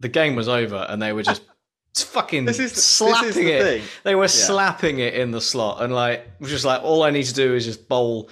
The 0.00 0.08
game 0.08 0.34
was 0.36 0.48
over 0.48 0.86
and 0.88 1.00
they 1.02 1.12
were 1.12 1.22
just 1.22 1.42
fucking 1.96 2.44
This 2.44 2.58
is- 2.58 2.70
this 2.72 2.78
is 2.78 2.84
slapping 2.84 3.32
the 3.44 3.52
it. 3.52 3.62
thing. 3.62 3.82
They 4.02 4.14
were 4.14 4.24
Yeah. 4.24 4.28
slapping 4.28 4.98
it 4.98 5.14
in 5.14 5.30
the 5.30 5.40
slot 5.40 5.82
and 5.82 5.92
like 5.94 6.26
was 6.40 6.50
just 6.50 6.64
like 6.64 6.82
all 6.82 7.02
I 7.02 7.10
need 7.10 7.24
to 7.24 7.34
do 7.34 7.54
is 7.54 7.64
just 7.64 7.88
bowl 7.88 8.28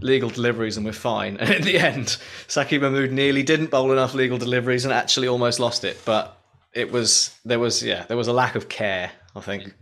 legal 0.00 0.28
deliveries 0.28 0.76
and 0.76 0.84
we're 0.84 0.92
fine. 0.92 1.36
And 1.40 1.50
in 1.50 1.62
the 1.62 1.78
end, 1.78 2.16
Saqib 2.48 2.80
Mahmood 2.80 3.12
nearly 3.12 3.42
didn't 3.44 3.70
bowl 3.70 3.92
enough 3.92 4.14
legal 4.14 4.38
deliveries 4.38 4.84
and 4.84 4.92
actually 4.92 5.28
almost 5.28 5.60
lost 5.60 5.84
it. 5.84 6.00
But 6.04 6.36
it 6.72 6.90
was 6.90 7.32
there 7.44 7.60
was 7.60 7.82
yeah 7.82 8.04
there 8.08 8.16
was 8.16 8.26
a 8.28 8.32
lack 8.32 8.54
of 8.56 8.68
care. 8.68 9.10
I 9.36 9.40
think. 9.40 9.72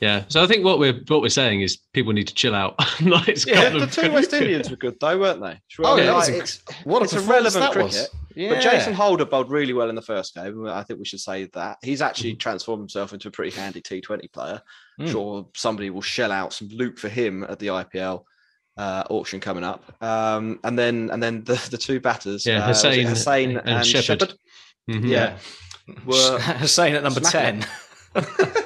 Yeah. 0.00 0.24
So 0.28 0.42
I 0.42 0.46
think 0.46 0.64
what 0.64 0.78
we're 0.78 1.00
what 1.08 1.22
we're 1.22 1.28
saying 1.28 1.62
is 1.62 1.78
people 1.94 2.12
need 2.12 2.28
to 2.28 2.34
chill 2.34 2.54
out. 2.54 2.78
like, 3.02 3.28
it's 3.28 3.46
yeah, 3.46 3.70
kind 3.70 3.80
the 3.80 3.86
two 3.86 4.12
West 4.12 4.32
Indians 4.32 4.70
were 4.70 4.76
good 4.76 4.96
though, 5.00 5.18
weren't 5.18 5.40
they? 5.40 5.58
Oh, 5.82 5.96
yeah, 5.96 6.12
Like, 6.12 6.28
it 6.30 6.34
it's 6.42 6.62
what 6.84 7.00
a 7.00 7.04
it's 7.04 7.14
performance 7.14 7.54
irrelevant 7.54 7.74
that 7.74 7.82
was. 7.84 7.94
cricket. 7.96 8.10
Yeah. 8.34 8.48
But 8.50 8.60
Jason 8.62 8.92
Holder 8.92 9.24
bowled 9.24 9.50
really 9.50 9.72
well 9.72 9.88
in 9.88 9.94
the 9.94 10.02
first 10.02 10.34
game. 10.34 10.66
I 10.66 10.82
think 10.82 10.98
we 10.98 11.06
should 11.06 11.20
say 11.20 11.44
that 11.54 11.78
he's 11.82 12.02
actually 12.02 12.32
Mm-hmm. 12.32 12.38
transformed 12.40 12.82
himself 12.82 13.14
into 13.14 13.28
a 13.28 13.30
pretty 13.30 13.56
handy 13.56 13.80
T20 13.80 14.30
player. 14.30 14.60
Mm. 15.00 15.10
Sure, 15.10 15.46
somebody 15.54 15.88
will 15.88 16.02
shell 16.02 16.30
out 16.30 16.52
some 16.52 16.68
loot 16.68 16.98
for 16.98 17.08
him 17.08 17.44
at 17.44 17.58
the 17.58 17.68
IPL 17.68 18.24
uh, 18.76 19.04
auction 19.08 19.40
coming 19.40 19.64
up. 19.64 19.90
Um, 20.02 20.60
and 20.64 20.78
then 20.78 21.08
and 21.10 21.22
then 21.22 21.44
the, 21.44 21.54
the 21.70 21.78
two 21.78 21.98
batters, 22.00 22.44
Yeah, 22.44 22.64
uh, 22.66 22.68
was 22.68 22.84
it 22.84 22.88
Hosein 23.06 23.06
Hosein 23.06 23.58
and 23.60 23.68
and, 23.70 23.86
Shepherd. 23.86 24.20
Shepherd. 24.20 24.34
Mhm. 24.90 25.08
Yeah, 25.08 25.38
were 26.04 26.38
Hosein 26.38 26.92
at 26.94 27.02
number 27.04 27.20
smacking 27.20 27.62
ten. 27.62 27.68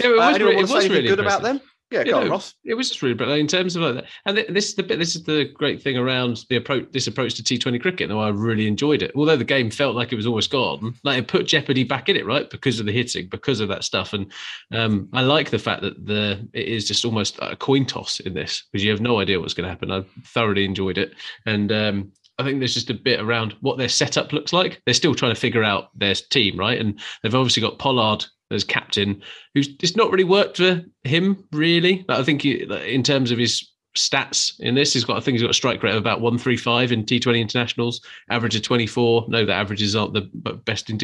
it. 0.00 0.06
Yeah, 0.06 0.10
it 0.10 0.18
Uh, 0.18 0.30
was, 0.30 0.40
re- 0.40 0.56
it 0.56 0.68
was 0.68 0.88
really 0.88 1.08
good 1.08 1.20
about 1.20 1.42
them? 1.42 1.60
Yeah, 1.92 2.02
go 2.02 2.18
on, 2.20 2.28
Ross. 2.28 2.52
It 2.64 2.74
was 2.74 2.88
just 2.88 3.00
really, 3.00 3.14
but 3.14 3.28
in 3.28 3.46
terms 3.46 3.76
of 3.76 3.82
like 3.82 3.94
that, 3.94 4.04
and 4.24 4.56
this 4.56 4.70
is 4.70 4.74
the 4.74 4.82
bit. 4.82 4.98
This 4.98 5.14
is 5.14 5.22
the 5.22 5.44
great 5.54 5.80
thing 5.80 5.96
around 5.96 6.44
the 6.50 6.56
approach. 6.56 6.88
This 6.90 7.06
approach 7.06 7.34
to 7.34 7.44
T20 7.44 7.80
cricket, 7.80 8.10
and 8.10 8.18
why 8.18 8.26
I 8.26 8.30
really 8.30 8.66
enjoyed 8.66 9.02
it. 9.02 9.12
Although 9.14 9.36
the 9.36 9.44
game 9.44 9.70
felt 9.70 9.94
like 9.94 10.12
it 10.12 10.16
was 10.16 10.26
almost 10.26 10.50
gone, 10.50 10.94
like 11.04 11.18
it 11.20 11.28
put 11.28 11.46
jeopardy 11.46 11.84
back 11.84 12.08
in 12.08 12.16
it, 12.16 12.26
right? 12.26 12.50
Because 12.50 12.80
of 12.80 12.86
the 12.86 12.92
hitting, 12.92 13.28
because 13.28 13.60
of 13.60 13.68
that 13.68 13.84
stuff, 13.84 14.14
and 14.14 14.32
um, 14.72 15.08
I 15.12 15.20
like 15.22 15.50
the 15.50 15.60
fact 15.60 15.82
that 15.82 16.04
the 16.04 16.48
it 16.54 16.66
is 16.66 16.88
just 16.88 17.04
almost 17.04 17.38
a 17.40 17.54
coin 17.54 17.86
toss 17.86 18.18
in 18.18 18.34
this 18.34 18.64
because 18.72 18.82
you 18.84 18.90
have 18.90 19.00
no 19.00 19.20
idea 19.20 19.38
what's 19.38 19.54
going 19.54 19.66
to 19.66 19.70
happen. 19.70 19.92
I 19.92 20.04
thoroughly 20.24 20.64
enjoyed 20.64 20.98
it, 20.98 21.14
and 21.46 21.70
um, 21.70 22.10
I 22.40 22.42
think 22.42 22.58
there's 22.58 22.74
just 22.74 22.90
a 22.90 22.94
bit 22.94 23.20
around 23.20 23.54
what 23.60 23.78
their 23.78 23.88
setup 23.88 24.32
looks 24.32 24.52
like. 24.52 24.82
They're 24.84 24.92
still 24.94 25.14
trying 25.14 25.34
to 25.34 25.40
figure 25.40 25.62
out 25.62 25.96
their 25.96 26.14
team, 26.14 26.58
right? 26.58 26.80
And 26.80 26.98
they've 27.22 27.32
obviously 27.34 27.62
got 27.62 27.78
Pollard 27.78 28.26
as 28.50 28.64
captain, 28.64 29.22
who's 29.54 29.68
it's 29.82 29.96
not 29.96 30.10
really 30.10 30.24
worked 30.24 30.58
for 30.58 30.82
him, 31.04 31.44
really. 31.52 32.04
Like, 32.08 32.18
I 32.18 32.22
think 32.22 32.42
he, 32.42 32.62
in 32.62 33.02
terms 33.02 33.30
of 33.30 33.38
his 33.38 33.68
stats 33.96 34.58
in 34.60 34.74
this, 34.74 34.92
he's 34.92 35.04
got 35.04 35.16
I 35.16 35.20
think 35.20 35.34
he's 35.34 35.42
got 35.42 35.50
a 35.50 35.54
strike 35.54 35.82
rate 35.82 35.92
of 35.92 35.98
about 35.98 36.20
one 36.20 36.38
three 36.38 36.56
five 36.56 36.92
in 36.92 37.04
T20 37.04 37.40
internationals, 37.40 38.00
average 38.30 38.54
of 38.54 38.62
twenty 38.62 38.86
four. 38.86 39.24
No, 39.28 39.44
the 39.44 39.54
averages 39.54 39.96
aren't 39.96 40.14
the 40.14 40.22
best 40.64 40.90
in, 40.90 40.98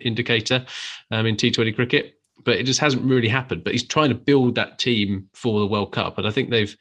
indicator 0.00 0.64
um, 1.10 1.26
in 1.26 1.36
T20 1.36 1.74
cricket, 1.74 2.14
but 2.44 2.56
it 2.56 2.64
just 2.64 2.80
hasn't 2.80 3.04
really 3.04 3.28
happened. 3.28 3.64
But 3.64 3.72
he's 3.72 3.86
trying 3.86 4.08
to 4.08 4.14
build 4.14 4.54
that 4.56 4.78
team 4.78 5.28
for 5.34 5.60
the 5.60 5.66
World 5.66 5.92
Cup, 5.92 6.18
and 6.18 6.26
I 6.26 6.30
think 6.30 6.50
they've, 6.50 6.76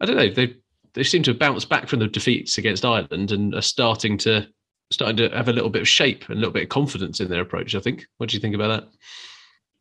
I 0.00 0.06
don't 0.06 0.16
know, 0.16 0.30
they've 0.30 0.56
they 0.94 1.02
seem 1.02 1.22
to 1.24 1.30
have 1.30 1.38
bounced 1.38 1.68
back 1.68 1.88
from 1.88 1.98
the 2.00 2.08
defeats 2.08 2.58
against 2.58 2.84
Ireland 2.84 3.30
and 3.30 3.54
are 3.54 3.62
starting 3.62 4.16
to 4.18 4.48
starting 4.90 5.18
to 5.18 5.28
have 5.36 5.48
a 5.48 5.52
little 5.52 5.68
bit 5.68 5.82
of 5.82 5.88
shape 5.88 6.24
and 6.28 6.36
a 6.36 6.38
little 6.38 6.52
bit 6.52 6.62
of 6.62 6.68
confidence 6.70 7.20
in 7.20 7.28
their 7.28 7.42
approach. 7.42 7.74
I 7.74 7.80
think. 7.80 8.06
What 8.16 8.30
do 8.30 8.36
you 8.36 8.40
think 8.40 8.54
about 8.54 8.68
that? 8.68 8.88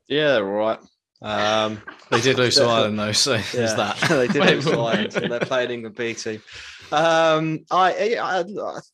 Yeah, 0.08 0.34
they're 0.34 0.48
all 0.48 0.68
right. 0.68 0.80
Um, 1.22 1.82
They 2.12 2.22
did 2.22 2.38
lose 2.38 2.56
to 2.56 2.64
Ireland 2.66 3.00
though, 3.00 3.12
so 3.12 3.38
there's 3.54 3.76
that. 3.76 3.98
they 4.10 4.28
did 4.28 4.46
lose 4.46 4.66
to 4.66 4.72
Ireland, 4.80 5.16
and 5.16 5.32
they're 5.32 5.40
playing 5.40 5.72
England 5.72 5.96
B 5.96 6.14
team. 6.14 6.42
Um, 6.92 7.60
I, 7.72 8.18
I, 8.20 8.44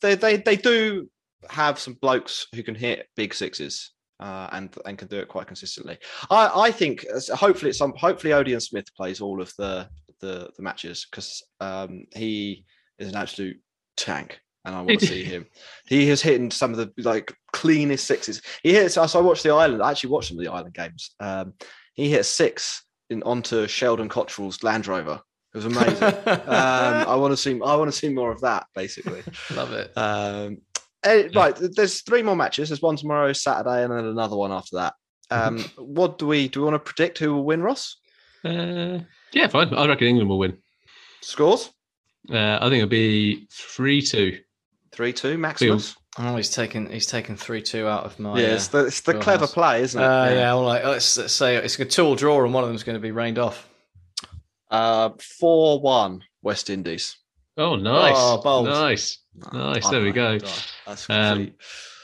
they, 0.02 0.16
they, 0.16 0.38
they 0.38 0.56
do 0.56 1.10
have 1.50 1.78
some 1.78 1.94
blokes 1.96 2.48
who 2.56 2.64
can 2.64 2.76
hit 2.76 3.08
big 3.16 3.34
sixes. 3.34 3.92
Uh, 4.20 4.48
and 4.54 4.78
and 4.86 4.98
can 4.98 5.10
do 5.10 5.18
it 5.20 5.28
quite 5.28 5.48
consistently. 5.48 5.98
I, 6.30 6.68
I 6.68 6.72
think 6.72 7.04
hopefully 7.34 7.70
it's 7.70 7.80
some 7.80 7.94
hopefully 7.98 8.32
Odean 8.32 8.62
Smith 8.62 8.86
plays 8.96 9.20
all 9.20 9.42
of 9.42 9.52
the 9.58 9.90
the, 10.22 10.50
the 10.56 10.64
matches 10.64 11.06
because 11.10 11.44
um, 11.60 12.06
he 12.16 12.64
is 13.00 13.10
an 13.10 13.18
absolute 13.18 13.58
tank 13.98 14.40
and 14.66 14.76
I 14.76 14.82
want 14.82 15.00
to 15.00 15.06
see 15.06 15.24
him. 15.24 15.46
He 15.88 16.08
has 16.08 16.22
hit 16.22 16.54
some 16.54 16.72
of 16.72 16.78
the 16.78 16.92
like 17.04 17.36
cleanest 17.54 18.06
sixes. 18.06 18.42
He 18.64 18.74
hits. 18.74 18.96
So 18.96 19.02
I 19.02 19.22
watched 19.22 19.44
the 19.44 19.52
island. 19.52 19.82
I 19.82 19.92
actually 19.92 20.10
watched 20.10 20.30
some 20.30 20.38
of 20.38 20.44
the 20.44 20.52
island 20.52 20.74
games. 20.74 21.12
Um, 21.20 21.54
he 21.94 22.10
hit 22.10 22.26
six 22.26 22.84
in 23.10 23.24
onto 23.24 23.68
Sheldon 23.68 24.10
Cottrell's 24.10 24.64
Land 24.64 24.88
Rover. 24.88 25.22
It 25.54 25.58
was 25.58 25.66
amazing. 25.66 26.04
um, 26.26 26.44
I 26.48 27.16
want 27.16 27.32
to 27.32 27.38
see. 27.38 27.52
I 27.52 27.76
want 27.76 27.92
to 27.92 27.98
see 27.98 28.10
more 28.10 28.32
of 28.32 28.42
that. 28.42 28.66
Basically, 28.76 29.22
love 29.56 29.72
it. 29.72 29.96
Um, 29.96 30.58
eh, 31.04 31.30
right, 31.36 31.56
there's 31.56 32.02
three 32.02 32.24
more 32.24 32.36
matches. 32.36 32.70
There's 32.70 32.82
one 32.82 32.96
tomorrow, 32.96 33.32
Saturday, 33.34 33.84
and 33.84 33.94
then 33.94 34.06
another 34.06 34.36
one 34.36 34.52
after 34.52 34.78
that. 34.78 34.96
Um, 35.30 35.60
what 35.78 36.18
do 36.18 36.28
we 36.28 36.48
do? 36.48 36.62
We 36.62 36.66
want 36.66 36.76
to 36.76 36.94
predict 36.94 37.20
who 37.20 37.36
will 37.36 37.46
win, 37.46 37.62
Ross? 37.62 37.98
Uh, 38.44 39.00
yeah, 39.32 39.48
fine. 39.48 39.74
I 39.74 39.88
reckon 39.88 40.08
England 40.08 40.30
will 40.30 40.40
win. 40.40 40.58
Scores? 41.22 41.70
Uh, 42.30 42.58
I 42.60 42.70
think 42.70 42.76
it'll 42.76 42.88
be 42.88 43.48
three 43.52 44.02
two. 44.02 44.40
Three 44.92 45.14
two, 45.14 45.38
Maximus. 45.38 45.96
Oh, 46.20 46.36
he's 46.36 46.50
taken 46.52 46.90
he's 46.92 47.08
taken 47.08 47.36
three 47.36 47.62
two 47.62 47.88
out 47.88 48.04
of 48.04 48.20
my. 48.20 48.40
Yeah, 48.40 48.48
it's 48.50 48.68
the, 48.68 48.86
it's 48.86 49.02
the 49.02 49.18
uh, 49.18 49.22
clever 49.22 49.42
wheelhouse. 49.42 49.54
play, 49.54 49.82
isn't 49.82 50.00
it? 50.02 50.06
Uh, 50.06 50.26
yeah, 50.30 50.54
well, 50.54 50.64
like, 50.66 50.84
let's, 50.84 51.18
let's 51.18 51.34
say 51.34 51.56
it's 51.56 51.80
a 51.80 51.86
two-all 51.86 52.16
draw, 52.16 52.44
and 52.44 52.54
one 52.54 52.64
of 52.64 52.70
them's 52.70 52.84
going 52.84 52.96
to 52.96 53.00
be 53.02 53.12
rained 53.12 53.40
off. 53.40 53.68
Uh, 54.70 55.10
four 55.40 55.80
one 55.82 56.24
West 56.44 56.70
Indies. 56.70 57.18
Oh, 57.58 57.76
nice, 57.76 58.14
Oh, 58.16 58.42
bold. 58.42 58.66
nice, 58.68 59.20
nice. 59.52 59.86
Oh 59.86 59.92
There 59.92 60.02
we 60.02 60.12
go. 60.12 60.40
God, 60.40 60.52
That's 60.88 61.10
Um, 61.10 61.36
complete. 61.38 61.56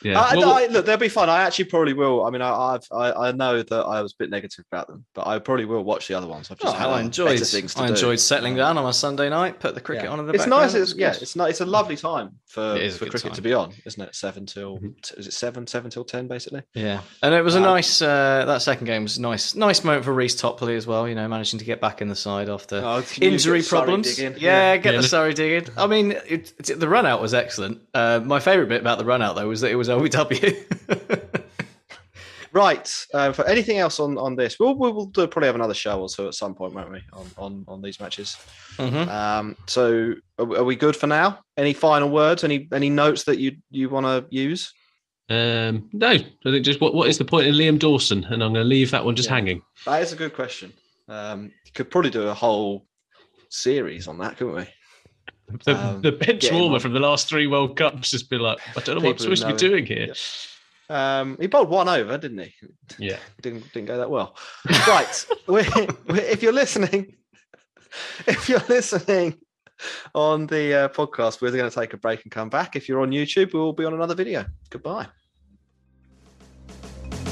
Yeah. 0.03 0.19
I, 0.19 0.35
Well, 0.35 0.53
I- 0.53 0.65
look, 0.67 0.85
they'll 0.85 0.97
be 0.97 1.09
fun. 1.09 1.29
I 1.29 1.41
actually 1.43 1.65
probably 1.65 1.93
will. 1.93 2.25
I 2.25 2.29
mean, 2.29 2.41
I, 2.41 2.49
I've 2.53 2.87
I, 2.91 3.11
I 3.11 3.31
know 3.31 3.61
that 3.61 3.73
I 3.85 4.01
was 4.01 4.13
a 4.13 4.15
bit 4.17 4.29
negative 4.29 4.65
about 4.71 4.87
them, 4.87 5.05
but 5.13 5.27
I 5.27 5.39
probably 5.39 5.65
will 5.65 5.83
watch 5.83 6.07
the 6.07 6.13
other 6.15 6.27
ones. 6.27 6.49
I've 6.51 6.59
just 6.59 6.75
Oh, 6.75 6.77
had 6.77 6.89
I 6.89 7.01
enjoyed 7.01 7.39
things 7.39 7.73
to 7.75 7.81
I 7.83 7.87
do. 7.87 7.93
enjoyed 7.93 8.19
settling 8.19 8.55
down 8.55 8.77
on 8.77 8.85
a 8.85 8.93
Sunday 8.93 9.29
night, 9.29 9.59
put 9.59 9.75
the 9.75 9.81
cricket 9.81 10.05
Yeah. 10.05 10.11
on 10.11 10.19
in 10.19 10.25
the 10.27 10.33
It's 10.33 10.43
background. 10.45 10.73
nice. 10.73 10.73
It's, 10.75 10.95
yeah, 10.95 11.15
it's 11.19 11.35
nice. 11.35 11.49
It's 11.51 11.61
a 11.61 11.65
lovely 11.65 11.95
time 11.95 12.31
for, 12.47 12.75
It 12.75 12.83
is 12.83 12.95
a 12.95 12.99
for 12.99 13.05
cricket 13.05 13.21
time. 13.23 13.35
to 13.35 13.41
be 13.41 13.53
on, 13.53 13.73
isn't 13.85 14.01
it? 14.01 14.15
Seven 14.15 14.45
till 14.45 14.79
is 15.17 15.27
it 15.27 15.33
seven? 15.33 15.67
Seven 15.67 15.89
till 15.91 16.03
ten, 16.05 16.27
basically. 16.27 16.61
Yeah, 16.73 17.01
and 17.21 17.33
it 17.33 17.43
was 17.43 17.55
a 17.55 17.57
Um, 17.59 17.63
nice. 17.65 18.01
Uh, 18.01 18.43
that 18.47 18.61
second 18.61 18.85
game 18.85 19.03
was 19.03 19.19
nice, 19.19 19.55
nice 19.55 19.83
moment 19.83 20.05
for 20.05 20.13
Reece 20.13 20.35
Topley 20.35 20.75
as 20.75 20.87
well. 20.87 21.07
You 21.07 21.15
know, 21.15 21.27
managing 21.27 21.59
to 21.59 21.65
get 21.65 21.81
back 21.81 22.01
in 22.01 22.07
the 22.07 22.15
side 22.15 22.49
after 22.49 22.81
Oh, 22.83 23.03
injury 23.21 23.61
problems. 23.63 24.19
Yeah, 24.19 24.29
Yeah. 24.37 24.77
get 24.77 24.93
Yeah. 24.93 25.01
the 25.01 25.07
Surrey 25.07 25.33
digging. 25.33 25.73
I 25.77 25.87
mean, 25.87 26.11
it, 26.11 26.53
it, 26.57 26.79
the 26.79 26.87
run 26.89 27.05
out 27.05 27.21
was 27.21 27.33
excellent. 27.33 27.81
Uh, 27.93 28.19
my 28.23 28.39
favourite 28.39 28.69
bit 28.69 28.81
about 28.81 28.97
the 28.97 29.05
run 29.05 29.21
out 29.21 29.35
though 29.35 29.47
was 29.47 29.61
that 29.61 29.71
it 29.71 29.75
was 29.75 29.88
OEW. 29.89 31.43
Right. 32.51 32.91
Uh, 33.13 33.31
for 33.31 33.45
anything 33.45 33.77
else 33.77 33.99
on 33.99 34.17
on 34.17 34.35
this, 34.35 34.59
we'll 34.59 34.73
we'll, 34.75 34.91
we'll 34.93 35.05
do, 35.05 35.27
probably 35.27 35.45
have 35.47 35.55
another 35.55 35.75
show 35.75 36.01
or 36.01 36.09
so 36.09 36.27
at 36.27 36.33
some 36.33 36.55
point, 36.55 36.73
won't 36.73 36.91
we? 36.91 36.99
On 37.13 37.27
on, 37.37 37.65
on 37.67 37.81
these 37.83 37.99
matches. 37.99 38.37
Mhm. 38.77 39.07
Um. 39.07 39.55
So 39.67 40.15
are, 40.39 40.57
are 40.57 40.63
we 40.63 40.75
good 40.75 40.95
for 40.95 41.05
now? 41.05 41.41
Any 41.57 41.73
final 41.73 42.09
words? 42.09 42.43
Any 42.43 42.67
any 42.73 42.89
notes 42.89 43.23
that 43.25 43.37
you 43.37 43.57
you 43.69 43.87
want 43.89 44.07
to 44.07 44.25
use? 44.35 44.73
Um, 45.29 45.89
no, 45.93 46.07
I 46.09 46.25
think 46.43 46.65
just 46.65 46.81
what, 46.81 46.95
what 46.95 47.07
is 47.07 47.19
the 47.19 47.25
point 47.25 47.45
in 47.45 47.53
Liam 47.53 47.77
Dawson? 47.77 48.23
And 48.23 48.43
I'm 48.43 48.51
going 48.51 48.63
to 48.65 48.67
leave 48.67 48.89
that 48.89 49.05
one 49.05 49.15
just 49.15 49.29
Yeah. 49.29 49.35
hanging. 49.35 49.61
That 49.85 50.01
is 50.01 50.11
a 50.11 50.15
good 50.15 50.33
question. 50.33 50.73
Um. 51.07 51.51
You 51.65 51.71
could 51.75 51.91
probably 51.91 52.09
do 52.09 52.23
a 52.29 52.33
whole 52.33 52.87
series 53.51 54.07
on 54.07 54.17
that, 54.19 54.37
couldn't 54.37 54.55
we? 54.55 54.67
The, 55.65 55.75
Um, 55.75 56.01
the 56.01 56.11
bench 56.11 56.51
warmer 56.51 56.75
on. 56.75 56.79
from 56.79 56.93
the 56.93 56.99
last 56.99 57.27
three 57.27 57.47
World 57.47 57.75
Cups 57.77 58.11
just 58.11 58.29
been 58.29 58.41
like, 58.41 58.59
I 58.77 58.81
don't 58.81 58.95
know 58.95 59.01
what 59.01 59.09
I'm 59.11 59.13
People 59.15 59.25
who 59.27 59.35
supposed 59.35 59.41
to 59.41 59.47
be 59.47 59.51
him. 59.51 59.57
doing 59.57 59.85
here. 59.85 60.13
Um, 60.89 61.37
he 61.39 61.47
bowled 61.47 61.69
one 61.69 61.87
over, 61.89 62.17
didn't 62.17 62.39
he? 62.39 62.53
Yeah. 62.97 63.17
Didn't 63.41 63.71
didn't 63.73 63.87
go 63.87 63.97
that 63.97 64.09
well. 64.09 64.35
right. 64.87 65.25
we 65.47 65.63
we 66.07 66.19
if 66.21 66.41
you're 66.41 66.51
listening, 66.53 67.15
if 68.27 68.49
you're 68.49 68.63
listening 68.67 69.35
on 70.15 70.47
the 70.47 70.73
uh, 70.73 70.87
podcast, 70.89 71.41
we're 71.41 71.51
going 71.51 71.69
to 71.69 71.75
take 71.79 71.93
a 71.93 71.97
break 71.97 72.23
and 72.23 72.31
come 72.31 72.49
back. 72.49 72.75
If 72.75 72.89
you're 72.89 73.01
on 73.01 73.11
YouTube, 73.11 73.53
we 73.53 73.59
will 73.59 73.71
be 73.73 73.85
on 73.85 73.93
another 73.93 74.15
video. 74.15 74.45
Goodbye. 74.71 75.07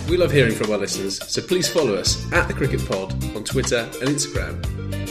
We 0.07 0.15
love 0.17 0.31
hearing 0.31 0.53
from 0.55 0.71
our 0.71 0.77
listeners, 0.77 1.17
so 1.27 1.41
please 1.41 1.67
follow 1.67 1.95
us 1.95 2.31
at 2.31 2.47
the 2.47 2.53
Cricket 2.53 2.87
Pod 2.87 3.11
on 3.35 3.43
Twitter 3.43 3.79
and 4.01 4.07
Instagram. 4.09 5.06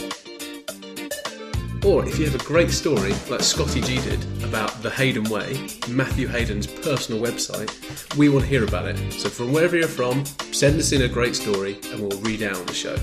Or 1.87 2.05
if 2.05 2.19
you 2.19 2.25
have 2.25 2.35
a 2.35 2.43
great 2.43 2.71
story 2.71 3.13
like 3.29 3.39
Scotty 3.39 3.79
G 3.79 4.01
did 4.01 4.43
about 4.43 4.83
the 4.83 4.89
Hayden 4.89 5.23
Way, 5.29 5.69
Matthew 5.87 6.27
Hayden's 6.27 6.67
personal 6.67 7.21
website, 7.21 7.71
we 8.17 8.27
want 8.27 8.43
to 8.43 8.49
hear 8.49 8.65
about 8.65 8.87
it. 8.87 9.13
So 9.13 9.29
from 9.29 9.53
wherever 9.53 9.77
you're 9.77 9.87
from, 9.87 10.25
send 10.51 10.77
us 10.77 10.91
in 10.91 11.03
a 11.03 11.07
great 11.07 11.33
story 11.33 11.79
and 11.85 12.01
we'll 12.01 12.19
read 12.19 12.43
out 12.43 12.57
on 12.57 12.65
the 12.65 12.73
show. 12.73 12.97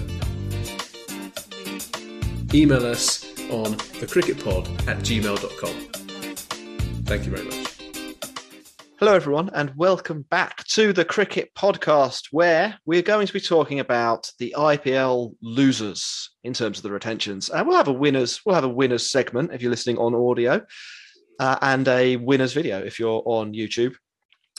Email 2.53 2.85
us 2.85 3.25
on 3.49 3.75
thecricketpod 3.75 4.87
at 4.87 4.99
gmail.com. 4.99 5.75
Thank 7.05 7.25
you 7.25 7.35
very 7.35 7.45
much. 7.47 7.64
Hello, 9.01 9.13
everyone, 9.13 9.51
and 9.55 9.75
welcome 9.75 10.23
back 10.31 10.63
to 10.69 10.93
the 10.93 11.05
Cricket 11.05 11.53
Podcast, 11.57 12.29
where 12.31 12.79
we're 12.87 13.03
going 13.03 13.27
to 13.27 13.33
be 13.33 13.41
talking 13.41 13.81
about 13.81 14.31
the 14.39 14.55
IPL 14.57 15.35
losers 15.43 16.31
in 16.45 16.55
terms 16.55 16.79
of 16.79 16.85
the 16.85 16.93
retentions. 16.93 17.51
And 17.51 17.67
we'll 17.67 17.77
have 17.77 17.89
a 17.89 17.93
winners. 17.93 18.41
We'll 18.47 18.55
have 18.55 18.63
a 18.63 18.69
winners 18.69 19.11
segment 19.11 19.53
if 19.53 19.61
you're 19.61 19.73
listening 19.73 19.99
on 19.99 20.15
audio, 20.15 20.65
uh, 21.41 21.59
and 21.61 21.89
a 21.89 22.15
winners 22.19 22.53
video 22.53 22.85
if 22.85 23.01
you're 23.01 23.21
on 23.27 23.53
YouTube. 23.53 23.97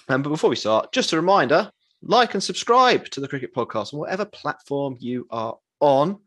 Um, 0.09 0.21
but 0.21 0.31
before 0.31 0.49
we 0.49 0.57
start, 0.57 0.91
just 0.91 1.13
a 1.13 1.15
reminder: 1.15 1.71
like 2.01 2.33
and 2.33 2.43
subscribe 2.43 3.05
to 3.11 3.21
the 3.21 3.29
Cricket 3.29 3.55
Podcast 3.55 3.93
on 3.93 4.01
whatever 4.01 4.25
platform 4.25 4.97
you 4.99 5.27
are 5.31 5.57
on. 5.79 6.19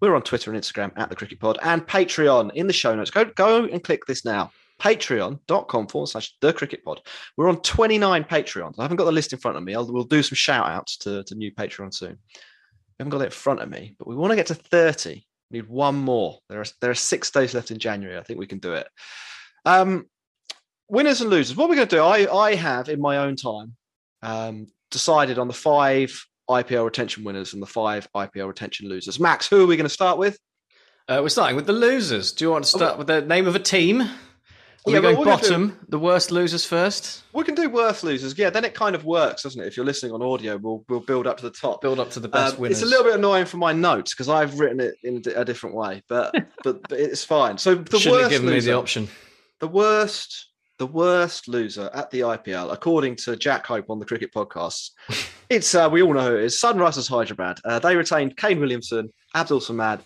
We're 0.00 0.16
on 0.16 0.22
Twitter 0.22 0.50
and 0.50 0.58
Instagram 0.58 0.92
at 0.96 1.10
the 1.10 1.16
Cricket 1.16 1.40
Pod 1.40 1.58
and 1.62 1.86
Patreon 1.86 2.54
in 2.54 2.68
the 2.68 2.72
show 2.72 2.96
notes. 2.96 3.10
Go 3.10 3.26
go 3.26 3.64
and 3.64 3.84
click 3.84 4.06
this 4.06 4.24
now 4.24 4.50
patreon.com 4.80 5.86
forward 5.86 6.08
slash 6.08 6.34
the 6.40 6.52
cricket 6.52 6.84
pod. 6.84 7.00
We're 7.36 7.48
on 7.48 7.60
29 7.60 8.24
Patreons. 8.24 8.74
I 8.78 8.82
haven't 8.82 8.96
got 8.96 9.04
the 9.04 9.12
list 9.12 9.32
in 9.32 9.38
front 9.38 9.56
of 9.56 9.62
me. 9.62 9.74
I'll, 9.74 9.90
we'll 9.90 10.04
do 10.04 10.22
some 10.22 10.36
shout 10.36 10.66
outs 10.68 10.96
to, 10.98 11.22
to 11.24 11.34
new 11.34 11.52
Patreon 11.52 11.94
soon. 11.94 12.18
We 12.34 12.96
haven't 12.98 13.10
got 13.10 13.22
it 13.22 13.26
in 13.26 13.30
front 13.30 13.60
of 13.60 13.68
me, 13.68 13.94
but 13.98 14.08
we 14.08 14.16
want 14.16 14.30
to 14.32 14.36
get 14.36 14.46
to 14.46 14.54
30. 14.54 15.24
We 15.50 15.58
need 15.58 15.68
one 15.68 15.96
more. 15.96 16.38
There 16.48 16.60
are, 16.60 16.66
there 16.80 16.90
are 16.90 16.94
six 16.94 17.30
days 17.30 17.54
left 17.54 17.70
in 17.70 17.78
January. 17.78 18.18
I 18.18 18.22
think 18.22 18.38
we 18.38 18.46
can 18.46 18.58
do 18.58 18.74
it. 18.74 18.88
Um, 19.64 20.06
winners 20.88 21.20
and 21.20 21.30
losers. 21.30 21.56
What 21.56 21.68
we're 21.68 21.76
going 21.76 21.88
to 21.88 21.96
do, 21.96 22.02
I, 22.02 22.34
I 22.34 22.54
have 22.54 22.88
in 22.88 23.00
my 23.00 23.18
own 23.18 23.36
time 23.36 23.76
um, 24.22 24.66
decided 24.90 25.38
on 25.38 25.48
the 25.48 25.54
five 25.54 26.24
IPL 26.48 26.84
retention 26.84 27.24
winners 27.24 27.52
and 27.52 27.62
the 27.62 27.66
five 27.66 28.08
IPL 28.14 28.48
retention 28.48 28.88
losers. 28.88 29.20
Max, 29.20 29.46
who 29.46 29.62
are 29.62 29.66
we 29.66 29.76
going 29.76 29.84
to 29.84 29.90
start 29.90 30.18
with? 30.18 30.38
Uh, 31.08 31.20
we're 31.22 31.28
starting 31.28 31.56
with 31.56 31.66
the 31.66 31.72
losers. 31.72 32.32
Do 32.32 32.44
you 32.44 32.50
want 32.50 32.64
to 32.64 32.70
start 32.70 32.98
with 32.98 33.06
the 33.06 33.20
name 33.22 33.46
of 33.46 33.56
a 33.56 33.60
team? 33.60 34.08
Are 34.86 34.92
Yeah, 34.92 34.98
we 34.98 35.02
going 35.02 35.14
gonna 35.16 35.36
do- 35.36 35.48
bottom, 35.48 35.78
the 35.90 35.98
worst 35.98 36.30
losers 36.30 36.64
first? 36.64 37.22
We 37.34 37.44
can 37.44 37.54
do 37.54 37.68
worst 37.68 38.02
losers. 38.02 38.36
Yeah, 38.38 38.48
then 38.48 38.64
it 38.64 38.74
kind 38.74 38.94
of 38.94 39.04
works, 39.04 39.42
doesn't 39.42 39.60
it? 39.60 39.66
If 39.66 39.76
you're 39.76 39.84
listening 39.84 40.12
on 40.12 40.22
audio, 40.22 40.56
we'll 40.56 40.84
we'll 40.88 41.00
build 41.00 41.26
up 41.26 41.36
to 41.38 41.42
the 41.42 41.50
top. 41.50 41.82
Build 41.82 42.00
up 42.00 42.10
to 42.12 42.20
the 42.20 42.28
best 42.28 42.54
Um, 42.54 42.62
winners. 42.62 42.80
It's 42.80 42.86
a 42.86 42.90
little 42.90 43.04
bit 43.04 43.14
annoying 43.16 43.44
for 43.44 43.58
my 43.58 43.72
notes 43.74 44.14
because 44.14 44.30
I've 44.30 44.58
written 44.58 44.80
it 44.80 44.94
in 45.02 45.22
a 45.36 45.44
different 45.44 45.76
way, 45.76 46.02
but 46.08 46.34
but, 46.64 46.80
but 46.88 46.98
it's 46.98 47.24
fine. 47.24 47.58
So 47.58 47.74
the 47.74 47.98
Shouldn't 47.98 48.12
worst 48.20 48.32
have 48.32 48.40
given 48.42 48.54
me 48.54 48.60
the 48.60 48.72
option. 48.72 49.08
the 49.58 49.68
worst, 49.68 50.46
the 50.78 50.86
worst 50.86 51.46
loser 51.46 51.90
at 51.92 52.10
the 52.10 52.20
IPL, 52.20 52.72
according 52.72 53.16
to 53.16 53.36
Jack 53.36 53.66
Hope 53.66 53.90
on 53.90 53.98
the 53.98 54.06
Cricket 54.06 54.32
Podcast, 54.32 54.92
it's 55.50 55.74
uh, 55.74 55.90
we 55.92 56.00
all 56.02 56.14
know 56.14 56.30
who 56.30 56.36
it 56.36 56.44
is. 56.44 56.54
Sunrisers 56.58 57.06
Hyderabad. 57.10 57.58
Uh, 57.66 57.78
they 57.80 57.96
retained 57.96 58.38
Kane 58.38 58.58
Williamson, 58.58 59.12
Abdul 59.34 59.60
Samad, 59.60 60.00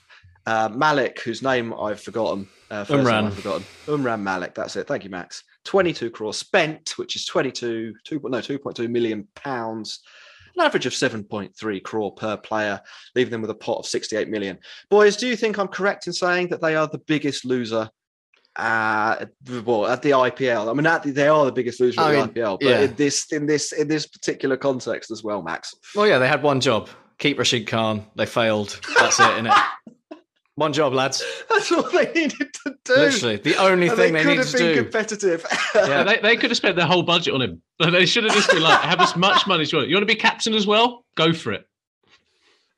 uh, 0.47 0.69
Malik, 0.75 1.21
whose 1.21 1.43
name 1.43 1.75
I've 1.75 2.01
forgotten. 2.01 2.49
Uh, 2.71 2.85
first 2.85 3.07
Umran. 3.07 3.27
I've 3.27 3.35
forgotten. 3.35 3.65
Umran 3.87 4.21
Malik. 4.21 4.55
That's 4.55 4.77
it. 4.77 4.87
Thank 4.87 5.05
you, 5.05 5.11
Max. 5.11 5.45
Twenty-two 5.65 6.11
crores 6.11 6.37
spent, 6.37 6.99
which 6.99 7.17
is 7.17 7.27
twenty-two, 7.27 7.95
two 8.05 8.21
no, 8.25 8.41
two 8.41 8.59
point 8.59 8.77
two 8.77 8.89
million 8.89 9.27
pounds. 9.35 10.01
An 10.57 10.65
average 10.65 10.87
of 10.87 10.93
7.3 10.93 11.83
crore 11.83 12.15
per 12.15 12.37
player, 12.37 12.81
leaving 13.17 13.33
them 13.33 13.41
with 13.41 13.51
a 13.51 13.57
pot 13.57 13.79
of 13.79 13.87
68 13.87 14.29
million. 14.29 14.57
Boys, 14.89 15.17
do 15.17 15.27
you 15.27 15.35
think 15.35 15.59
I'm 15.59 15.67
correct 15.67 16.07
in 16.07 16.13
saying 16.13 16.47
that 16.51 16.61
they 16.61 16.77
are 16.77 16.87
the 16.87 16.99
biggest 16.99 17.45
loser 17.45 17.91
uh, 18.57 19.27
well, 19.65 19.87
at 19.87 20.03
the 20.03 20.11
IPL. 20.11 20.71
I 20.71 20.73
mean, 20.73 20.87
at 20.87 21.03
the, 21.03 21.11
they 21.11 21.27
are 21.27 21.45
the 21.45 21.53
biggest 21.53 21.81
loser 21.81 22.01
I 22.01 22.15
at 22.15 22.27
mean, 22.27 22.35
the 22.35 22.41
IPL, 22.41 22.61
but 22.61 22.69
yeah. 22.69 22.81
in 22.83 22.95
this 22.95 23.33
in 23.33 23.47
this 23.47 23.73
in 23.73 23.89
this 23.89 24.07
particular 24.07 24.57
context 24.57 25.11
as 25.11 25.25
well, 25.25 25.43
Max. 25.43 25.75
Well, 25.95 26.07
yeah, 26.07 26.19
they 26.19 26.29
had 26.29 26.43
one 26.43 26.61
job: 26.61 26.89
keep 27.19 27.39
Rashid 27.39 27.67
Khan. 27.67 28.07
They 28.15 28.27
failed. 28.27 28.81
That's 28.97 29.19
it, 29.19 29.25
innit? 29.25 29.61
One 30.57 30.73
job, 30.73 30.93
lads. 30.95 31.23
That's 31.51 31.73
all 31.73 31.83
they 31.91 32.13
needed 32.13 32.55
to 32.65 32.75
do. 32.85 32.95
Literally, 32.95 33.37
the 33.37 33.57
only 33.57 33.89
And 33.89 33.97
thing 33.97 34.13
they 34.13 34.23
they, 34.23 34.25
could 34.25 34.29
needed 34.31 34.45
have 34.45 34.51
to 34.53 34.59
been 34.59 34.75
do. 34.77 34.83
competitive. 34.85 35.47
Yeah, 35.75 36.05
they, 36.05 36.19
they 36.19 36.37
could 36.37 36.51
have 36.51 36.57
spent 36.57 36.77
their 36.77 36.87
whole 36.87 37.03
budget 37.03 37.35
on 37.35 37.43
him. 37.43 37.61
They 37.81 38.07
should 38.07 38.23
have 38.25 38.33
just 38.35 38.49
been 38.51 38.63
like, 38.63 38.81
have 38.83 39.01
as 39.01 39.17
much 39.17 39.47
money 39.49 39.63
as 39.63 39.73
you 39.73 39.79
want. 39.79 39.89
You 39.89 39.97
want 39.97 40.09
to 40.09 40.15
be 40.15 40.21
captain 40.21 40.55
as 40.55 40.67
well? 40.67 41.05
Go 41.17 41.33
for 41.33 41.53
it. 41.53 41.67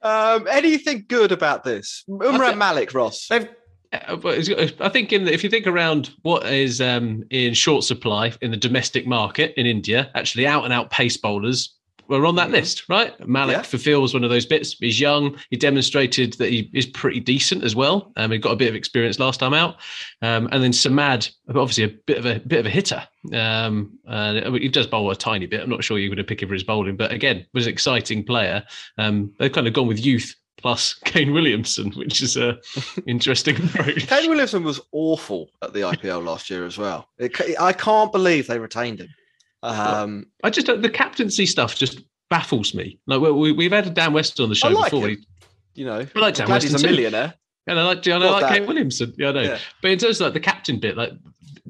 um, 0.02 0.46
anything 0.50 1.04
good 1.08 1.32
about 1.32 1.64
this? 1.64 2.04
Umran 2.08 2.56
Malik, 2.56 2.94
Ross. 2.94 3.26
They've 3.28 3.48
Uh, 3.92 4.16
but 4.16 4.38
it's- 4.38 4.72
I 4.80 4.88
think 4.88 5.12
in 5.12 5.24
the, 5.26 5.32
if 5.34 5.44
you 5.44 5.50
think 5.50 5.66
around 5.66 6.10
what 6.22 6.46
is 6.46 6.80
um, 6.80 7.24
in 7.30 7.52
short 7.54 7.84
supply 7.84 8.32
in 8.40 8.50
the 8.50 8.56
domestic 8.56 9.06
market 9.06 9.52
in 9.58 9.66
India, 9.66 10.10
actually 10.14 10.46
out 10.46 10.64
and 10.64 10.72
out 10.72 10.90
pace 10.90 11.16
bowlers 11.18 11.74
were 12.08 12.26
on 12.26 12.36
that 12.36 12.50
list, 12.50 12.88
right? 12.88 13.12
Malik 13.26 13.56
Mm-hmm. 13.56 13.60
Yeah. 13.60 13.62
fulfills 13.62 14.14
one 14.14 14.24
of 14.24 14.30
those 14.30 14.46
bits. 14.46 14.74
He's 14.80 15.00
young. 15.00 15.36
He 15.50 15.56
demonstrated 15.56 16.34
that 16.34 16.50
he 16.50 16.70
is 16.74 16.86
pretty 16.86 17.20
decent 17.20 17.64
as 17.64 17.74
well. 17.76 18.12
Um, 18.16 18.30
he 18.32 18.38
got 18.38 18.52
a 18.52 18.56
bit 18.56 18.68
of 18.68 18.74
experience 18.74 19.18
last 19.18 19.40
time 19.40 19.54
out, 19.54 19.76
um, 20.22 20.48
and 20.52 20.62
then 20.62 20.72
Samad, 20.72 21.30
obviously 21.48 21.84
a 21.84 21.88
bit 22.06 22.18
of 22.18 22.26
a 22.26 22.38
bit 22.40 22.60
of 22.60 22.66
a 22.66 22.70
hitter. 22.70 23.02
Um, 23.32 23.98
uh, 24.08 24.50
he 24.52 24.68
does 24.68 24.86
bowl 24.86 25.10
a 25.10 25.16
tiny 25.16 25.46
bit. 25.46 25.60
I'm 25.62 25.70
not 25.70 25.82
sure 25.84 25.98
you're 25.98 26.08
going 26.08 26.16
to 26.18 26.24
pick 26.24 26.42
him 26.42 26.48
for 26.48 26.54
his 26.54 26.62
bowling, 26.64 26.96
but 26.96 27.12
again, 27.12 27.46
was 27.54 27.66
an 27.66 27.72
exciting 27.72 28.24
player. 28.24 28.62
Um, 28.98 29.32
they've 29.38 29.52
kind 29.52 29.66
of 29.66 29.72
gone 29.72 29.86
with 29.88 30.04
youth 30.04 30.34
plus 30.58 30.94
Kane 31.04 31.32
Williamson, 31.34 31.90
which 31.92 32.22
is 32.22 32.36
a 32.36 32.58
interesting 33.06 33.56
approach. 33.56 34.06
Kane 34.06 34.30
Williamson 34.30 34.64
was 34.64 34.80
awful 34.92 35.50
at 35.62 35.72
the 35.72 35.80
IPL 35.80 36.24
last 36.24 36.48
year 36.50 36.64
as 36.66 36.78
well. 36.78 37.08
It, 37.18 37.32
I 37.60 37.72
can't 37.72 38.10
believe 38.12 38.46
they 38.46 38.58
retained 38.58 39.00
him. 39.00 39.08
Um, 39.62 40.26
I 40.44 40.50
just 40.50 40.66
don't, 40.66 40.82
the 40.82 40.90
captaincy 40.90 41.46
stuff 41.46 41.74
just 41.74 42.00
baffles 42.30 42.74
me. 42.74 42.98
Like 43.06 43.20
we, 43.20 43.30
we, 43.32 43.52
we've 43.52 43.72
had 43.72 43.92
Dan 43.94 44.12
West 44.12 44.38
on 44.40 44.48
the 44.48 44.54
show 44.54 44.68
I 44.68 44.72
like 44.72 44.90
before. 44.92 45.08
him. 45.08 45.24
you 45.74 45.84
know, 45.86 45.94
I 45.94 45.98
like 45.98 46.14
I'm 46.14 46.32
Dan 46.34 46.46
glad 46.46 46.48
Weston 46.48 46.72
he's 46.72 46.74
a 46.82 46.86
too. 46.86 46.90
millionaire. 46.92 47.34
And 47.68 47.80
I 47.80 47.84
like, 47.84 48.06
and 48.06 48.22
I 48.22 48.30
like 48.30 48.42
that- 48.42 48.52
Kane 48.52 48.66
Williamson. 48.66 49.12
Yeah, 49.18 49.30
I 49.30 49.32
know. 49.32 49.40
Yeah. 49.42 49.58
But 49.82 49.90
in 49.90 49.98
terms 49.98 50.20
of 50.20 50.26
like 50.26 50.34
the 50.34 50.40
captain 50.40 50.78
bit, 50.78 50.96
like, 50.96 51.10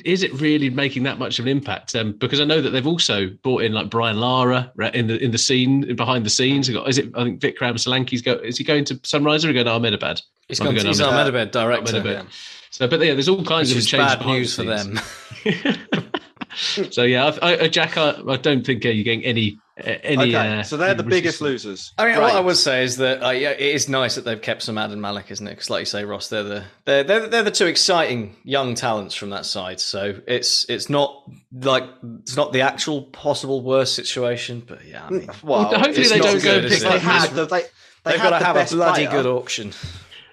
is 0.04 0.22
it 0.22 0.30
really 0.42 0.68
making 0.68 1.04
that 1.04 1.18
much 1.18 1.38
of 1.38 1.46
an 1.46 1.50
impact? 1.50 1.94
Um, 1.96 2.12
because 2.12 2.38
I 2.38 2.44
know 2.44 2.60
that 2.60 2.68
they've 2.68 2.86
also 2.86 3.28
brought 3.42 3.62
in 3.62 3.72
like 3.72 3.88
Brian 3.88 4.18
Lara 4.20 4.70
right, 4.76 4.94
in 4.94 5.06
the 5.06 5.16
in 5.24 5.30
the 5.30 5.38
scene 5.38 5.96
behind 5.96 6.26
the 6.26 6.30
scenes. 6.30 6.68
Got, 6.68 6.86
is 6.86 6.98
it? 6.98 7.10
I 7.14 7.24
think 7.24 7.40
Vikram 7.40 7.76
Solanki's 7.76 8.20
go. 8.20 8.34
Is 8.34 8.58
he 8.58 8.64
going 8.64 8.84
to 8.86 9.00
Sunrise 9.04 9.42
or 9.46 9.54
going 9.54 9.64
to 9.64 9.72
Ahmedabad? 9.72 10.20
He's 10.48 10.58
going, 10.60 10.72
be 10.72 10.76
gone 10.76 10.84
to- 10.84 10.88
he's 10.88 11.00
Ahmedabad. 11.00 11.48
Ahmedabad 11.48 11.50
director. 11.52 11.96
Ahmedabad. 11.96 12.26
So, 12.70 12.86
but 12.88 13.00
yeah, 13.00 13.14
there's 13.14 13.30
all 13.30 13.42
kinds 13.42 13.70
Which 13.70 13.76
of 13.76 13.78
is 13.78 13.86
changes 13.86 14.06
bad 14.06 14.18
behind 14.18 14.38
news 14.38 14.54
for 14.54 14.64
them. 14.64 15.00
scenes. 16.56 16.94
so 16.94 17.02
yeah, 17.02 17.36
I, 17.42 17.64
I, 17.64 17.68
Jack, 17.68 17.96
I, 17.96 18.20
I 18.28 18.36
don't 18.36 18.64
think 18.66 18.84
uh, 18.84 18.88
you're 18.88 19.04
getting 19.04 19.24
any 19.24 19.58
uh, 19.78 19.90
any. 20.02 20.34
okay, 20.34 20.58
uh, 20.60 20.62
so 20.62 20.76
they're 20.76 20.94
the 20.94 21.02
biggest 21.02 21.40
losers. 21.42 21.92
I 21.98 22.06
mean, 22.06 22.14
Right. 22.16 22.22
what 22.22 22.34
I 22.34 22.40
would 22.40 22.56
say 22.56 22.82
is 22.84 22.96
that 22.96 23.22
uh, 23.24 23.30
yeah, 23.30 23.50
it 23.50 23.60
is 23.74 23.88
nice 23.88 24.14
that 24.14 24.24
they've 24.24 24.40
kept 24.40 24.62
some 24.62 24.78
and 24.78 25.02
Malik, 25.02 25.30
isn't 25.30 25.46
it? 25.46 25.50
Because, 25.50 25.68
like 25.68 25.80
you 25.80 25.86
say, 25.86 26.04
Ross, 26.04 26.28
they're 26.28 26.42
the 26.42 26.64
they're, 26.86 27.04
they're 27.04 27.26
they're 27.28 27.42
the 27.42 27.50
two 27.50 27.66
exciting 27.66 28.36
young 28.42 28.74
talents 28.74 29.14
from 29.14 29.30
that 29.30 29.44
side. 29.44 29.78
So 29.80 30.20
it's 30.26 30.64
it's 30.70 30.88
not 30.88 31.24
like 31.52 31.84
it's 32.22 32.36
not 32.36 32.52
the 32.52 32.62
actual 32.62 33.02
possible 33.02 33.62
worst 33.62 33.94
situation, 33.94 34.62
but 34.66 34.84
yeah, 34.86 35.04
I 35.06 35.10
mean, 35.10 35.26
Well, 35.42 35.68
Well, 35.70 35.74
hopefully 35.74 36.00
it's 36.00 36.10
they 36.10 36.18
not 36.18 36.24
don't 36.24 36.42
go 36.42 36.54
good, 36.54 36.64
and 36.64 36.72
pick? 36.72 36.80
They 36.82 36.88
like 36.88 37.00
had 37.02 37.30
the, 37.30 37.44
they, 37.46 37.60
they 37.60 37.68
they've 38.12 38.20
had 38.20 38.30
got 38.30 38.38
to 38.38 38.42
the 38.42 38.44
have 38.46 38.72
a 38.72 38.74
bloody 38.74 39.06
player, 39.06 39.22
good 39.22 39.26
auction. 39.26 39.72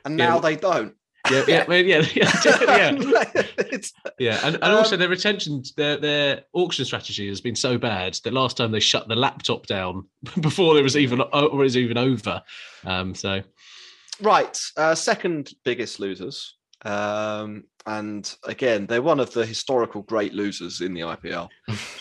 and 0.06 0.16
now 0.16 0.40
but- 0.40 0.48
they 0.48 0.56
don't. 0.56 0.96
Yeah, 1.32 1.44
yeah, 1.48 1.66
yeah, 1.72 2.06
yeah, 2.16 2.92
yeah. 2.96 3.78
Yeah, 4.20 4.40
and, 4.44 4.56
and 4.56 4.64
Um, 4.64 4.76
also 4.76 4.98
their 4.98 5.10
retention, 5.10 5.64
their 5.78 5.98
their 5.98 6.44
auction 6.54 6.86
strategy 6.86 7.28
has 7.30 7.42
been 7.42 7.56
so 7.56 7.78
bad 7.78 8.18
that 8.24 8.34
last 8.34 8.58
time 8.58 8.72
they 8.72 8.80
shut 8.80 9.08
the 9.08 9.16
laptop 9.16 9.66
down 9.66 10.08
before 10.42 10.78
it 10.78 10.82
was 10.84 10.98
even 10.98 11.22
or 11.22 11.50
was 11.56 11.78
even 11.78 11.98
over. 11.98 12.42
Um, 12.86 13.16
so 13.16 13.42
Right, 14.22 14.58
uh, 14.78 14.96
second 14.96 15.52
biggest 15.66 16.00
losers, 16.00 16.56
um, 16.84 17.64
and 17.86 18.34
again 18.46 18.86
they're 18.86 19.02
one 19.02 19.20
of 19.20 19.32
the 19.34 19.46
historical 19.46 20.02
great 20.04 20.34
losers 20.34 20.82
in 20.82 20.94
the 20.94 21.02
IPL. 21.02 21.50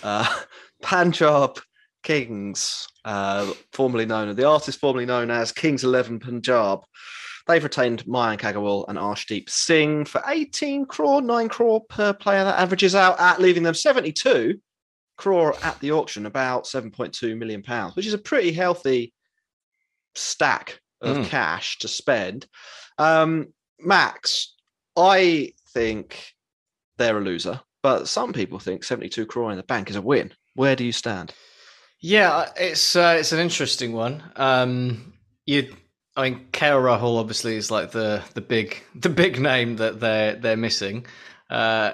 uh, 0.02 0.40
Punjab 0.82 1.58
Kings, 2.02 2.88
uh, 3.04 3.52
formerly 3.72 4.04
known 4.06 4.28
as 4.28 4.36
the 4.36 4.44
artist 4.48 4.80
formerly 4.80 5.06
known 5.06 5.30
as 5.30 5.52
Kings 5.52 5.84
Eleven 5.84 6.18
Punjab. 6.18 6.80
They've 7.46 7.62
retained 7.62 8.04
Mayank 8.04 8.40
Agarwal 8.40 8.84
and 8.88 8.98
Arshdeep 8.98 9.50
Singh 9.50 10.04
for 10.04 10.22
18 10.26 10.86
crore, 10.86 11.20
9 11.22 11.48
crore 11.48 11.82
per 11.88 12.12
player. 12.12 12.44
That 12.44 12.60
averages 12.60 12.94
out 12.94 13.18
at 13.20 13.40
leaving 13.40 13.62
them 13.62 13.74
72 13.74 14.60
crore 15.16 15.54
at 15.62 15.78
the 15.80 15.92
auction, 15.92 16.26
about 16.26 16.64
7.2 16.64 17.36
million 17.36 17.62
pounds, 17.62 17.96
which 17.96 18.06
is 18.06 18.14
a 18.14 18.18
pretty 18.18 18.52
healthy 18.52 19.12
stack 20.14 20.80
of 21.00 21.16
Mm. 21.16 21.26
cash 21.26 21.78
to 21.78 21.88
spend. 21.88 22.46
Um, 22.98 23.52
Max, 23.80 24.54
I 24.96 25.52
think 25.70 26.32
they're 26.98 27.18
a 27.18 27.20
loser, 27.20 27.60
but 27.82 28.06
some 28.08 28.32
people 28.32 28.58
think 28.58 28.84
72 28.84 29.26
crore 29.26 29.50
in 29.50 29.56
the 29.56 29.62
bank 29.64 29.90
is 29.90 29.96
a 29.96 30.02
win. 30.02 30.32
Where 30.54 30.76
do 30.76 30.84
you 30.84 30.92
stand? 30.92 31.32
Yeah, 32.00 32.50
it's 32.56 32.94
uh, 32.96 33.16
it's 33.18 33.32
an 33.32 33.38
interesting 33.38 33.92
one. 33.92 34.22
Um, 34.36 35.14
you, 35.46 35.74
I 36.16 36.30
mean, 36.30 36.46
KL 36.52 36.82
Rahul 36.82 37.18
obviously 37.18 37.56
is 37.56 37.70
like 37.70 37.92
the 37.92 38.22
the 38.34 38.40
big 38.40 38.82
the 38.94 39.08
big 39.08 39.40
name 39.40 39.76
that 39.76 40.00
they're 40.00 40.36
they're 40.36 40.56
missing. 40.56 41.06
Uh, 41.48 41.92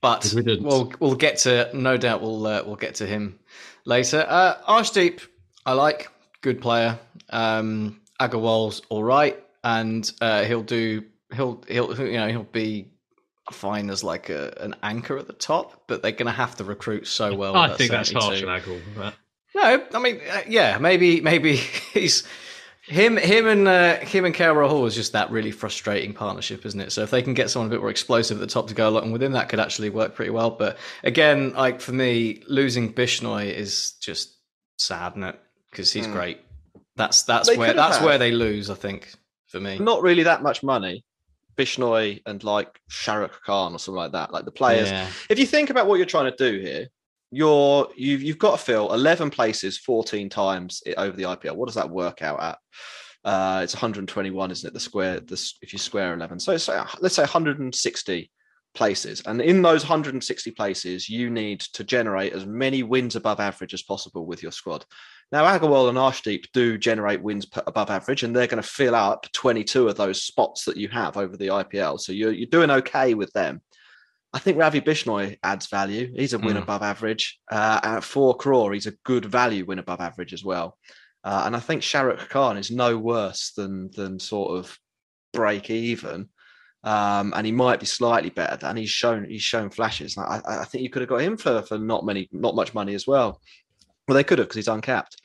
but 0.00 0.32
we'll 0.60 0.92
we'll 1.00 1.16
get 1.16 1.38
to 1.38 1.70
no 1.74 1.96
doubt 1.96 2.22
we'll 2.22 2.46
uh, 2.46 2.62
we'll 2.64 2.76
get 2.76 2.96
to 2.96 3.06
him 3.06 3.38
later. 3.84 4.24
Uh, 4.28 4.54
Arshdeep, 4.68 5.26
I 5.66 5.72
like 5.72 6.08
good 6.40 6.60
player. 6.60 6.98
Um, 7.30 8.00
Agarwal's 8.20 8.82
all 8.88 9.02
right, 9.02 9.42
and 9.64 10.10
uh, 10.20 10.44
he'll 10.44 10.62
do 10.62 11.04
he'll 11.34 11.62
he'll 11.68 11.98
you 11.98 12.16
know 12.16 12.28
he'll 12.28 12.44
be 12.44 12.88
fine 13.52 13.90
as 13.90 14.04
like 14.04 14.28
a, 14.28 14.54
an 14.60 14.76
anchor 14.82 15.18
at 15.18 15.26
the 15.26 15.32
top, 15.32 15.82
but 15.86 16.02
they're 16.02 16.12
going 16.12 16.26
to 16.26 16.32
have 16.32 16.56
to 16.56 16.64
recruit 16.64 17.06
so 17.06 17.34
well. 17.34 17.56
I 17.56 17.68
that 17.68 17.78
think 17.78 17.90
that's 17.90 18.12
harsh 18.12 18.40
72. 18.40 18.48
and 18.48 18.62
Aggle. 18.62 19.12
No, 19.54 19.86
I 19.94 19.98
mean, 19.98 20.20
uh, 20.30 20.42
yeah, 20.46 20.78
maybe, 20.78 21.20
maybe 21.20 21.56
he's 21.94 22.24
him, 22.88 23.16
him, 23.16 23.46
and 23.46 23.68
uh, 23.68 23.96
him 23.98 24.24
and 24.24 24.34
KL 24.34 24.54
Rahul 24.54 24.86
is 24.86 24.94
just 24.94 25.12
that 25.12 25.30
really 25.30 25.50
frustrating 25.50 26.12
partnership, 26.14 26.64
isn't 26.66 26.80
it? 26.80 26.90
So 26.92 27.02
if 27.02 27.10
they 27.10 27.22
can 27.22 27.34
get 27.34 27.50
someone 27.50 27.68
a 27.68 27.70
bit 27.70 27.80
more 27.80 27.90
explosive 27.90 28.38
at 28.38 28.40
the 28.40 28.46
top 28.52 28.68
to 28.68 28.74
go 28.74 28.88
along 28.88 29.12
with 29.12 29.22
him, 29.22 29.32
that 29.32 29.48
could 29.48 29.60
actually 29.60 29.90
work 29.90 30.14
pretty 30.14 30.30
well. 30.30 30.50
But 30.50 30.78
again, 31.04 31.52
like 31.52 31.80
for 31.80 31.92
me, 31.92 32.42
losing 32.48 32.92
Bishnoi 32.92 33.52
is 33.52 33.92
just 34.00 34.34
sad, 34.78 35.12
isn't 35.12 35.22
it? 35.24 35.40
Because 35.70 35.92
he's 35.92 36.06
Hmm. 36.06 36.12
great. 36.12 36.40
That's 36.96 37.22
that's 37.22 37.48
They 37.48 37.56
where 37.56 37.74
that's 37.74 37.98
had- 37.98 38.04
where 38.06 38.18
they 38.18 38.32
lose, 38.32 38.70
I 38.70 38.74
think, 38.74 39.12
for 39.46 39.60
me. 39.60 39.78
Not 39.78 40.02
really 40.02 40.24
that 40.24 40.42
much 40.42 40.62
money. 40.62 41.04
Bishnoi 41.56 42.22
and 42.24 42.42
like 42.44 42.80
Shahrukh 42.90 43.40
Khan 43.44 43.74
or 43.74 43.78
something 43.78 43.98
like 43.98 44.12
that. 44.12 44.32
Like 44.32 44.44
the 44.44 44.50
players. 44.52 44.90
Yeah. 44.90 45.08
If 45.28 45.38
you 45.38 45.46
think 45.46 45.70
about 45.70 45.86
what 45.86 45.96
you're 45.96 46.06
trying 46.06 46.30
to 46.32 46.36
do 46.36 46.58
here, 46.60 46.88
you're 47.30 47.88
you've 47.96 48.22
you've 48.22 48.38
got 48.38 48.58
to 48.58 48.64
fill 48.64 48.92
11 48.92 49.30
places 49.30 49.78
14 49.78 50.28
times 50.28 50.82
over 50.96 51.16
the 51.16 51.24
IPL. 51.24 51.56
What 51.56 51.66
does 51.66 51.74
that 51.74 51.90
work 51.90 52.22
out 52.22 52.42
at? 52.42 52.58
Uh, 53.24 53.60
it's 53.62 53.74
121, 53.74 54.50
isn't 54.50 54.68
it? 54.68 54.72
The 54.72 54.80
square, 54.80 55.20
this 55.20 55.58
if 55.60 55.72
you 55.72 55.78
square 55.78 56.14
11, 56.14 56.40
so 56.40 56.54
uh, 56.72 56.86
let's 57.00 57.16
say 57.16 57.22
160 57.22 58.30
places, 58.74 59.22
and 59.26 59.42
in 59.42 59.60
those 59.60 59.82
160 59.82 60.50
places, 60.52 61.08
you 61.08 61.28
need 61.28 61.60
to 61.60 61.84
generate 61.84 62.32
as 62.32 62.46
many 62.46 62.82
wins 62.82 63.16
above 63.16 63.40
average 63.40 63.74
as 63.74 63.82
possible 63.82 64.24
with 64.24 64.42
your 64.42 64.52
squad. 64.52 64.84
Now, 65.30 65.44
Agarwal 65.44 65.90
and 65.90 65.98
Arshdeep 65.98 66.44
do 66.54 66.78
generate 66.78 67.20
wins 67.20 67.46
above 67.66 67.90
average, 67.90 68.22
and 68.22 68.34
they're 68.34 68.46
going 68.46 68.62
to 68.62 68.68
fill 68.68 68.94
up 68.94 69.26
22 69.32 69.88
of 69.88 69.96
those 69.96 70.22
spots 70.22 70.64
that 70.64 70.78
you 70.78 70.88
have 70.88 71.16
over 71.16 71.36
the 71.36 71.48
IPL. 71.48 72.00
So 72.00 72.12
you're 72.12 72.32
you're 72.32 72.46
doing 72.46 72.70
okay 72.70 73.14
with 73.14 73.32
them. 73.32 73.60
I 74.32 74.38
think 74.38 74.58
Ravi 74.58 74.80
Bishnoi 74.80 75.38
adds 75.42 75.68
value. 75.68 76.12
He's 76.14 76.34
a 76.34 76.38
win 76.38 76.56
Mm. 76.56 76.62
above 76.62 76.82
average. 76.82 77.38
Uh, 77.50 77.80
and 77.82 77.96
at 77.96 78.04
four 78.04 78.36
crore, 78.36 78.74
he's 78.74 78.86
a 78.86 78.96
good 79.04 79.24
value 79.24 79.64
win 79.64 79.78
above 79.78 80.00
average 80.00 80.32
as 80.34 80.44
well. 80.44 80.76
Uh, 81.24 81.42
and 81.46 81.56
I 81.56 81.60
think 81.60 81.82
Shahrukh 81.82 82.28
Khan 82.28 82.58
is 82.58 82.70
no 82.70 82.98
worse 82.98 83.52
than 83.56 83.90
than 83.92 84.18
sort 84.20 84.58
of 84.58 84.78
break 85.32 85.70
even. 85.70 86.28
Um, 86.84 87.32
and 87.34 87.44
he 87.44 87.52
might 87.52 87.80
be 87.80 87.86
slightly 87.86 88.30
better. 88.30 88.66
And 88.66 88.78
he's 88.78 88.90
shown 88.90 89.24
he's 89.28 89.42
shown 89.42 89.70
flashes. 89.70 90.16
I, 90.16 90.40
I 90.46 90.64
think 90.64 90.84
you 90.84 90.90
could 90.90 91.02
have 91.02 91.08
got 91.08 91.22
him 91.22 91.36
for 91.36 91.62
for 91.62 91.78
not 91.78 92.04
many 92.04 92.28
not 92.30 92.54
much 92.54 92.74
money 92.74 92.94
as 92.94 93.06
well. 93.06 93.40
Well, 94.06 94.14
they 94.14 94.24
could 94.24 94.38
have 94.38 94.46
because 94.48 94.56
he's 94.56 94.68
uncapped. 94.68 95.20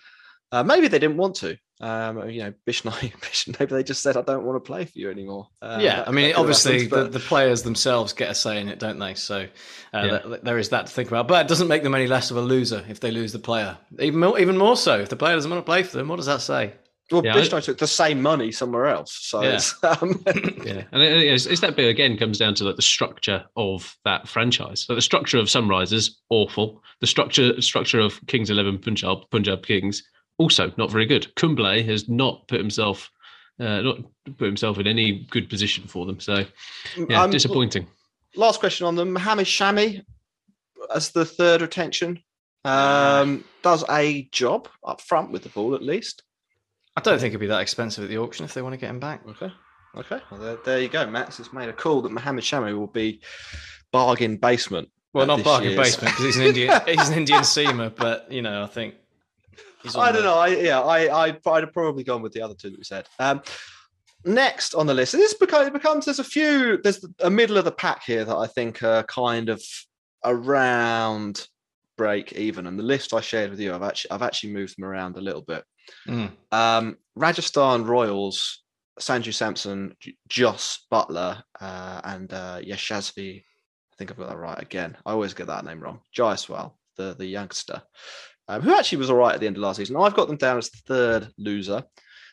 Uh, 0.54 0.64
maybe 0.64 0.88
they 0.88 1.00
didn't 1.00 1.18
want 1.18 1.36
to. 1.36 1.58
Um, 1.82 2.30
you 2.30 2.44
know, 2.44 2.54
Bishnoi, 2.68 3.20
Bish, 3.22 3.48
maybe 3.60 3.66
they 3.76 3.84
just 3.84 4.04
said, 4.04 4.16
"I 4.16 4.22
don't 4.22 4.44
want 4.46 4.56
to 4.56 4.60
play 4.66 4.86
for 4.86 4.92
you 4.98 5.10
anymore." 5.10 5.48
Uh, 5.62 5.80
yeah, 5.82 5.96
that- 5.98 6.08
I 6.08 6.12
mean, 6.12 6.36
obviously, 6.36 6.84
happened, 6.84 6.92
the, 6.92 6.96
but- 7.06 7.12
the 7.12 7.20
players 7.20 7.64
themselves 7.64 8.14
get 8.14 8.30
a 8.30 8.36
say 8.36 8.62
in 8.62 8.70
it, 8.70 8.78
don't 8.80 9.00
they? 9.00 9.16
So 9.16 9.48
uh, 9.94 10.04
Yeah. 10.06 10.20
th- 10.20 10.42
there 10.44 10.60
is 10.60 10.70
that 10.70 10.86
to 10.86 10.94
think 10.94 11.10
about. 11.10 11.28
But 11.28 11.46
it 11.46 11.50
doesn't 11.50 11.68
make 11.68 11.82
them 11.84 11.96
any 11.96 12.08
less 12.08 12.30
of 12.32 12.38
a 12.38 12.42
loser 12.42 12.86
if 12.88 13.00
they 13.00 13.10
lose 13.12 13.32
the 13.34 13.40
player. 13.40 13.78
Even 14.00 14.20
more, 14.20 14.40
even 14.40 14.58
more 14.58 14.78
so 14.78 15.00
if 15.00 15.10
the 15.10 15.16
player 15.16 15.36
doesn't 15.36 15.50
want 15.52 15.66
to 15.66 15.70
play 15.70 15.82
for 15.84 15.98
them. 15.98 16.08
What 16.08 16.18
does 16.18 16.28
that 16.28 16.42
say? 16.42 16.74
Well, 17.12 17.26
Yeah, 17.26 17.34
Bishnoi 17.36 17.62
took 17.62 17.78
the 17.80 17.86
same 17.86 18.22
money 18.22 18.52
somewhere 18.52 18.88
else, 18.88 19.12
so 19.22 19.42
Yeah. 19.44 19.56
it's, 19.56 19.76
um, 19.84 20.24
Yeah, 20.66 20.84
and 20.94 21.02
it, 21.04 21.22
it's, 21.34 21.46
it's 21.46 21.60
that 21.62 21.76
bit 21.76 21.90
again 21.90 22.18
comes 22.18 22.38
down 22.38 22.56
to 22.56 22.64
like 22.64 22.78
the 22.78 22.82
structure 22.82 23.44
of 23.58 23.94
that 24.06 24.28
franchise. 24.28 24.86
So 24.86 24.96
the 24.96 25.02
structure 25.02 25.38
of 25.38 25.48
Sunrisers 25.48 26.12
awful. 26.30 26.82
The 27.02 27.08
structure 27.08 27.62
structure 27.62 28.00
of 28.00 28.26
Kings 28.28 28.50
Eleven 28.50 28.78
Punjab 28.78 29.30
Punjab 29.32 29.66
Kings 29.66 30.02
also 30.38 30.72
not 30.78 30.92
very 30.92 31.06
good. 31.06 31.34
Kumble 31.36 31.66
has 31.66 32.08
not 32.10 32.48
put 32.48 32.60
himself 32.60 33.10
uh, 33.60 33.82
not 33.82 33.98
put 34.38 34.46
himself 34.46 34.80
in 34.80 34.88
any 34.88 35.28
good 35.30 35.50
position 35.50 35.86
for 35.88 36.06
them. 36.06 36.20
So 36.20 36.46
yeah, 37.10 37.24
Um, 37.24 37.30
disappointing. 37.32 37.88
last 38.36 38.60
question 38.60 38.88
on 38.88 38.96
them. 38.96 39.14
Mohamed 39.14 39.46
Shami 39.46 40.02
as 40.94 41.12
the 41.12 41.24
third 41.26 41.62
retention 41.62 42.20
um, 42.66 43.44
does 43.62 43.84
a 43.90 44.24
job 44.32 44.68
up 44.84 45.02
front 45.02 45.32
with 45.32 45.44
the 45.44 45.50
ball 45.50 45.76
at 45.76 45.84
least. 45.84 46.24
I 46.98 47.02
don't 47.02 47.20
think 47.20 47.32
it'd 47.32 47.40
be 47.40 47.48
that 47.48 47.62
expensive 47.62 48.04
at 48.04 48.10
the 48.10 48.18
auction 48.18 48.46
if 48.46 48.54
they 48.54 48.62
want 48.62 48.74
to 48.74 48.78
get 48.78 48.90
him 48.90 49.00
back. 49.00 49.22
Okay. 49.28 49.52
Okay. 49.96 50.20
Well, 50.32 50.40
there, 50.40 50.58
there 50.66 50.80
you 50.80 50.90
go. 50.90 51.06
Max 51.08 51.38
has 51.38 51.54
made 51.54 51.70
a 51.70 51.74
call 51.74 52.02
that 52.02 52.12
Mohamed 52.12 52.44
Shami 52.44 52.76
will 52.78 52.88
be 52.88 53.22
bargain 53.92 54.38
basement. 54.38 54.90
Well, 55.14 55.28
not 55.28 55.44
bargain 55.44 55.72
year's- 55.72 55.96
basement 55.96 56.14
because 56.16 56.26
he's 56.26 56.38
an 56.38 56.44
Indian. 56.48 56.82
he's 56.88 57.10
an 57.10 57.18
Indian 57.20 57.42
seamer, 57.42 57.96
but 57.96 58.32
you 58.32 58.42
know, 58.42 58.64
I 58.64 58.68
think. 58.68 58.96
He's 59.84 59.96
I 59.96 60.12
don't 60.12 60.24
the- 60.24 60.30
know. 60.30 60.36
I 60.36 60.48
yeah, 60.48 60.80
I, 60.82 61.28
I 61.28 61.38
I'd 61.46 61.64
have 61.64 61.74
probably 61.74 62.04
gone 62.04 62.22
with 62.22 62.32
the 62.34 62.42
other 62.42 62.56
two 62.56 62.70
that 62.72 62.78
we 62.78 62.84
said. 62.84 63.08
Um, 63.20 63.42
next 64.26 64.74
on 64.74 64.88
the 64.88 64.94
list, 64.94 65.12
this 65.12 65.34
becomes, 65.34 65.68
it 65.68 65.74
becomes 65.74 66.06
there's 66.06 66.20
a 66.20 66.24
few 66.24 66.78
there's 66.82 67.06
a 67.20 67.30
middle 67.30 67.58
of 67.58 67.66
the 67.66 67.72
pack 67.72 68.04
here 68.04 68.24
that 68.26 68.36
I 68.36 68.48
think 68.48 68.82
are 68.84 69.04
kind 69.04 69.50
of 69.50 69.62
around 70.24 71.48
break 71.98 72.34
even. 72.34 72.68
And 72.68 72.78
the 72.80 72.84
list 72.84 73.14
I 73.14 73.22
shared 73.22 73.52
with 73.52 73.60
you, 73.60 73.74
I've 73.74 73.84
actually 73.84 74.12
I've 74.12 74.22
actually 74.22 74.54
moved 74.54 74.78
them 74.78 74.86
around 74.86 75.18
a 75.18 75.22
little 75.22 75.42
bit. 75.42 75.64
Mm. 76.08 76.32
Um, 76.52 76.98
Rajasthan 77.16 77.86
Royals, 77.86 78.64
Sanju 79.00 79.34
Samson, 79.34 79.96
J- 80.00 80.16
Jos 80.28 80.86
Buttler, 80.92 81.44
uh, 81.60 82.02
and 82.06 82.32
uh, 82.34 82.60
Yashasvi. 82.62 83.40
I 83.42 83.96
think 83.98 84.10
I've 84.10 84.18
got 84.18 84.30
that 84.30 84.38
right 84.38 84.60
again. 84.62 84.98
I 85.06 85.12
always 85.12 85.34
get 85.34 85.48
that 85.48 85.66
name 85.66 85.80
wrong. 85.82 86.00
Jaiswal, 86.18 86.74
the 86.96 87.14
the 87.16 87.26
youngster, 87.26 87.82
um, 88.48 88.62
who 88.62 88.74
actually 88.74 89.00
was 89.00 89.10
all 89.10 89.18
right 89.18 89.34
at 89.34 89.40
the 89.40 89.48
end 89.48 89.58
of 89.58 89.62
last 89.62 89.78
season. 89.78 89.96
I've 89.96 90.16
got 90.16 90.28
them 90.28 90.38
down 90.38 90.58
as 90.58 90.70
the 90.70 90.78
third 90.86 91.28
loser. 91.38 91.84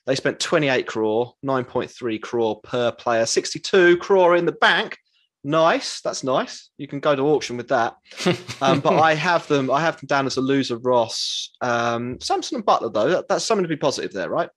They 0.07 0.15
spent 0.15 0.41
28 0.41 0.87
crore, 0.87 1.35
9.3 1.45 2.21
crore 2.23 2.61
per 2.63 2.91
player, 2.93 3.27
62 3.27 3.99
crore 3.99 4.37
in 4.37 4.47
the 4.47 4.53
bank. 4.53 4.99
Nice, 5.43 6.01
that's 6.01 6.23
nice. 6.23 6.71
You 6.77 6.87
can 6.87 7.01
go 7.01 7.15
to 7.17 7.23
auction 7.23 7.57
with 7.57 7.69
that. 7.69 7.97
Um, 8.63 8.81
but 8.81 8.93
I 8.93 9.15
have 9.15 9.49
them. 9.49 9.71
I 9.71 9.81
have 9.81 9.97
them 9.99 10.07
down 10.07 10.27
as 10.27 10.37
a 10.37 10.43
loser. 10.43 10.77
Ross, 10.77 11.51
um, 11.63 12.21
Samson, 12.21 12.57
and 12.57 12.67
Buttler 12.67 12.93
though. 12.93 13.09
That, 13.09 13.27
that's 13.27 13.43
something 13.43 13.63
to 13.63 13.69
be 13.69 13.77
positive 13.77 14.13
there, 14.13 14.29
right? 14.29 14.51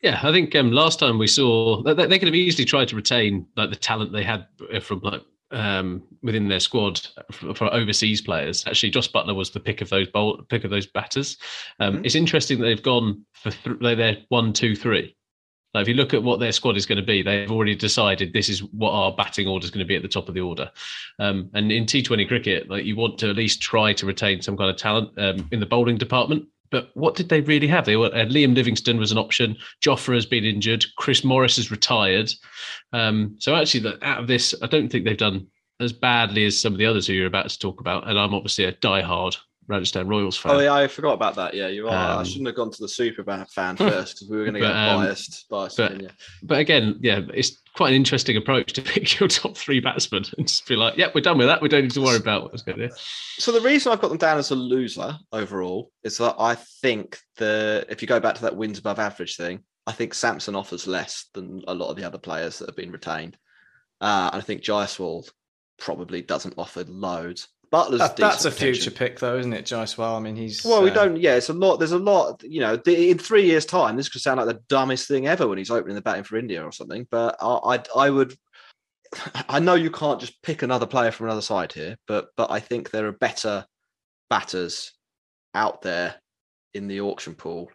Yeah, 0.00 0.20
I 0.22 0.30
think 0.30 0.54
um, 0.54 0.70
last 0.70 1.00
time 1.00 1.18
we 1.18 1.26
saw 1.26 1.82
they, 1.82 2.06
they 2.06 2.20
could 2.20 2.28
have 2.28 2.36
easily 2.36 2.64
tried 2.64 2.86
to 2.88 2.96
retain 2.96 3.46
like 3.56 3.70
the 3.70 3.76
talent 3.76 4.12
they 4.12 4.22
had 4.22 4.46
from 4.80 5.00
like 5.00 5.22
um, 5.50 6.02
within 6.22 6.48
their 6.48 6.60
squad 6.60 7.00
for, 7.32 7.72
overseas 7.72 8.20
players. 8.20 8.66
Actually, 8.66 8.90
Jos 8.90 9.08
Buttler 9.08 9.34
was 9.34 9.50
the 9.50 9.60
pick 9.60 9.80
of 9.80 9.88
those 9.88 10.08
bowl, 10.08 10.42
pick 10.48 10.64
of 10.64 10.70
those 10.70 10.86
batters. 10.86 11.38
Um, 11.80 12.04
It's 12.04 12.14
interesting 12.14 12.58
that 12.58 12.66
they've 12.66 12.82
gone 12.82 13.24
for 13.32 13.50
th- 13.50 13.78
they're 13.80 13.96
there 13.96 14.16
one, 14.28 14.52
two, 14.52 14.76
three. 14.76 15.16
Like 15.74 15.82
if 15.82 15.88
you 15.88 15.94
look 15.94 16.14
at 16.14 16.22
what 16.22 16.40
their 16.40 16.52
squad 16.52 16.76
is 16.76 16.86
going 16.86 16.96
to 16.96 17.04
be, 17.04 17.22
they've 17.22 17.50
already 17.50 17.74
decided 17.74 18.32
this 18.32 18.48
is 18.48 18.62
what 18.72 18.92
our 18.92 19.12
batting 19.12 19.46
order 19.46 19.64
is 19.64 19.70
going 19.70 19.84
to 19.84 19.88
be 19.88 19.96
at 19.96 20.02
the 20.02 20.08
top 20.08 20.28
of 20.28 20.34
the 20.34 20.40
order. 20.40 20.70
Um, 21.18 21.50
and 21.54 21.70
in 21.70 21.84
T20 21.84 22.26
cricket, 22.26 22.70
like 22.70 22.84
you 22.84 22.96
want 22.96 23.18
to 23.18 23.30
at 23.30 23.36
least 23.36 23.60
try 23.60 23.92
to 23.92 24.06
retain 24.06 24.40
some 24.40 24.56
kind 24.56 24.70
of 24.70 24.76
talent 24.76 25.10
um, 25.18 25.46
in 25.52 25.60
the 25.60 25.66
bowling 25.66 25.98
department. 25.98 26.46
But 26.70 26.90
what 26.94 27.14
did 27.14 27.28
they 27.28 27.40
really 27.40 27.66
have? 27.68 27.84
They 27.84 27.96
were 27.96 28.06
uh, 28.06 28.26
Liam 28.26 28.54
Livingstone 28.54 28.98
was 28.98 29.12
an 29.12 29.18
option. 29.18 29.56
Jofra 29.82 30.14
has 30.14 30.26
been 30.26 30.44
injured. 30.44 30.84
Chris 30.96 31.24
Morris 31.24 31.56
has 31.56 31.70
retired. 31.70 32.30
Um, 32.92 33.36
so 33.38 33.54
actually, 33.54 33.80
the, 33.80 34.06
out 34.06 34.20
of 34.20 34.26
this, 34.26 34.54
I 34.62 34.66
don't 34.66 34.88
think 34.88 35.04
they've 35.04 35.16
done 35.16 35.46
as 35.80 35.92
badly 35.92 36.44
as 36.44 36.60
some 36.60 36.72
of 36.72 36.78
the 36.78 36.86
others 36.86 37.06
who 37.06 37.12
you're 37.12 37.26
about 37.26 37.48
to 37.48 37.58
talk 37.58 37.80
about. 37.80 38.08
And 38.08 38.18
I'm 38.18 38.34
obviously 38.34 38.64
a 38.64 38.72
diehard 38.72 39.36
Rajasthan 39.68 40.08
Royals 40.08 40.36
fan. 40.36 40.52
Oh 40.52 40.58
yeah, 40.60 40.74
I 40.74 40.88
forgot 40.88 41.12
about 41.12 41.34
that. 41.36 41.52
Yeah, 41.54 41.68
you're 41.68 41.86
right. 41.86 41.94
I 41.94 42.14
Um, 42.14 42.24
shouldn't 42.24 42.46
have 42.46 42.56
gone 42.56 42.70
to 42.70 42.80
the 42.80 42.88
super 42.88 43.22
fan 43.22 43.44
fan 43.46 43.76
first 43.76 44.16
because 44.16 44.28
we 44.30 44.36
were 44.38 44.44
going 44.44 44.54
to 44.54 44.60
get 44.60 44.70
um, 44.74 45.00
biased. 45.04 45.46
Biased 45.50 45.76
but, 45.76 46.12
but 46.42 46.58
again, 46.58 46.98
yeah, 47.00 47.20
it's 47.34 47.60
quite 47.76 47.90
an 47.90 47.94
interesting 47.94 48.36
approach 48.36 48.72
to 48.72 48.82
pick 48.94 49.20
your 49.20 49.28
top 49.28 49.56
three 49.56 49.78
batsmen 49.80 50.24
and 50.38 50.48
just 50.48 50.66
be 50.66 50.74
like, 50.74 50.96
yeah, 50.96 51.08
we're 51.14 51.20
done 51.20 51.38
with 51.38 51.46
that. 51.48 51.60
We 51.60 51.68
don't 51.68 51.82
need 51.82 51.90
to 51.92 52.00
worry 52.00 52.16
about 52.16 52.44
what's 52.44 52.62
going 52.62 52.78
to. 52.78 52.90
So 53.38 53.52
the 53.52 53.60
reason 53.60 53.92
I've 53.92 54.00
got 54.00 54.08
them 54.08 54.18
down 54.18 54.38
as 54.38 54.50
a 54.50 54.54
loser 54.56 55.16
overall 55.32 55.92
is 56.02 56.16
that 56.18 56.34
I 56.38 56.54
think 56.54 57.18
the 57.36 57.86
if 57.90 58.00
you 58.02 58.08
go 58.08 58.20
back 58.20 58.36
to 58.36 58.42
that 58.42 58.56
wins 58.56 58.78
above 58.78 58.98
average 58.98 59.36
thing, 59.36 59.60
I 59.86 59.92
think 59.92 60.14
Samson 60.14 60.56
offers 60.56 60.86
less 60.86 61.26
than 61.34 61.62
a 61.68 61.74
lot 61.74 61.90
of 61.90 61.96
the 61.96 62.04
other 62.04 62.18
players 62.18 62.58
that 62.58 62.68
have 62.68 62.76
been 62.76 62.90
retained, 62.90 63.36
uh, 64.00 64.30
and 64.32 64.42
I 64.42 64.44
think 64.44 64.62
Jaiswal 64.62 65.28
probably 65.78 66.22
doesn't 66.22 66.54
offer 66.58 66.84
loads. 66.84 67.48
Buttler's 67.70 68.00
That- 68.00 68.16
that's 68.16 68.44
a 68.44 68.50
future 68.50 68.90
pick, 68.90 69.18
though, 69.18 69.38
isn't 69.38 69.52
it, 69.52 69.64
Jaiswal? 69.66 70.16
I 70.16 70.20
mean, 70.20 70.36
he's 70.36 70.64
Well, 70.64 70.82
we 70.82 70.90
uh, 70.90 70.94
don't. 70.94 71.16
Yeah, 71.16 71.34
it's 71.34 71.48
a 71.48 71.54
lot. 71.54 71.76
There's 71.78 71.92
a 71.92 71.98
lot. 71.98 72.42
You 72.42 72.60
know, 72.60 72.76
the, 72.76 73.10
in 73.10 73.18
three 73.18 73.44
years' 73.44 73.66
time, 73.66 73.96
this 73.96 74.08
could 74.08 74.20
sound 74.22 74.38
like 74.38 74.46
the 74.46 74.62
dumbest 74.68 75.08
thing 75.08 75.26
ever 75.26 75.46
when 75.46 75.58
he's 75.58 75.70
opening 75.70 75.94
the 75.94 76.02
batting 76.02 76.24
for 76.24 76.36
India 76.36 76.62
or 76.62 76.72
something. 76.72 77.06
But 77.10 77.36
I, 77.40 77.76
I, 77.76 77.82
I 77.96 78.10
would. 78.10 78.34
I 79.48 79.58
know 79.58 79.74
you 79.74 79.90
can't 79.90 80.20
just 80.20 80.40
pick 80.42 80.62
another 80.62 80.86
player 80.86 81.10
from 81.10 81.26
another 81.26 81.42
side 81.42 81.72
here, 81.72 81.96
but 82.06 82.28
but 82.36 82.50
I 82.50 82.60
think 82.60 82.90
there 82.90 83.06
are 83.06 83.12
better 83.12 83.64
batters 84.30 84.92
out 85.54 85.82
there 85.82 86.16
in 86.74 86.88
the 86.88 87.00
auction 87.00 87.34
pool 87.34 87.70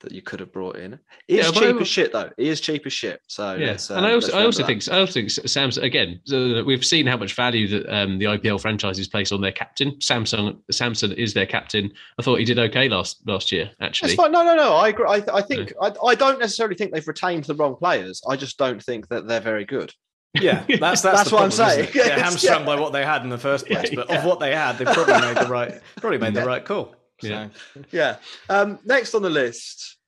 that 0.00 0.12
you 0.12 0.22
could 0.22 0.40
have 0.40 0.52
brought 0.52 0.76
in. 0.76 0.98
He 1.26 1.38
is 1.38 1.46
Yeah, 1.46 1.52
cheap 1.52 1.76
I- 1.76 1.80
as 1.80 1.88
shit, 1.88 2.12
though. 2.12 2.30
He 2.36 2.48
is 2.48 2.60
cheap 2.60 2.86
as 2.86 2.92
shit. 2.92 3.20
So 3.26 3.54
Yeah, 3.54 3.68
let's, 3.68 3.90
uh, 3.90 3.96
and 3.96 4.06
I 4.06 4.14
also, 4.14 4.32
I 4.32 4.44
also 4.44 4.62
remember 4.62 4.80
think, 4.80 4.94
I 4.94 5.00
also 5.00 5.12
think 5.12 5.30
Samson 5.30 5.84
again. 5.84 6.20
So 6.24 6.62
we've 6.64 6.84
seen 6.84 7.06
how 7.06 7.16
much 7.16 7.34
value 7.34 7.68
that 7.68 7.94
um, 7.94 8.18
the 8.18 8.26
IPL 8.26 8.60
franchises 8.60 9.08
place 9.08 9.32
on 9.32 9.40
their 9.40 9.52
captain. 9.52 9.92
Samsung, 9.96 10.58
Samson 10.70 11.12
is 11.12 11.34
their 11.34 11.46
captain. 11.46 11.92
I 12.18 12.22
thought 12.22 12.38
he 12.38 12.44
did 12.44 12.58
okay 12.58 12.88
last 12.88 13.20
last 13.26 13.52
year. 13.52 13.70
Actually, 13.80 14.12
It's 14.12 14.16
fine. 14.20 14.32
No, 14.32 14.42
no, 14.44 14.54
no. 14.54 14.74
I 14.74 14.88
agree. 14.88 15.06
I, 15.08 15.24
I 15.32 15.42
think 15.42 15.72
I, 15.80 15.92
I 16.04 16.14
don't 16.14 16.38
necessarily 16.38 16.76
think 16.76 16.92
they've 16.92 17.06
retained 17.06 17.44
the 17.44 17.54
wrong 17.54 17.76
players. 17.76 18.22
I 18.28 18.36
just 18.36 18.58
don't 18.58 18.82
think 18.82 19.08
that 19.08 19.26
they're 19.26 19.40
very 19.40 19.64
good. 19.64 19.92
Yeah, 20.34 20.64
that's 20.68 20.78
that's, 20.78 21.02
That's 21.02 21.30
the 21.30 21.36
what 21.36 21.44
I'm 21.44 21.50
saying. 21.50 21.88
it? 21.88 21.92
They're 21.94 22.18
hamstrung 22.18 22.60
yeah. 22.60 22.66
by 22.66 22.80
what 22.80 22.92
they 22.92 23.04
had 23.04 23.22
in 23.22 23.28
the 23.28 23.38
first 23.38 23.66
place, 23.66 23.90
but 23.94 24.08
yeah. 24.08 24.18
of 24.18 24.24
what 24.24 24.40
they 24.40 24.54
had, 24.54 24.78
they 24.78 24.84
probably 24.84 25.20
made 25.20 25.36
the 25.36 25.48
right 25.48 25.80
probably 25.96 26.18
made 26.18 26.34
the 26.34 26.44
right 26.44 26.64
call. 26.64 26.94
So. 27.20 27.28
Yeah. 27.28 27.48
yeah. 27.90 28.16
Um, 28.48 28.78
next 28.84 29.14
on 29.14 29.22
the 29.22 29.30
list. 29.30 29.98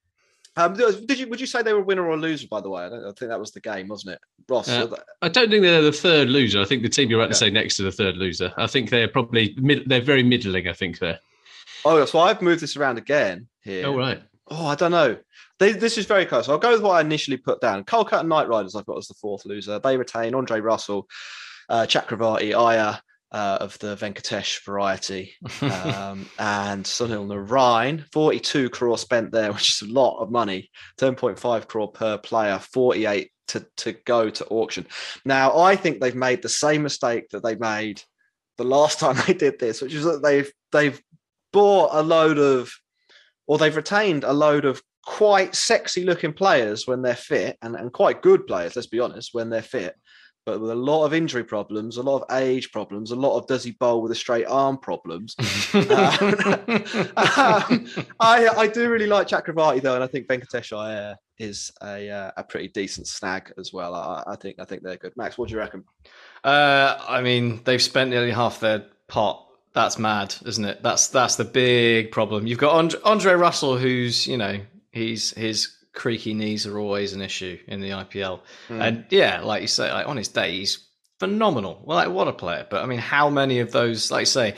Um, 0.57 0.75
did 0.75 1.19
you? 1.19 1.29
Would 1.29 1.41
you 1.41 1.47
say 1.47 1.63
they 1.63 1.73
were 1.73 1.83
winner 1.83 2.07
or 2.07 2.19
loser? 2.19 2.49
By 2.49 2.61
the 2.61 2.69
way, 2.69 2.85
I, 2.85 2.89
don't, 2.89 3.05
I 3.05 3.13
think 3.13 3.31
that 3.31 3.39
was 3.39 3.53
the 3.53 3.61
game, 3.61 3.89
wasn't 3.89 4.15
it, 4.15 4.21
Ross? 4.49 4.69
Uh, 4.69 4.97
I 5.23 5.29
don't 5.29 5.49
think 5.49 5.63
they're 5.63 5.81
the 5.81 5.93
third 5.93 6.29
loser. 6.29 6.61
I 6.61 6.65
think 6.65 6.83
the 6.83 6.89
team 6.89 7.09
you're 7.09 7.21
about 7.21 7.31
to 7.31 7.37
say 7.37 7.51
next 7.51 7.77
to 7.77 7.83
the 7.85 7.93
third 7.93 8.17
loser. 8.17 8.53
I 8.57 8.67
think 8.67 8.91
they're 8.91 9.09
probably 9.09 9.55
mid, 9.59 9.89
they're 9.89 10.01
very 10.01 10.25
middling. 10.25 10.67
I 10.67 10.73
think 10.73 10.99
they're. 10.99 11.21
oh, 11.85 12.05
so 12.05 12.19
I've 12.19 12.43
moved 12.43 12.63
this 12.63 12.77
around 12.77 12.99
again 12.99 13.47
here. 13.63 13.87
Oh 13.87 13.97
right. 13.97 14.21
Oh, 14.49 14.67
I 14.67 14.75
don't 14.75 14.91
know. 14.91 15.17
They, 15.61 15.73
this 15.73 15.97
is 15.97 16.07
very 16.07 16.27
close. 16.27 16.49
I'll 16.49 16.59
go 16.59 16.73
with 16.73 16.83
what 16.83 16.97
I 16.97 17.01
initially 17.01 17.37
put 17.37 17.61
down. 17.61 17.85
Kolkata 17.85 18.27
Knight 18.27 18.49
Riders, 18.49 18.75
I've 18.75 18.87
got 18.87 18.99
as 18.99 19.07
the 19.07 19.15
fourth 19.15 19.47
loser. 19.47 19.79
They 19.79 19.97
retain 19.97 20.35
Andre 20.35 20.61
Russell, 20.61 21.07
uh, 21.69 21.83
Chakravarti, 21.83 22.59
Iyer 22.59 22.99
uh, 23.33 23.59
of 23.61 23.79
the 23.79 23.97
Venkatesh 23.97 24.65
variety, 24.65 25.35
um, 25.63 26.29
and 26.39 26.85
Sunil 26.85 27.27
Narain. 27.27 28.05
42 28.13 28.71
crore 28.71 28.99
spent 28.99 29.33
there, 29.33 29.53
which 29.53 29.83
is 29.83 29.89
a 29.89 29.93
lot 29.93 30.21
of 30.21 30.31
money. 30.31 30.71
10.5 30.99 31.69
crore 31.69 31.93
per 31.93 32.19
player, 32.19 32.59
48 32.59 33.31
to, 33.49 33.67
to 33.79 33.93
go 34.05 34.31
to 34.31 34.47
auction. 34.47 34.87
Now, 35.25 35.59
I 35.59 35.77
think 35.77 36.01
they've 36.01 36.15
made 36.15 36.43
the 36.43 36.49
same 36.49 36.83
mistake 36.83 37.29
that 37.31 37.43
they 37.43 37.57
made 37.57 38.03
the 38.59 38.65
last 38.65 38.99
time 39.01 39.17
they 39.27 39.35
did 39.35 39.59
this, 39.59 39.81
which 39.81 39.95
is 39.95 40.05
that 40.05 40.23
they've 40.23 40.51
they've 40.73 41.01
bought 41.53 41.91
a 41.93 42.03
load 42.03 42.39
of 42.39 42.73
or 43.47 43.59
they've 43.59 43.75
retained 43.75 44.23
a 44.23 44.33
load 44.33 44.65
of 44.65 44.81
quite 45.05 45.57
sexy 45.57 46.05
looking 46.05 46.33
players 46.33 46.87
when 46.87 47.03
they're 47.03 47.17
fit 47.17 47.57
and, 47.63 47.75
and 47.75 47.93
quite 47.93 48.23
good 48.23 48.47
players, 48.47 48.77
let's 48.77 48.87
be 48.87 49.01
honest, 49.01 49.31
when 49.33 49.51
they're 49.51 49.63
fit. 49.63 49.97
But 50.47 50.61
with 50.61 50.71
a 50.71 50.75
lot 50.75 51.05
of 51.05 51.13
injury 51.13 51.45
problems, 51.45 51.97
a 51.97 52.03
lot 52.03 52.23
of 52.23 52.37
age 52.37 52.73
problems, 52.73 53.11
a 53.11 53.17
lot 53.17 53.37
of 53.37 53.47
does 53.47 53.65
he 53.65 53.73
bowl 53.73 54.03
with 54.03 54.13
a 54.13 54.15
straight 54.15 54.47
arm 54.47 54.79
problems. 54.79 55.35
um, 55.75 55.87
I 58.21 58.49
I 58.57 58.71
do 58.73 58.89
really 58.91 59.07
like 59.07 59.29
Chakravarti 59.29 59.83
though, 59.83 59.95
and 59.95 60.05
I 60.05 60.07
think 60.07 60.27
Venkatesh 60.27 60.77
Iyer 60.77 61.17
is 61.39 61.71
a 61.83 62.09
uh, 62.09 62.31
a 62.37 62.45
pretty 62.45 62.69
decent 62.69 63.07
snag 63.07 63.53
as 63.59 63.73
well. 63.73 63.95
I, 63.95 64.23
I 64.27 64.37
think 64.37 64.57
I 64.59 64.65
think 64.65 64.83
they're 64.83 64.97
good. 64.97 65.13
Max, 65.17 65.37
what 65.37 65.49
do 65.49 65.55
you 65.55 65.59
reckon? 65.59 65.85
Uh, 66.45 66.97
I 67.07 67.21
mean, 67.23 67.61
they've 67.65 67.83
spent 67.83 68.11
nearly 68.11 68.31
half 68.31 68.61
their 68.61 68.87
pot. 69.09 69.47
That's 69.73 69.99
mad, 69.99 70.35
isn't 70.47 70.65
it? 70.65 70.83
That's 70.83 71.09
that's 71.09 71.37
the 71.37 71.45
big 71.45 72.11
problem. 72.13 72.47
You've 72.47 72.59
got 72.59 72.75
Andre, 72.75 73.01
Andre 73.05 73.35
Russell, 73.35 73.77
who's 73.77 74.27
you 74.27 74.37
know 74.37 74.61
he's 74.91 75.31
his 75.33 75.77
creaky 75.93 76.35
knees 76.35 76.67
are 76.67 76.79
always 76.79 77.13
an 77.13 77.21
issue 77.21 77.59
in 77.67 77.81
the 77.81 77.91
IPL, 77.91 78.41
Hmm. 78.69 78.81
and 78.81 79.05
yeah, 79.11 79.41
like 79.43 79.63
you 79.63 79.69
say, 79.69 79.93
like 79.93 80.07
on 80.09 80.17
his 80.17 80.29
day 80.29 80.53
he's 80.59 80.87
phenomenal. 81.19 81.83
Well, 81.85 81.97
like 81.97 82.09
what 82.11 82.29
a 82.29 82.33
player! 82.33 82.67
But 82.71 82.83
I 82.83 82.87
mean, 82.87 82.99
how 82.99 83.29
many 83.31 83.61
of 83.61 83.73
those, 83.73 84.11
like 84.11 84.23
you 84.23 84.27
say, 84.27 84.55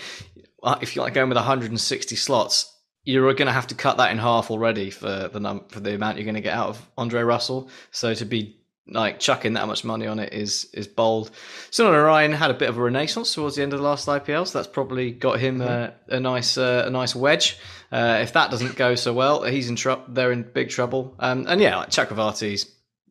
uh, 0.62 0.76
if 0.80 0.94
you're 0.94 1.04
like 1.04 1.14
going 1.14 1.28
with 1.28 1.36
160 1.36 2.16
slots, 2.16 2.68
you're 3.04 3.32
going 3.34 3.46
to 3.46 3.52
have 3.52 3.66
to 3.68 3.74
cut 3.74 3.96
that 3.96 4.12
in 4.12 4.18
half 4.18 4.50
already 4.50 4.90
for 4.90 5.28
the 5.32 5.40
num- 5.40 5.64
for 5.68 5.80
the 5.80 5.94
amount 5.94 6.18
you're 6.18 6.24
going 6.24 6.34
to 6.36 6.40
get 6.40 6.54
out 6.56 6.68
of 6.68 6.90
Andre 6.96 7.22
Russell. 7.22 7.68
So 7.90 8.14
to 8.14 8.24
be 8.24 8.58
like 8.88 9.20
chucking 9.20 9.52
that 9.52 9.66
much 9.66 9.84
money 9.84 10.06
on 10.06 10.18
it 10.18 10.32
is 10.32 10.68
is 10.74 10.88
bold. 10.88 11.30
Sunil 11.70 11.92
Narine 11.92 12.34
had 12.34 12.50
a 12.50 12.54
bit 12.54 12.68
of 12.68 12.76
a 12.78 12.82
renaissance 12.82 13.32
towards 13.34 13.56
the 13.56 13.62
end 13.62 13.72
of 13.72 13.78
the 13.78 13.84
last 13.84 14.08
IPL, 14.08 14.46
so 14.46 14.58
that's 14.58 14.68
probably 14.68 15.12
got 15.12 15.38
him 15.38 15.60
uh, 15.60 15.88
a 16.08 16.18
nice 16.20 16.58
uh, 16.58 16.84
a 16.86 16.90
nice 16.90 17.14
wedge. 17.14 17.58
Uh, 17.90 18.18
if 18.22 18.32
that 18.32 18.50
doesn't 18.50 18.74
go 18.76 18.94
so 18.94 19.12
well, 19.12 19.44
he's 19.44 19.68
in 19.68 19.76
trouble. 19.76 20.04
They're 20.08 20.32
in 20.32 20.42
big 20.42 20.70
trouble. 20.70 21.14
Um, 21.18 21.46
and 21.48 21.60
yeah, 21.60 21.76
like 21.76 21.90
Chakravarti's 21.90 22.70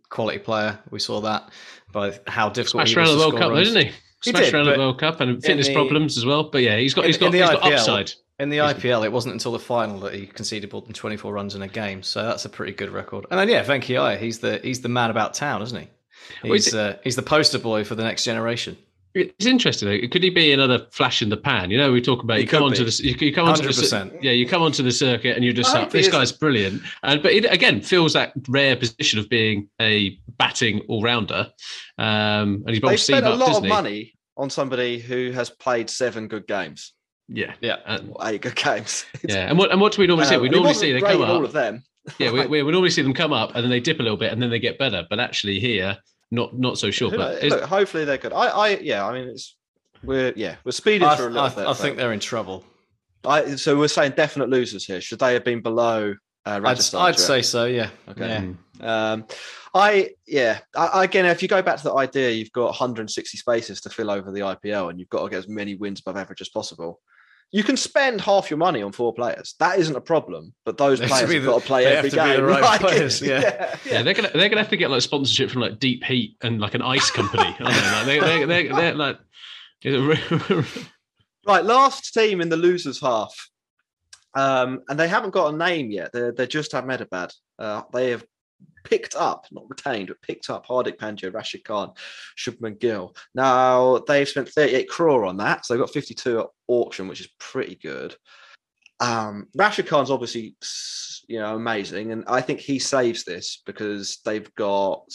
quality 0.10 0.40
player. 0.40 0.80
We 0.90 1.00
saw 1.00 1.22
that 1.22 1.50
by 1.92 2.20
how 2.28 2.50
difficult 2.50 2.88
Smashed 2.88 2.94
he 2.94 3.00
was 3.00 3.10
around 3.10 3.18
the 3.18 3.22
World 3.22 3.32
score 3.34 3.40
Cup, 3.40 3.52
runs. 3.52 3.68
didn't 3.68 3.86
he? 3.88 3.92
He 4.24 4.30
Smashed 4.32 4.46
did, 4.46 4.54
around 4.54 4.66
the 4.66 4.78
World 4.78 5.00
Cup 5.00 5.22
and 5.22 5.44
fitness 5.44 5.68
the- 5.68 5.74
problems 5.74 6.18
as 6.18 6.26
well. 6.26 6.44
But 6.44 6.64
yeah, 6.64 6.78
he's 6.78 6.94
got 6.94 7.06
he's 7.06 7.18
got, 7.18 7.32
the 7.32 7.40
he's 7.40 7.50
got 7.50 7.62
IPL 7.62 7.74
upside. 7.74 8.12
In 8.42 8.50
the 8.50 8.58
IPL, 8.58 9.06
it 9.06 9.12
wasn't 9.12 9.34
until 9.34 9.52
the 9.52 9.60
final 9.60 10.00
that 10.00 10.16
he 10.16 10.26
conceded 10.26 10.74
more 10.74 10.82
than 10.82 10.94
24 10.94 11.32
runs 11.32 11.54
in 11.54 11.62
a 11.62 11.68
game, 11.68 12.02
so 12.02 12.24
that's 12.24 12.44
a 12.44 12.50
pretty 12.50 12.72
good 12.72 12.90
record. 12.90 13.28
And 13.30 13.40
then 13.40 13.48
yeah, 13.48 13.64
Venki 13.64 14.02
Iyer, 14.02 14.18
he's 14.18 14.40
the 14.40 14.60
he's 14.64 14.82
the 14.82 14.90
man 14.90 15.12
about 15.12 15.36
town, 15.36 15.62
isn't 15.62 15.80
he? 15.80 15.88
He's 16.50 16.74
it- 16.74 16.74
uh, 16.74 16.96
he's 17.04 17.16
the 17.16 17.22
poster 17.22 17.60
boy 17.60 17.84
for 17.84 17.94
the 17.94 18.04
next 18.04 18.24
generation. 18.24 18.78
It's 19.14 19.46
interesting. 19.46 20.10
Could 20.10 20.24
he 20.24 20.30
be 20.30 20.54
another 20.54 20.88
flash 20.90 21.22
in 21.22 21.28
the 21.30 21.36
pan? 21.38 21.70
You 21.70 21.78
know, 21.78 21.92
we 21.92 22.02
talk 22.02 22.24
about 22.24 22.38
He 22.38 22.44
you 22.44 22.48
come 22.48 22.64
onto 22.64 22.86
be. 22.86 22.90
the 22.90 23.04
you, 23.04 23.28
you 23.28 23.34
come 23.34 23.48
onto 23.48 23.64
the 23.64 23.70
100%. 23.70 24.24
yeah 24.24 24.32
you 24.32 24.48
come 24.48 24.62
onto 24.62 24.82
the 24.84 24.92
circuit 24.92 25.36
and 25.36 25.44
you 25.46 25.52
just 25.52 25.74
like, 25.74 25.90
this 25.92 26.08
guy's 26.08 26.32
brilliant. 26.32 26.82
And 27.04 27.22
but 27.22 27.34
it 27.34 27.44
again 27.52 27.82
fills 27.82 28.14
that 28.14 28.32
rare 28.48 28.76
position 28.78 29.20
of 29.20 29.28
being 29.30 29.68
a 29.82 30.18
batting 30.38 30.80
all 30.88 31.04
rounder. 31.04 31.52
Um, 32.00 32.64
and 32.66 32.70
he's 32.70 32.78
They 32.80 32.88
bowled 32.88 33.00
spent 33.00 33.26
a 33.26 33.36
lot 33.36 33.48
doesn't 33.48 33.66
of 33.66 33.70
money 33.70 34.14
on 34.38 34.50
somebody 34.50 34.98
who 34.98 35.32
has 35.32 35.50
played 35.50 35.90
seven 35.90 36.30
good 36.30 36.48
games, 36.48 36.94
Yeah, 37.34 37.54
Yeah. 37.62 37.78
and, 37.86 38.12
or 38.14 38.28
eight 38.28 38.42
good 38.42 38.56
games. 38.56 39.06
yeah. 39.28 39.50
And 39.50 39.58
what 39.58 39.72
and 39.72 39.80
what 39.80 39.94
do 39.94 40.02
we 40.02 40.08
normally 40.08 40.28
see? 40.28 40.38
We 40.38 40.50
normally 40.50 40.74
see 40.74 40.92
they 40.92 41.00
great 41.00 41.14
come 41.14 41.24
in 41.24 41.30
all 41.30 41.46
of 41.46 41.54
them. 41.54 41.84
yeah, 42.20 42.32
we, 42.32 42.46
we, 42.48 42.64
we 42.64 42.72
normally 42.72 42.90
see 42.90 43.02
them 43.02 43.14
come 43.14 43.34
up 43.34 43.56
and 43.56 43.64
then 43.64 43.70
they 43.70 43.80
dip 43.80 44.00
a 44.00 44.04
little 44.04 44.18
bit 44.18 44.32
and 44.34 44.42
then 44.42 44.50
they 44.50 44.60
get 44.60 44.78
better. 44.78 45.06
But 45.10 45.20
actually 45.20 45.60
here, 45.60 45.98
not 46.30 46.58
not 46.58 46.78
so 46.78 46.92
sure. 46.92 47.10
Who 47.10 47.18
But 47.18 47.42
knows? 47.42 47.52
Look, 47.52 47.64
hopefully 47.64 48.06
they're 48.06 48.18
good. 48.18 48.34
I, 48.34 48.48
I, 48.48 48.68
yeah, 48.80 49.06
I 49.06 49.14
mean, 49.14 49.30
it's 49.30 49.56
we're 50.04 50.34
yeah, 50.36 50.56
we're 50.64 50.72
speeding 50.72 51.08
I, 51.08 51.16
through 51.16 51.28
a 51.28 51.30
little 51.30 51.42
I- 51.44 51.56
bit. 51.56 51.68
I 51.68 51.74
think 51.74 51.98
they're 51.98 52.14
in 52.14 52.20
trouble. 52.20 52.66
I, 53.24 53.56
so 53.56 53.78
we're 53.78 53.88
saying 53.88 54.14
definite 54.18 54.50
losers 54.50 54.84
here. 54.84 55.00
Should 55.00 55.20
they 55.20 55.34
have 55.34 55.44
been 55.44 55.62
below 55.62 56.16
uh, 56.46 56.50
I'd, 56.50 56.64
Rajasthan? 56.64 57.02
I'd 57.02 57.20
say 57.20 57.44
so. 57.44 57.66
Yeah. 57.66 57.90
Okay. 58.10 58.52
Yeah. 58.80 59.12
Um, 59.12 59.26
I 59.76 60.10
yeah. 60.28 60.60
I, 60.76 61.04
again, 61.04 61.26
if 61.28 61.42
you 61.44 61.48
go 61.48 61.62
back 61.62 61.78
to 61.78 61.84
the 61.84 61.94
idea, 61.94 62.32
you've 62.32 62.52
got 62.52 62.66
160 62.66 63.38
spaces 63.38 63.80
to 63.82 63.90
fill 63.92 64.10
over 64.10 64.32
the 64.32 64.40
IPL, 64.40 64.90
and 64.90 65.00
you've 65.00 65.10
got 65.10 65.24
to 65.24 65.30
get 65.30 65.38
as 65.38 65.48
many 65.48 65.76
wins 65.76 66.00
above 66.00 66.18
average 66.18 66.42
as 66.42 66.50
possible. 66.50 67.00
You 67.54 67.64
can 67.64 67.76
spend 67.76 68.22
half 68.22 68.50
your 68.50 68.58
money 68.58 68.82
on 68.82 68.92
four 68.94 69.14
players. 69.14 69.56
That 69.60 69.78
isn't 69.78 69.96
a 69.96 70.00
problem. 70.02 70.54
But 70.66 70.78
those 70.78 71.00
They 71.00 71.08
players 71.08 71.28
be 71.30 71.36
have 71.36 71.44
the- 71.44 71.52
got 71.52 71.62
to 71.62 71.68
play 71.68 71.84
they 71.84 71.96
every 71.98 72.10
have 72.10 72.18
to 72.20 72.24
be 72.24 72.30
game. 72.32 72.42
the 72.42 72.46
right 72.52 72.62
Like, 72.62 72.80
players, 72.82 73.22
yeah. 73.22 73.76
yeah, 73.86 74.04
they're 74.04 74.14
gonna 74.14 74.30
they're 74.34 74.48
gonna 74.48 74.62
have 74.62 74.70
to 74.70 74.78
get 74.78 74.90
like 74.90 75.02
sponsorship 75.02 75.50
from 75.52 75.62
like 75.62 75.78
Deep 75.80 76.04
Heat 76.04 76.38
and 76.42 76.62
like 76.62 76.76
an 76.76 76.82
ice 76.82 77.12
company. 77.12 77.44
aren't 77.60 78.06
they? 78.06 78.20
Like, 78.22 78.30
they, 78.30 78.46
they, 78.46 78.68
they, 78.68 78.68
they're 78.70 78.96
like. 78.96 79.18
Right, 81.48 81.66
last 81.66 82.14
team 82.14 82.40
in 82.40 82.50
the 82.50 82.56
losers 82.58 83.02
half, 83.02 83.34
um, 84.36 84.82
and 84.88 85.00
they 85.00 85.08
haven't 85.08 85.32
got 85.32 85.52
a 85.54 85.58
name 85.58 85.90
yet. 85.90 86.12
They're 86.14 86.32
they're 86.32 86.46
just 86.46 86.76
Ahmedabad. 86.76 87.34
Uh, 87.58 87.82
they 87.92 88.12
have 88.12 88.24
picked 88.84 89.16
up, 89.16 89.46
not 89.52 89.70
retained, 89.70 90.08
but 90.08 90.22
picked 90.22 90.50
up 90.50 90.66
Hardik 90.66 90.98
Pandya, 90.98 91.34
Rashid 91.34 91.64
Khan, 91.64 91.92
Shubman 92.38 92.80
Gill. 92.80 93.16
Now 93.36 94.00
they've 94.00 94.28
spent 94.28 94.50
38 94.50 94.90
crore 94.90 95.26
on 95.26 95.38
that, 95.38 95.66
so 95.66 95.74
they've 95.74 95.82
got 95.82 95.94
52 95.94 96.40
at 96.40 96.48
auction, 96.68 97.08
which 97.08 97.22
is 97.22 97.30
pretty 97.40 97.76
good. 97.76 98.16
Um, 99.00 99.48
Rashid 99.56 99.88
Khan's 99.88 100.12
obviously, 100.12 100.56
you 101.28 101.40
know, 101.40 101.56
amazing, 101.56 102.12
and 102.12 102.24
I 102.28 102.42
think 102.42 102.60
he 102.60 102.80
saves 102.80 103.24
this 103.24 103.62
because 103.66 104.20
they've 104.26 104.54
got 104.56 105.06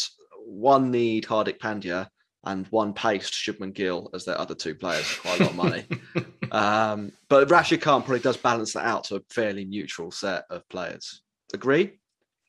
one 0.45 0.91
need 0.91 1.25
Hardik 1.25 1.59
Pandya 1.59 2.09
and 2.45 2.67
one 2.69 2.93
paced 2.95 3.33
Shubman 3.33 3.75
Gill 3.75 4.09
as 4.15 4.25
their 4.25 4.41
other 4.41 4.55
two 4.55 4.75
players 4.75 5.19
quite 5.19 5.41
a 5.41 5.45
lot 5.45 5.51
of 5.51 5.57
money. 5.57 5.85
um, 6.53 7.13
but 7.29 7.51
Rashid 7.51 7.81
Khan 7.81 8.03
probably 8.03 8.21
does 8.21 8.37
balance 8.37 8.73
that 8.75 8.87
out 8.87 9.05
to 9.05 9.17
a 9.17 9.21
fairly 9.31 9.65
neutral 9.65 10.13
set 10.13 10.45
of 10.49 10.67
players. 10.69 11.23
Agree? 11.53 11.99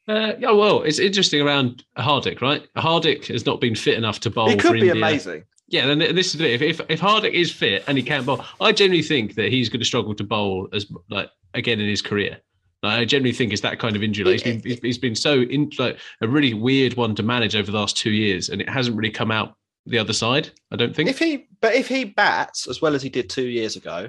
Uh, 0.08 0.34
yeah, 0.40 0.52
well, 0.52 0.84
it's 0.84 1.00
interesting 1.00 1.42
around 1.42 1.84
Hardik, 1.98 2.42
right? 2.42 2.66
Hardik 2.78 3.28
has 3.28 3.46
not 3.46 3.60
been 3.60 3.76
fit 3.76 3.98
enough 3.98 4.20
to 4.22 4.30
bowl. 4.30 4.50
He 4.50 4.56
for 4.56 4.62
could 4.70 4.74
be 4.74 4.80
India. 4.90 4.94
amazing. 4.94 5.44
Yeah, 5.68 5.86
then 5.86 6.00
this 6.00 6.34
is 6.34 6.40
it. 6.40 6.62
If, 6.62 6.62
if 6.62 6.82
if 6.90 7.02
Hardik 7.02 7.34
is 7.34 7.52
fit 7.52 7.84
and 7.88 7.98
he 7.98 8.04
can 8.04 8.24
bowl, 8.24 8.44
I 8.62 8.72
generally 8.72 9.04
think 9.04 9.36
that 9.36 9.52
he's 9.52 9.68
going 9.68 9.82
to 9.82 9.86
struggle 9.86 10.16
to 10.16 10.24
bowl 10.24 10.70
as 10.74 10.86
like 11.10 11.30
again 11.54 11.80
in 11.82 11.90
his 11.90 12.02
career. 12.02 12.38
Like, 12.84 13.00
I 13.02 13.06
generally 13.06 13.34
think 13.34 13.52
it's 13.52 13.64
that 13.64 13.80
kind 13.80 13.96
of 13.98 14.04
injury. 14.04 14.24
Like, 14.24 14.34
he's 14.42 14.44
been 14.44 14.62
he's- 14.64 14.80
he's 14.82 14.98
been 14.98 15.16
so 15.16 15.42
in 15.42 15.70
like 15.78 15.98
a 16.22 16.28
really 16.28 16.54
weird 16.54 16.94
one 16.96 17.16
to 17.16 17.24
manage 17.24 17.56
over 17.56 17.70
the 17.70 17.78
last 17.78 17.98
two 17.98 18.12
years, 18.12 18.48
and 18.48 18.62
it 18.62 18.70
hasn't 18.70 18.96
really 18.96 19.12
come 19.12 19.30
out 19.32 19.56
the 19.86 19.98
other 19.98 20.14
side. 20.14 20.52
I 20.72 20.78
don't 20.78 20.96
think. 20.96 21.10
If 21.10 21.20
he, 21.20 21.48
but 21.60 21.74
if 21.76 21.88
he 21.90 22.06
bats 22.06 22.68
as 22.70 22.82
well 22.82 22.96
as 22.96 23.02
he 23.02 23.10
did 23.10 23.30
two 23.30 23.48
years 23.48 23.76
ago, 23.76 24.08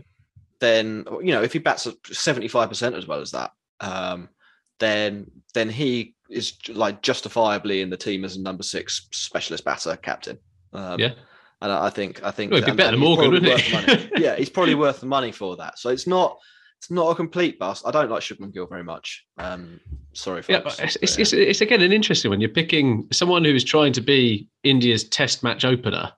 then 0.60 1.06
you 1.22 1.32
know 1.32 1.42
if 1.42 1.52
he 1.52 1.58
bats 1.58 1.88
seventy 2.12 2.46
five 2.46 2.68
percent 2.68 2.94
as 2.94 3.06
well 3.08 3.20
as 3.20 3.32
that, 3.32 3.50
um, 3.80 4.28
then 4.78 5.28
then 5.58 5.68
he 5.68 6.14
is 6.30 6.54
like 6.68 7.02
justifiably 7.02 7.80
in 7.80 7.90
the 7.90 7.96
team 7.96 8.24
as 8.24 8.36
a 8.36 8.40
number 8.40 8.62
six 8.62 9.08
specialist 9.12 9.64
batter 9.64 9.96
captain. 9.96 10.38
Um, 10.72 11.00
Yeah. 11.00 11.12
and 11.62 11.72
I 11.72 11.90
think 11.90 12.22
I 12.22 12.30
think 12.30 12.52
Well, 12.52 12.62
it'd 12.62 12.74
be 12.74 12.76
better 12.76 12.92
than 12.92 13.00
Morgan, 13.00 13.30
probably 13.30 13.50
wouldn't 13.50 13.72
worth 13.72 13.88
it? 13.88 13.88
the 13.88 14.10
money. 14.14 14.24
yeah, 14.24 14.36
he's 14.36 14.50
probably 14.50 14.74
worth 14.84 15.00
the 15.00 15.06
money 15.06 15.32
for 15.32 15.56
that. 15.56 15.78
So 15.78 15.90
it's 15.90 16.06
not 16.06 16.38
it's 16.78 16.90
not 16.92 17.10
a 17.10 17.14
complete 17.16 17.58
bust. 17.58 17.82
I 17.86 17.90
don't 17.90 18.08
like 18.08 18.22
Shubman 18.22 18.54
Gill 18.54 18.66
very 18.68 18.84
much. 18.84 19.24
Um, 19.36 19.80
sorry, 20.12 20.44
Yeah, 20.48 20.60
folks. 20.60 20.76
but 20.76 20.84
it's, 20.84 20.96
it's, 21.02 21.18
it's, 21.18 21.32
it's 21.32 21.60
again 21.60 21.82
an 21.82 21.92
interesting 21.92 22.30
one. 22.30 22.40
You're 22.40 22.50
picking 22.50 23.08
someone 23.10 23.44
who 23.44 23.52
is 23.54 23.64
trying 23.64 23.92
to 23.94 24.00
be 24.00 24.46
India's 24.62 25.02
Test 25.08 25.42
match 25.42 25.64
opener 25.64 26.12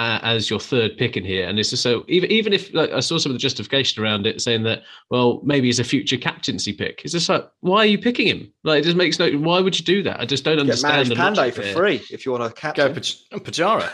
as 0.00 0.48
your 0.48 0.58
third 0.60 0.96
pick 0.96 1.16
in 1.16 1.24
here, 1.24 1.48
and 1.48 1.58
it's 1.58 1.70
just 1.70 1.82
so 1.82 2.04
even 2.08 2.30
even 2.30 2.52
if 2.52 2.72
like, 2.74 2.90
I 2.90 3.00
saw 3.00 3.18
some 3.18 3.30
of 3.30 3.34
the 3.34 3.38
justification 3.38 4.02
around 4.02 4.26
it, 4.26 4.40
saying 4.40 4.62
that 4.64 4.82
well 5.10 5.40
maybe 5.44 5.68
he's 5.68 5.78
a 5.78 5.84
future 5.84 6.16
captaincy 6.16 6.72
pick. 6.72 7.02
It's 7.04 7.12
just 7.12 7.28
like 7.28 7.48
why 7.60 7.78
are 7.78 7.86
you 7.86 7.98
picking 7.98 8.26
him? 8.26 8.52
Like 8.64 8.80
it 8.80 8.84
just 8.84 8.96
makes 8.96 9.18
no. 9.18 9.30
Why 9.32 9.60
would 9.60 9.78
you 9.78 9.84
do 9.84 10.02
that? 10.04 10.18
I 10.20 10.24
just 10.24 10.44
don't 10.44 10.56
Get 10.56 10.62
understand. 10.62 10.92
managed 11.08 11.10
the 11.10 11.14
Pandey 11.16 11.54
for 11.54 11.62
there. 11.62 11.74
free 11.74 12.02
if 12.10 12.24
you 12.26 12.32
want 12.32 12.44
to 12.44 12.60
captain. 12.60 12.92
Go 12.92 13.00
Paj- 13.00 13.28
Pujara. 13.30 13.90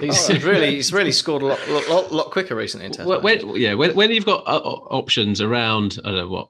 He's 0.00 0.28
really 0.44 0.74
he's 0.76 0.92
really 0.92 1.12
scored 1.12 1.42
a 1.42 1.46
lot, 1.46 1.68
lot, 1.68 1.88
lot, 1.88 2.12
lot 2.12 2.30
quicker 2.30 2.54
recently 2.54 2.86
in 2.86 2.92
Test 2.92 3.08
When, 3.08 3.22
when- 3.22 3.56
yeah, 3.56 3.74
when, 3.74 3.94
when 3.94 4.10
you've 4.10 4.24
got 4.24 4.46
uh, 4.46 4.58
options 4.58 5.40
around, 5.40 5.98
I 6.04 6.08
don't 6.08 6.16
know 6.18 6.28
what, 6.28 6.48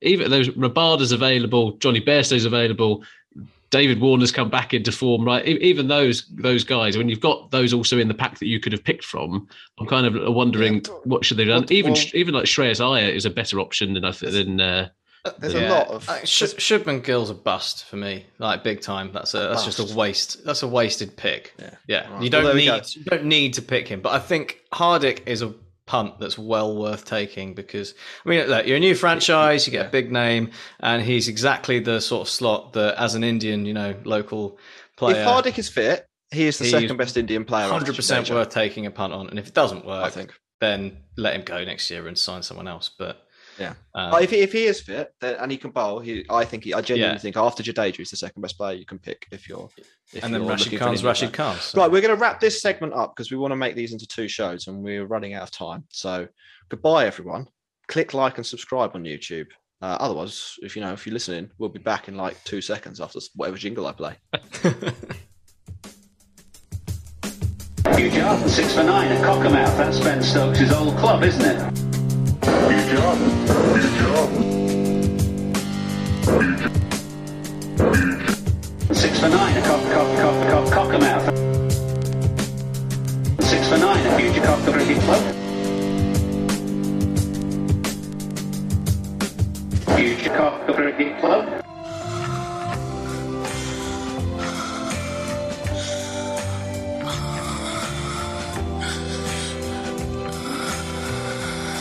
even 0.00 0.30
those 0.30 0.48
Rabada's 0.50 1.10
available, 1.12 1.72
Jonny 1.78 2.00
Bairstow's 2.00 2.44
available, 2.44 3.02
David 3.70 4.00
Warner's 4.00 4.32
come 4.32 4.48
back 4.48 4.72
into 4.72 4.90
form, 4.92 5.24
right? 5.24 5.46
E- 5.46 5.58
Even 5.60 5.88
those 5.88 6.26
those 6.30 6.64
guys, 6.64 6.96
when 6.96 7.08
you've 7.08 7.20
got 7.20 7.50
those 7.50 7.72
also 7.74 7.98
in 7.98 8.08
the 8.08 8.14
pack 8.14 8.38
that 8.38 8.46
you 8.46 8.58
could 8.60 8.72
have 8.72 8.82
picked 8.82 9.04
from, 9.04 9.46
I'm 9.78 9.86
kind 9.86 10.06
of 10.06 10.34
wondering 10.34 10.82
what 11.04 11.24
should 11.24 11.36
they 11.36 11.44
have 11.44 11.50
done. 11.54 11.62
Well, 11.62 11.72
even 11.72 11.92
well- 11.92 12.02
even 12.14 12.34
like 12.34 12.44
Shreyas 12.44 12.80
Iyer 12.84 13.08
is 13.10 13.24
a 13.26 13.30
better 13.30 13.60
option 13.60 13.94
than 13.94 14.04
I 14.04 14.12
th- 14.12 14.32
than. 14.32 14.60
Uh, 14.60 14.88
There's 15.40 15.52
than- 15.52 15.64
a 15.64 15.70
lot 15.70 15.88
of 15.88 16.08
Uh, 16.08 16.24
Sh- 16.24 16.54
Shubman 16.56 17.04
Gill's 17.04 17.28
a 17.28 17.34
bust 17.34 17.84
for 17.84 17.96
me, 17.96 18.24
like 18.38 18.64
big 18.64 18.80
time. 18.80 19.10
That's 19.12 19.34
a, 19.34 19.38
that's 19.40 19.64
just 19.66 19.78
a 19.80 19.94
waste. 19.94 20.44
That's 20.46 20.62
a 20.62 20.68
wasted 20.68 21.16
pick. 21.16 21.52
Yeah, 21.58 21.70
yeah. 21.86 22.10
Right. 22.12 22.22
You 22.22 22.30
don't 22.30 22.44
Well, 22.44 22.54
there 22.54 22.60
we 22.62 22.66
go. 22.66 22.76
need 22.76 22.96
you 22.96 23.04
don't 23.04 23.24
need 23.24 23.54
to 23.54 23.62
pick 23.62 23.88
him, 23.88 24.00
but 24.00 24.12
I 24.14 24.18
think 24.20 24.60
Hardik 24.72 25.26
is 25.26 25.42
a 25.42 25.52
punt 25.88 26.20
that's 26.20 26.38
well 26.38 26.76
worth 26.76 27.04
taking 27.04 27.54
because 27.54 27.94
I 28.24 28.28
mean, 28.28 28.46
look, 28.46 28.66
you're 28.66 28.76
a 28.76 28.80
new 28.80 28.94
franchise, 28.94 29.66
you 29.66 29.72
get 29.72 29.86
a 29.86 29.88
big 29.88 30.12
name, 30.12 30.50
and 30.80 31.02
he's 31.02 31.26
exactly 31.26 31.80
the 31.80 32.00
sort 32.00 32.20
of 32.20 32.28
slot 32.28 32.74
that, 32.74 32.94
as 32.96 33.14
an 33.14 33.24
Indian, 33.24 33.64
you 33.66 33.72
know, 33.72 33.94
local 34.04 34.58
player, 34.96 35.22
If 35.22 35.26
Hardik 35.26 35.58
is 35.58 35.68
fit, 35.68 36.06
he 36.30 36.46
is 36.46 36.58
the 36.58 36.66
second 36.66 36.96
best 36.98 37.16
Indian 37.16 37.44
player. 37.44 37.66
hundred 37.68 37.96
percent 37.96 38.30
worth 38.30 38.50
taking 38.50 38.86
a 38.86 38.90
punt 38.90 39.12
on. 39.14 39.28
And 39.30 39.38
if 39.38 39.48
it 39.48 39.54
doesn't 39.54 39.86
work, 39.86 40.04
I 40.04 40.10
think. 40.10 40.34
then 40.60 40.98
let 41.16 41.34
him 41.34 41.42
go 41.42 41.64
next 41.64 41.90
year 41.90 42.06
and 42.06 42.16
sign 42.18 42.42
someone 42.42 42.68
else. 42.68 42.90
But 42.96 43.26
Yeah. 43.58 43.74
Um, 43.94 44.22
if, 44.22 44.30
he, 44.30 44.36
if 44.38 44.52
he 44.52 44.64
is 44.66 44.80
fit 44.80 45.12
then, 45.20 45.34
and 45.36 45.50
he 45.50 45.58
can 45.58 45.70
bowl, 45.72 45.98
he, 45.98 46.24
I 46.30 46.44
think 46.44 46.64
he, 46.64 46.74
I 46.74 46.80
genuinely 46.80 47.16
Yeah. 47.16 47.20
think 47.20 47.36
after 47.36 47.62
Jadeja, 47.62 47.96
he's 47.96 48.10
the 48.10 48.16
second 48.16 48.40
best 48.40 48.56
player 48.56 48.76
you 48.76 48.86
can 48.86 48.98
pick 48.98 49.26
if 49.32 49.48
you're. 49.48 49.68
If 50.12 50.22
And 50.22 50.32
then 50.32 50.42
you're 50.42 50.50
Rashid 50.50 50.66
looking 50.66 50.78
for 50.78 50.84
Khan's 50.86 51.04
Rashid. 51.04 51.32
Khan, 51.32 51.56
so- 51.56 51.80
Right, 51.80 51.90
we're 51.90 52.00
going 52.00 52.14
to 52.14 52.20
wrap 52.20 52.40
this 52.40 52.62
segment 52.62 52.92
up 52.94 53.14
because 53.16 53.30
we 53.30 53.36
want 53.36 53.50
to 53.52 53.56
make 53.56 53.74
these 53.74 53.92
into 53.92 54.06
two 54.06 54.28
shows, 54.28 54.66
and 54.68 54.82
we're 54.82 55.06
running 55.06 55.34
out 55.34 55.42
of 55.42 55.50
time. 55.50 55.84
So 55.90 56.28
goodbye, 56.68 57.06
everyone. 57.06 57.48
Click 57.88 58.14
like 58.14 58.36
and 58.36 58.46
subscribe 58.46 58.92
on 58.94 59.02
YouTube. 59.04 59.46
Uh, 59.80 59.96
otherwise, 60.00 60.54
if 60.62 60.74
you 60.76 60.82
know, 60.82 60.92
if 60.92 61.06
you're 61.06 61.12
listening, 61.14 61.50
we'll 61.58 61.68
be 61.68 61.78
back 61.78 62.08
in 62.08 62.16
like 62.16 62.42
two 62.44 62.60
seconds 62.60 63.00
after 63.00 63.18
whatever 63.34 63.56
jingle 63.56 63.86
I 63.86 63.92
play. 63.92 64.16
Huge 67.96 68.14
yard, 68.14 68.48
six 68.50 68.74
for 68.74 68.82
nine 68.84 69.10
at 69.10 69.24
Cockermouth. 69.24 69.76
That's 69.76 69.98
Ben 70.00 70.22
Stokes' 70.22 70.72
old 70.72 70.96
club, 70.98 71.22
isn't 71.24 71.44
it? 71.44 71.87
Six 78.92 79.20
for 79.20 79.28
nine 79.30 79.62
Cock, 79.62 79.82
Cock, 79.92 80.18
Cock, 80.18 80.48
Cock, 80.50 80.66
Cockermouth. 80.74 81.26
Six 83.42 83.68
for 83.68 83.78
nine 83.78 84.06
at 84.06 84.20
Huge 84.20 84.42
Cock 84.42 84.60
Club. 85.00 85.22
Huge 89.98 90.26
Cock 90.26 90.66
Cricket 90.66 91.18
Club. 91.20 91.67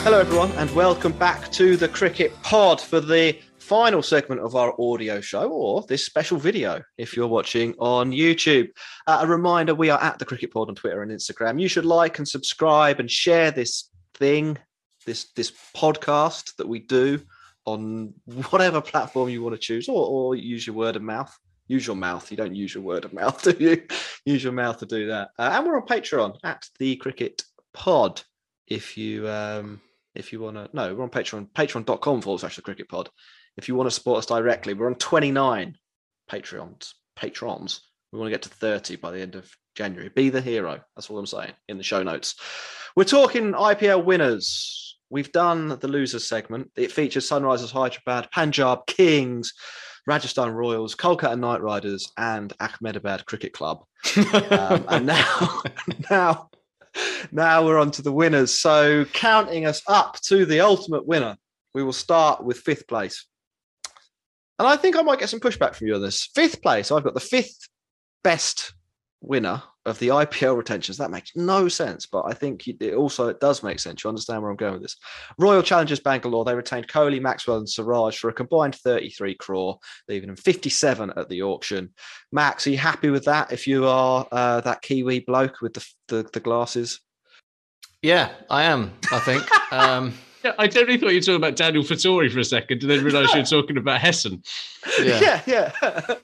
Hello, 0.08 0.22
everyone, 0.22 0.52
and 0.54 0.74
welcome 0.74 1.12
back 1.12 1.52
to 1.52 1.76
the 1.76 1.90
Cricket 1.90 2.32
Pod 2.42 2.80
for 2.80 3.02
the 3.02 3.38
final 3.58 4.02
segment 4.02 4.40
of 4.40 4.56
our 4.56 4.74
audio 4.80 5.20
show 5.20 5.50
or 5.50 5.82
this 5.90 6.06
special 6.06 6.38
video 6.38 6.82
if 6.98 7.14
you're 7.14 7.28
watching 7.28 7.76
on 7.78 8.14
YouTube. 8.14 8.70
Uh, 9.06 9.20
a 9.24 9.28
reminder 9.28 9.76
we 9.76 9.90
are 9.90 10.02
at 10.02 10.18
the 10.18 10.24
Cricket 10.24 10.54
Pod 10.54 10.70
on 10.70 10.76
Twitter 10.76 11.02
and 11.02 11.12
Instagram. 11.12 11.60
You 11.62 11.68
should 11.68 11.84
like 11.84 12.20
and 12.20 12.26
subscribe 12.26 13.02
and 13.02 13.12
share 13.12 13.52
this 13.52 13.90
thing, 14.14 14.58
this, 15.06 15.34
this 15.34 15.52
podcast 15.76 16.56
that 16.56 16.70
we 16.70 16.80
do 16.80 17.22
on 17.66 18.14
whatever 18.50 18.80
platform 18.80 19.28
you 19.28 19.44
want 19.44 19.56
to 19.56 19.60
choose 19.60 19.90
or, 19.90 20.08
or 20.08 20.36
use 20.36 20.66
your 20.66 20.78
word 20.78 20.96
of 20.96 21.02
mouth. 21.02 21.38
Use 21.68 21.86
your 21.86 21.98
mouth. 21.98 22.32
You 22.32 22.38
don't 22.38 22.56
use 22.56 22.74
your 22.74 22.84
word 22.84 23.04
of 23.04 23.12
mouth, 23.12 23.44
do 23.58 23.58
you? 23.60 23.84
use 24.24 24.42
your 24.42 24.54
mouth 24.54 24.78
to 24.78 24.86
do 24.86 25.08
that. 25.08 25.32
Uh, 25.38 25.50
and 25.52 25.68
we're 25.68 25.76
on 25.76 25.86
Patreon 25.86 26.38
at 26.46 26.66
the 26.80 26.96
Cricket 26.96 27.44
Pod 27.74 28.22
if 28.68 28.98
you 28.98 29.28
um 29.28 29.82
if 30.18 30.34
you 30.34 30.40
want 30.40 30.56
to 30.56 30.70
no 30.74 30.94
we're 30.94 31.04
on 31.04 31.10
patreon 31.10 31.50
patreon.com 31.52 32.22
forward 32.22 32.40
slash 32.40 32.56
the 32.56 32.62
cricket 32.62 32.90
pod. 32.90 33.10
If 33.56 33.68
you 33.68 33.76
want 33.76 33.88
to 33.88 33.92
support 33.96 34.20
us 34.20 34.26
directly 34.26 34.74
we're 34.74 34.88
on 34.88 34.96
29 34.96 35.78
patreons 36.30 36.94
patrons. 37.16 37.82
We 38.12 38.20
want 38.20 38.28
to 38.28 38.32
get 38.32 38.44
to 38.44 38.50
30 38.50 38.98
by 38.98 39.12
the 39.12 39.22
end 39.22 39.36
of 39.36 39.52
january. 39.76 40.10
Be 40.10 40.30
the 40.30 40.42
hero. 40.42 40.82
That's 40.96 41.10
all 41.10 41.20
i'm 41.20 41.26
saying 41.26 41.54
in 41.68 41.78
the 41.78 41.84
show 41.84 42.04
notes. 42.04 42.36
We're 42.96 43.04
talking 43.04 43.54
ipl 43.54 44.04
winners. 44.04 44.98
We've 45.10 45.32
done 45.32 45.70
the 45.70 45.88
losers 45.88 46.28
segment. 46.28 46.72
It 46.76 46.92
features 46.92 47.30
sunrisers 47.30 47.72
hyderabad 47.72 48.30
punjab 48.32 48.86
kings 48.88 49.54
Rajasthan 50.08 50.52
Royals, 50.52 50.96
Kolkata 50.96 51.38
Knight 51.38 51.62
Riders, 51.62 52.12
and 52.18 52.54
Ahmedabad 52.62 53.26
Cricket 53.26 53.52
Club. 53.52 53.84
um, 54.52 54.86
and 54.88 55.06
now, 55.06 55.62
now 56.10 56.50
now 57.32 57.66
we're 57.66 57.80
on 57.80 57.92
to 57.92 58.02
the 58.02 58.12
winners. 58.12 58.52
So, 58.52 59.06
counting 59.06 59.66
us 59.66 59.82
up 59.88 60.20
to 60.22 60.46
the 60.46 60.62
ultimate 60.62 61.06
winner, 61.06 61.38
we 61.74 61.84
will 61.84 61.94
start 61.94 62.44
with 62.44 62.58
fifth 62.58 62.88
place. 62.88 63.26
And 64.60 64.68
I 64.68 64.76
think 64.76 64.96
I 64.96 65.02
might 65.04 65.20
get 65.20 65.30
some 65.30 65.40
pushback 65.40 65.76
from 65.76 65.88
you 65.88 65.96
on 65.96 66.02
this. 66.02 66.30
Fifth 66.34 66.62
place, 66.62 66.92
I've 66.92 67.04
got 67.04 67.14
the 67.14 67.20
fifth 67.20 67.70
best 68.24 68.74
winner 69.22 69.62
of 69.88 69.98
the 70.00 70.10
IPL 70.10 70.58
retentions. 70.58 70.98
That 70.98 71.12
makes 71.12 71.36
no 71.36 71.68
sense, 71.68 72.06
but 72.06 72.24
I 72.24 72.34
think 72.34 72.68
it 72.68 72.94
also 72.94 73.30
it 73.30 73.40
does 73.40 73.64
make 73.64 73.80
sense. 73.80 74.04
You 74.04 74.10
understand 74.10 74.42
where 74.42 74.52
I'm 74.52 74.58
going 74.58 74.74
with 74.74 74.82
this. 74.82 74.98
Royal 75.40 75.64
Challengers 75.64 76.00
Bangalore, 76.00 76.46
they 76.46 76.54
retained 76.54 76.88
Kohli, 76.88 77.22
Maxwell, 77.22 77.58
and 77.58 77.70
Siraj 77.70 78.18
for 78.18 78.30
a 78.30 78.34
combined 78.34 78.76
33 78.76 79.36
crore, 79.36 79.80
leaving 80.08 80.28
them 80.28 80.36
57 80.36 81.14
at 81.16 81.30
the 81.30 81.42
auction. 81.42 81.94
Max, 82.32 82.68
are 82.68 82.72
you 82.72 82.78
happy 82.78 83.10
with 83.10 83.26
that? 83.26 83.52
If 83.52 83.66
you 83.66 83.88
are 83.88 84.28
uh, 84.32 84.62
that 84.62 84.82
Kiwi 84.82 85.22
bloke 85.22 85.62
with 85.62 85.74
the, 85.74 85.88
the, 86.10 86.30
the 86.34 86.40
glasses? 86.40 87.00
Yeah, 88.02 88.32
I 88.50 88.64
am. 88.64 88.94
I 89.12 89.20
think. 89.20 89.44
um, 89.72 90.14
Yeah, 90.44 90.54
I 90.60 90.68
totally 90.68 90.98
thought 90.98 91.10
you 91.10 91.16
were 91.16 91.22
talking 91.22 91.36
about 91.36 91.56
Daniel 91.56 91.84
Vettori 91.84 92.32
for 92.32 92.40
a 92.40 92.46
second, 92.46 92.84
and 92.84 92.92
then 92.92 93.04
realised 93.04 93.34
you 93.34 93.40
were 93.40 93.46
talking 93.46 93.78
about 93.78 94.00
Hesson. 94.02 94.44
Yeah. 95.02 95.42
yeah, 95.48 95.72
yeah. 95.82 96.16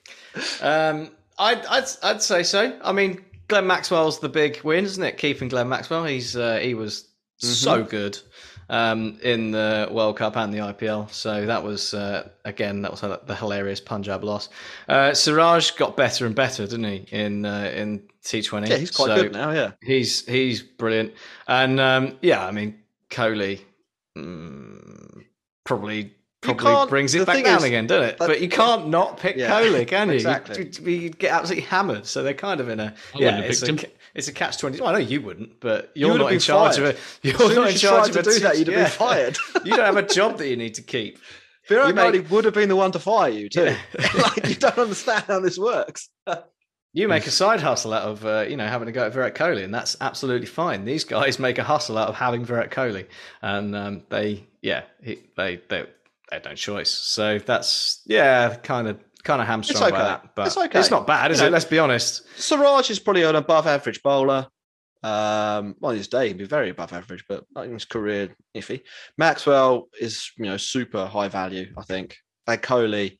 um, 0.60 1.10
I'd, 1.38 1.66
I'd 1.66 1.84
I'd 2.02 2.22
say 2.22 2.44
so. 2.44 2.78
I 2.82 2.92
mean, 2.92 3.24
Glenn 3.48 3.66
Maxwell's 3.66 4.20
the 4.20 4.28
big 4.28 4.62
win, 4.62 4.84
isn't 4.84 5.02
it? 5.02 5.18
Keeping 5.18 5.48
Glenn 5.48 5.68
Maxwell, 5.68 6.04
he's 6.04 6.36
uh, 6.36 6.58
he 6.58 6.74
was 6.74 7.08
so 7.38 7.82
good 7.82 8.18
um, 8.68 9.18
in 9.22 9.50
the 9.50 9.88
World 9.90 10.16
Cup 10.16 10.36
and 10.36 10.52
the 10.52 10.58
IPL. 10.58 11.10
So 11.10 11.46
that 11.46 11.62
was 11.62 11.94
uh, 11.94 12.28
again 12.44 12.82
that 12.82 12.90
was 12.90 13.00
the 13.00 13.34
hilarious 13.34 13.80
Punjab 13.80 14.24
loss. 14.24 14.48
Uh, 14.88 15.12
Siraj 15.14 15.72
got 15.72 15.96
better 15.96 16.26
and 16.26 16.34
better, 16.34 16.66
didn't 16.66 16.84
he? 16.84 17.06
In 17.10 17.44
uh, 17.44 17.70
in 17.74 18.02
T 18.22 18.42
Twenty. 18.42 18.70
Yeah, 18.70 18.76
he's 18.76 18.90
quite 18.90 19.20
good 19.20 19.32
now. 19.32 19.50
Yeah, 19.50 19.72
he's 19.82 20.26
he's 20.26 20.62
brilliant. 20.62 21.12
And 21.46 21.80
um, 21.80 22.18
yeah, 22.22 22.46
I 22.46 22.50
mean, 22.50 22.80
Kohli 23.10 23.60
mm, 24.16 25.24
probably. 25.64 26.14
Probably 26.44 26.64
can't- 26.64 26.90
brings 26.90 27.14
it 27.14 27.26
back 27.26 27.36
thing 27.36 27.44
down 27.44 27.58
is 27.58 27.64
again, 27.64 27.86
doesn't 27.86 28.08
it? 28.10 28.18
that- 28.18 28.26
But 28.28 28.40
you 28.40 28.48
can't 28.48 28.88
not 28.88 29.18
pick 29.18 29.36
Yeah, 29.36 29.50
Kohli, 29.50 29.86
can 29.86 30.08
you? 30.08 30.14
exactly. 30.14 30.70
You, 30.82 30.90
you 30.90 31.10
get 31.10 31.32
absolutely 31.32 31.64
hammered. 31.64 32.06
So 32.06 32.22
they're 32.22 32.34
kind 32.34 32.60
of 32.60 32.68
in 32.68 32.80
a 32.80 32.94
I 33.14 33.18
yeah. 33.18 33.38
It's 33.40 33.62
a, 33.62 33.76
it's 34.14 34.28
a 34.28 34.32
catch 34.32 34.58
twenty. 34.58 34.80
Well, 34.80 34.90
I 34.90 34.92
know 34.92 34.98
you 34.98 35.20
wouldn't, 35.20 35.60
but 35.60 35.90
You 35.94 36.02
you're 36.06 36.12
would 36.12 36.20
have 36.20 36.26
not 36.26 36.32
in 36.34 36.38
charge 36.40 36.76
fired. 36.76 36.88
of 36.90 36.94
it. 36.94 37.00
You're 37.22 37.34
As 37.34 37.38
soon 37.40 37.54
not 37.56 37.66
as 37.66 37.68
in 37.68 37.72
you 37.74 37.78
charge 37.80 38.10
tried 38.12 38.16
of 38.18 38.24
to 38.24 38.30
a 38.30 38.32
do 38.34 38.40
that, 38.40 38.58
you'd 38.58 38.68
have 38.68 38.76
been 38.76 38.86
fired. 38.90 39.36
you 39.64 39.76
don't 39.76 39.84
have 39.86 39.96
a 39.96 40.02
job 40.02 40.38
that 40.38 40.48
you 40.48 40.56
need 40.56 40.74
to 40.74 40.82
keep. 40.82 41.18
Virat 41.68 41.94
make- 41.94 42.30
would 42.30 42.44
have 42.44 42.52
been 42.54 42.68
the 42.68 42.76
one 42.76 42.92
to 42.92 42.98
fire 42.98 43.30
you 43.30 43.48
too. 43.48 43.74
like 44.18 44.46
you 44.48 44.54
don't 44.54 44.76
understand 44.78 45.24
how 45.26 45.40
this 45.40 45.58
works. 45.58 46.10
You 46.92 47.08
make 47.08 47.26
a 47.26 47.30
side 47.32 47.60
hustle 47.60 47.92
out 47.92 48.02
of 48.02 48.24
uh, 48.24 48.44
you 48.48 48.56
know 48.56 48.66
having 48.68 48.86
to 48.86 48.92
go 48.92 49.06
at 49.06 49.12
Virat 49.12 49.34
Kohli, 49.34 49.64
and 49.64 49.74
that's 49.74 49.96
absolutely 50.00 50.46
fine. 50.46 50.84
These 50.84 51.02
guys 51.04 51.38
make 51.40 51.58
a 51.58 51.64
hustle 51.64 51.98
out 51.98 52.08
of 52.08 52.14
having 52.14 52.44
Virat 52.44 52.70
Kohli, 52.70 53.06
and 53.42 53.74
um, 53.74 54.02
they 54.10 54.46
yeah 54.62 54.82
he, 55.02 55.18
they 55.36 55.60
they 55.68 55.86
they 56.30 56.36
have 56.36 56.44
no 56.44 56.54
choice. 56.54 56.90
So 56.90 57.38
that's 57.38 58.02
yeah 58.06 58.54
kind 58.56 58.88
of 58.88 58.98
kind 59.22 59.40
of 59.40 59.46
hamstrung 59.48 59.82
It's 59.82 59.90
by 59.90 59.98
that, 59.98 60.34
but 60.36 60.46
It's 60.48 60.56
okay. 60.56 60.78
it's 60.78 60.90
not 60.90 61.06
bad, 61.06 61.30
is 61.30 61.40
You 61.40 61.46
it? 61.46 61.50
know- 61.50 61.52
Let's 61.54 61.64
be 61.64 61.78
honest. 61.78 62.22
Siraj 62.36 62.90
is 62.90 62.98
probably 62.98 63.22
an 63.22 63.36
above 63.36 63.66
average 63.66 64.02
bowler. 64.02 64.46
Um, 65.02 65.74
on 65.82 65.96
his 65.96 66.08
day, 66.08 66.28
he'd 66.28 66.38
be 66.38 66.44
very 66.44 66.70
above 66.70 66.92
average, 66.94 67.24
but 67.28 67.44
I 67.54 67.62
think 67.62 67.74
his 67.74 67.84
career 67.84 68.34
iffy. 68.56 68.80
Maxwell 69.18 69.88
is, 70.00 70.30
you 70.38 70.46
know, 70.46 70.56
super 70.56 71.04
high 71.06 71.28
value. 71.28 71.72
I 71.76 71.82
think. 71.82 72.16
And 72.46 72.60
Kohli, 72.62 73.18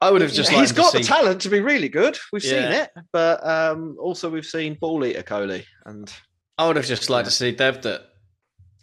I 0.00 0.10
would 0.10 0.20
have 0.22 0.32
just 0.32 0.50
he's 0.50 0.58
liked 0.58 0.68
to 0.70 0.74
got 0.76 0.92
the 0.92 0.98
see- 1.02 1.04
talent 1.08 1.40
to 1.42 1.48
be 1.48 1.60
really 1.60 1.88
good. 1.88 2.18
We've 2.32 2.42
seen 2.42 2.70
it, 2.72 2.90
but 3.12 3.44
um, 3.46 3.96
also 4.00 4.30
we've 4.30 4.46
seen 4.46 4.76
ball 4.80 5.04
eater 5.04 5.22
Kohli, 5.24 5.64
and 5.86 6.12
I 6.58 6.66
would 6.68 6.76
have 6.76 6.86
just 6.86 7.10
liked 7.10 7.26
to 7.26 7.32
see 7.32 7.52
Devdutt. 7.54 8.02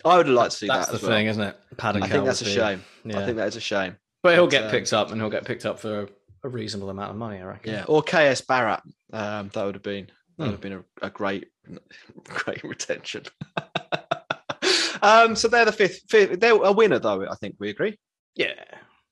I 0.06 0.18
would 0.18 0.28
like 0.30 0.52
to 0.52 0.56
see 0.56 0.68
That's 0.68 0.88
that. 0.88 0.92
the 0.94 0.98
as 0.98 1.04
well. 1.04 1.12
thing, 1.12 1.28
isn't 1.28 1.44
it? 1.44 1.58
Paddock 1.78 2.04
I 2.04 2.08
think 2.08 2.26
that's 2.26 2.42
a 2.42 2.46
shame. 2.46 2.84
Yeah. 3.06 3.20
I 3.20 3.26
think 3.26 3.38
that 3.38 3.48
is 3.48 3.56
a 3.56 3.62
shame. 3.62 3.98
But 4.24 4.34
he'll 4.34 4.46
But, 4.46 4.52
get 4.52 4.64
um, 4.66 4.72
picked 4.72 4.94
up, 4.94 5.12
and 5.12 5.20
he'll 5.22 5.30
get 5.30 5.46
picked 5.46 5.66
up 5.66 5.80
for 5.80 6.02
a, 6.04 6.08
a 6.44 6.50
reasonable 6.50 6.90
amount 6.90 7.12
of 7.12 7.18
money, 7.18 7.40
I 7.40 7.44
reckon. 7.44 7.74
Yeah, 7.74 7.86
or 7.88 8.02
KS 8.04 8.42
Bharat. 8.42 8.82
Um, 9.14 9.50
that 9.54 9.64
would 9.66 9.76
have 9.76 9.84
been 9.84 10.08
that 10.38 10.44
would 10.44 10.46
Hmm. 10.48 10.52
have 10.52 10.62
been 10.62 10.74
a, 10.74 10.84
a 11.02 11.10
great, 11.10 11.48
great 12.26 12.64
retention. 12.64 13.24
um, 15.02 15.36
so 15.36 15.48
they're 15.48 15.66
the 15.66 15.72
fifth, 15.72 16.02
fifth. 16.10 16.40
They're 16.40 16.54
a 16.56 16.72
winner, 16.72 17.00
though. 17.00 17.28
I 17.28 17.36
think 17.36 17.56
we 17.60 17.70
agree. 17.70 17.98
Yeah, 18.36 18.54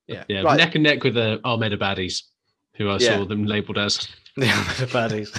yeah, 0.07 0.23
Yeah, 0.27 0.41
Right. 0.41 0.57
neck 0.57 0.75
and 0.75 0.83
neck 0.83 1.03
with 1.03 1.15
the 1.15 1.39
Ahmed 1.43 1.73
baddies, 1.79 2.23
who 2.75 2.89
I 2.89 2.97
Yeah. 2.97 3.17
saw 3.17 3.25
them 3.25 3.45
labelled 3.45 3.77
as. 3.77 4.07
the 4.37 4.45
baddies. 4.45 5.29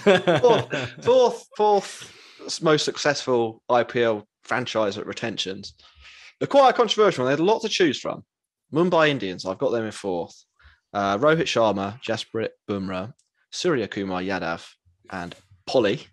fourth, 0.41 1.05
fourth, 1.05 1.47
fourth 1.57 2.15
most 2.63 2.85
successful 2.85 3.63
IPL 3.71 4.25
franchise 4.53 4.99
at 4.99 5.07
retentions. 5.07 5.75
They're 6.41 6.49
quite 6.49 6.71
a 6.71 6.73
controversial. 6.73 7.25
one. 7.25 7.29
They 7.29 7.33
had 7.33 7.41
a 7.49 7.53
lot 7.53 7.63
to 7.63 7.69
choose 7.69 8.01
from. 8.01 8.25
Mumbai 8.73 9.09
Indians, 9.11 9.47
I've 9.47 9.59
got 9.59 9.71
them 9.71 9.85
in 9.85 9.93
fourth. 9.93 10.35
Uh, 10.93 11.19
Rohit 11.19 11.43
Sharma, 11.43 12.01
Jasprit 12.03 12.51
Bumrah, 12.69 13.13
Suryakumar 13.53 14.25
Yadav, 14.27 14.67
and 15.11 15.35
Polly 15.67 16.07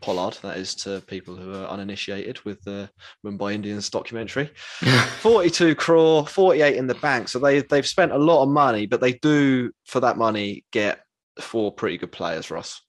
Pollard. 0.00 0.38
That 0.42 0.58
is 0.58 0.74
to 0.76 1.00
people 1.06 1.34
who 1.36 1.52
are 1.54 1.66
uninitiated 1.66 2.40
with 2.44 2.62
the 2.62 2.88
Mumbai 3.26 3.54
Indians 3.54 3.88
documentary. 3.90 4.50
42 5.20 5.74
crore, 5.74 6.26
48 6.26 6.76
in 6.76 6.86
the 6.86 6.94
bank. 6.94 7.28
So 7.28 7.38
they, 7.38 7.60
they've 7.62 7.86
spent 7.86 8.12
a 8.12 8.18
lot 8.18 8.42
of 8.42 8.48
money, 8.48 8.86
but 8.86 9.00
they 9.00 9.14
do, 9.14 9.70
for 9.86 10.00
that 10.00 10.18
money, 10.18 10.64
get 10.72 11.00
four 11.40 11.72
pretty 11.72 11.98
good 11.98 12.12
players, 12.12 12.50
Ross. 12.50 12.80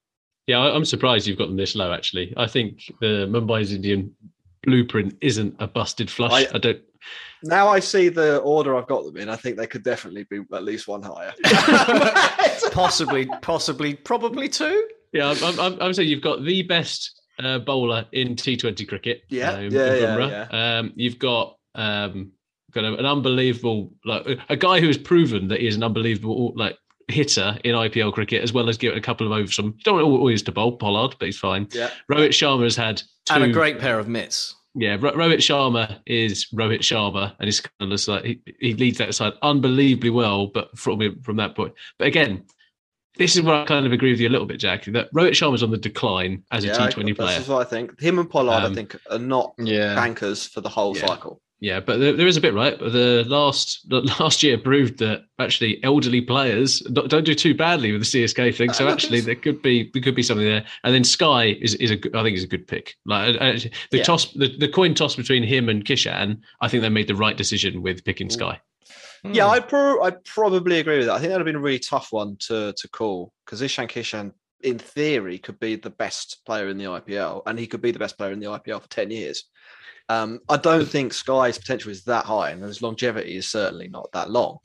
Yeah, 0.48 0.60
I- 0.60 0.76
I'm 0.76 0.86
surprised 0.86 1.28
you've 1.28 1.38
got 1.38 1.48
them 1.48 1.58
this 1.58 1.76
low. 1.76 1.94
Actually, 1.94 2.34
I 2.36 2.48
think 2.48 2.80
the 3.00 3.28
Mumbai's 3.30 3.72
Indian 3.74 4.14
blueprint 4.64 5.16
isn't 5.22 5.56
a 5.60 5.68
busted 5.68 6.10
flush. 6.10 6.32
I- 6.32 6.48
I, 6.54 6.58
don't. 6.58 6.82
Now 7.44 7.68
I 7.68 7.80
see 7.80 8.10
the 8.10 8.38
order 8.40 8.76
I've 8.76 8.88
got 8.88 9.04
them 9.04 9.18
in. 9.18 9.30
I 9.30 9.36
think 9.36 9.58
they 9.58 9.68
could 9.68 9.84
definitely 9.84 10.26
be 10.30 10.42
at 10.54 10.64
least 10.64 10.88
one 10.88 11.04
higher. 11.04 11.34
possibly, 12.72 13.26
possibly, 13.42 13.94
probably 13.96 14.50
two. 14.50 14.88
Yeah, 15.12 15.34
I'm, 15.44 15.60
I'm, 15.60 15.82
I'm 15.82 15.94
saying 15.94 16.10
you've 16.10 16.22
got 16.22 16.44
the 16.44 16.62
best 16.64 17.22
uh, 17.40 17.60
bowler 17.60 18.06
in 18.14 18.36
T20 18.36 18.88
cricket. 18.88 19.24
Yeah, 19.30 19.52
um, 19.52 19.70
yeah, 19.70 19.94
yeah, 19.94 20.18
Bumrah. 20.18 20.54
Um, 20.54 20.94
you've 20.96 21.20
got 21.20 21.58
um, 21.76 22.32
got 22.72 22.84
a- 22.86 22.96
an 22.96 23.06
unbelievable 23.06 23.94
like 24.06 24.26
a 24.50 24.56
guy 24.56 24.80
who 24.80 24.88
has 24.88 24.98
proven 24.98 25.48
that 25.50 25.60
he 25.60 25.68
is 25.68 25.76
an 25.76 25.84
unbelievable 25.84 26.54
like 26.56 26.78
hitter 27.10 27.58
in 27.64 27.76
IPL 27.76 28.14
cricket, 28.14 28.42
as 28.42 28.54
well 28.54 28.70
as 28.70 28.78
giving 28.78 28.98
a 28.98 29.02
couple 29.02 29.28
of 29.28 29.34
overs. 29.34 29.54
From 29.54 29.66
you 29.66 29.84
don't 29.84 30.02
always 30.02 30.42
to 30.44 30.52
bowl 30.52 30.78
Pollard, 30.78 31.16
but 31.20 31.26
he's 31.26 31.38
fine. 31.38 31.68
Yeah. 31.72 31.90
Rohit 32.10 32.30
Sharma 32.30 32.64
has 32.64 32.76
had 32.76 33.02
two, 33.26 33.34
And 33.36 33.44
a 33.44 33.50
great 33.52 33.80
pair 33.80 34.00
of 34.00 34.08
mitts. 34.08 34.56
yeah, 34.76 34.98
Rohit 34.98 35.38
Sharma 35.38 36.00
is 36.06 36.48
Rohit 36.54 36.80
Sharma, 36.80 37.36
and 37.40 37.46
he's 37.48 37.62
kind 37.62 37.74
of 37.82 37.90
just 37.92 38.08
like 38.08 38.24
he, 38.26 38.42
he 38.60 38.74
leads 38.74 38.98
that 38.98 39.14
side 39.16 39.34
unbelievably 39.42 40.10
well. 40.10 40.48
But 40.48 40.78
from 40.78 41.22
from 41.22 41.38
that 41.38 41.56
point, 41.56 41.74
but 42.00 42.08
again, 42.08 42.44
this 43.18 43.36
is 43.36 43.42
where 43.44 43.56
I 43.56 43.66
kind 43.66 43.86
of 43.86 43.92
agree 43.92 44.12
with 44.12 44.20
you 44.20 44.28
a 44.28 44.32
little 44.32 44.48
bit, 44.48 44.60
Jack. 44.60 44.86
That 44.86 45.12
Rohit 45.14 45.32
Sharma's 45.32 45.64
on 45.64 45.72
the 45.72 45.78
decline 45.78 46.44
as 46.52 46.64
a 46.64 46.68
Yeah, 46.68 46.74
T20 46.78 47.16
player. 47.16 47.28
This 47.38 47.44
is 47.44 47.48
what 47.50 47.66
I 47.66 47.70
think. 47.70 48.00
Him 48.02 48.20
and 48.20 48.30
Pollard, 48.30 48.64
I 48.64 48.66
Um, 48.66 48.76
think, 48.76 48.96
are 49.10 49.20
not 49.20 49.54
Yeah. 49.60 49.96
bankers 49.96 50.46
for 50.48 50.62
the 50.62 50.70
whole 50.70 50.96
Yeah. 50.98 51.08
cycle. 51.08 51.42
Yeah, 51.60 51.80
but 51.80 51.98
there, 52.00 52.12
there 52.12 52.28
is 52.28 52.36
a 52.36 52.42
bit 52.42 52.54
right. 52.54 52.78
The 52.78 53.24
last 53.28 53.90
the 53.90 54.02
last 54.20 54.44
year 54.44 54.58
proved 54.58 55.00
that 55.00 55.22
actually 55.40 55.82
elderly 55.84 56.20
players 56.20 56.80
don't, 56.82 57.10
don't 57.10 57.24
do 57.24 57.34
too 57.34 57.56
badly 57.56 57.94
with 57.94 58.02
the 58.02 58.24
CSK 58.24 58.54
thing. 58.56 58.74
So 58.74 58.88
actually, 58.90 59.22
there 59.22 59.36
could 59.36 59.62
be 59.62 59.90
there 59.94 60.02
could 60.02 60.16
be 60.16 60.24
something 60.24 60.46
there. 60.46 60.66
And 60.84 60.94
then 60.94 61.04
Sky 61.06 61.58
is 61.62 61.76
is 61.76 61.92
a 61.92 61.96
good- 61.96 62.16
I 62.16 62.24
think 62.24 62.36
is 62.36 62.44
a 62.44 62.48
good 62.48 62.68
pick. 62.68 62.96
Like 63.06 63.40
the 63.40 63.72
Yeah. 63.98 64.04
toss 64.04 64.34
the, 64.34 64.54
the 64.58 64.68
coin 64.68 64.94
toss 64.94 65.16
between 65.16 65.44
him 65.44 65.70
and 65.70 65.86
Kishan, 65.86 66.42
I 66.60 66.68
think 66.68 66.82
they 66.82 66.90
made 66.90 67.08
the 67.08 67.16
right 67.16 67.38
decision 67.38 67.82
with 67.82 68.04
picking 68.04 68.30
Sky. 68.30 68.60
Yeah, 69.24 69.48
I 69.48 69.62
pro- 69.62 70.04
I 70.04 70.12
probably 70.26 70.80
agree 70.80 70.98
with 70.98 71.08
that. 71.08 71.14
I 71.14 71.20
think 71.20 71.30
that 71.30 71.38
would 71.38 71.48
have 71.48 71.54
been 71.54 71.56
a 71.56 71.60
really 71.60 71.80
tough 71.80 72.12
one 72.12 72.36
to 72.48 72.74
to 72.76 72.88
call 72.90 73.32
because 73.46 73.62
Ishan 73.62 73.88
Kishan, 73.88 74.34
in 74.64 74.78
theory, 74.78 75.38
could 75.38 75.62
be 75.62 75.78
the 75.78 75.92
best 75.92 76.42
player 76.46 76.68
in 76.68 76.78
the 76.78 76.86
IPL, 76.86 77.44
and 77.46 77.58
he 77.58 77.68
could 77.68 77.82
be 77.82 77.92
the 77.92 78.00
best 78.00 78.18
player 78.18 78.34
in 78.34 78.42
the 78.42 78.48
IPL 78.48 78.82
for 78.82 78.90
ten 78.90 79.12
years. 79.12 79.46
Um, 80.10 80.40
I 80.50 80.58
don't 80.58 80.88
think 80.88 81.14
Sky's 81.14 81.58
potential 81.58 81.92
is 81.92 82.04
that 82.06 82.26
high, 82.26 82.50
and 82.52 82.62
his 82.64 82.82
longevity 82.82 83.38
is 83.38 83.48
certainly 83.50 83.88
not 83.88 84.12
that 84.14 84.30
long. 84.30 84.58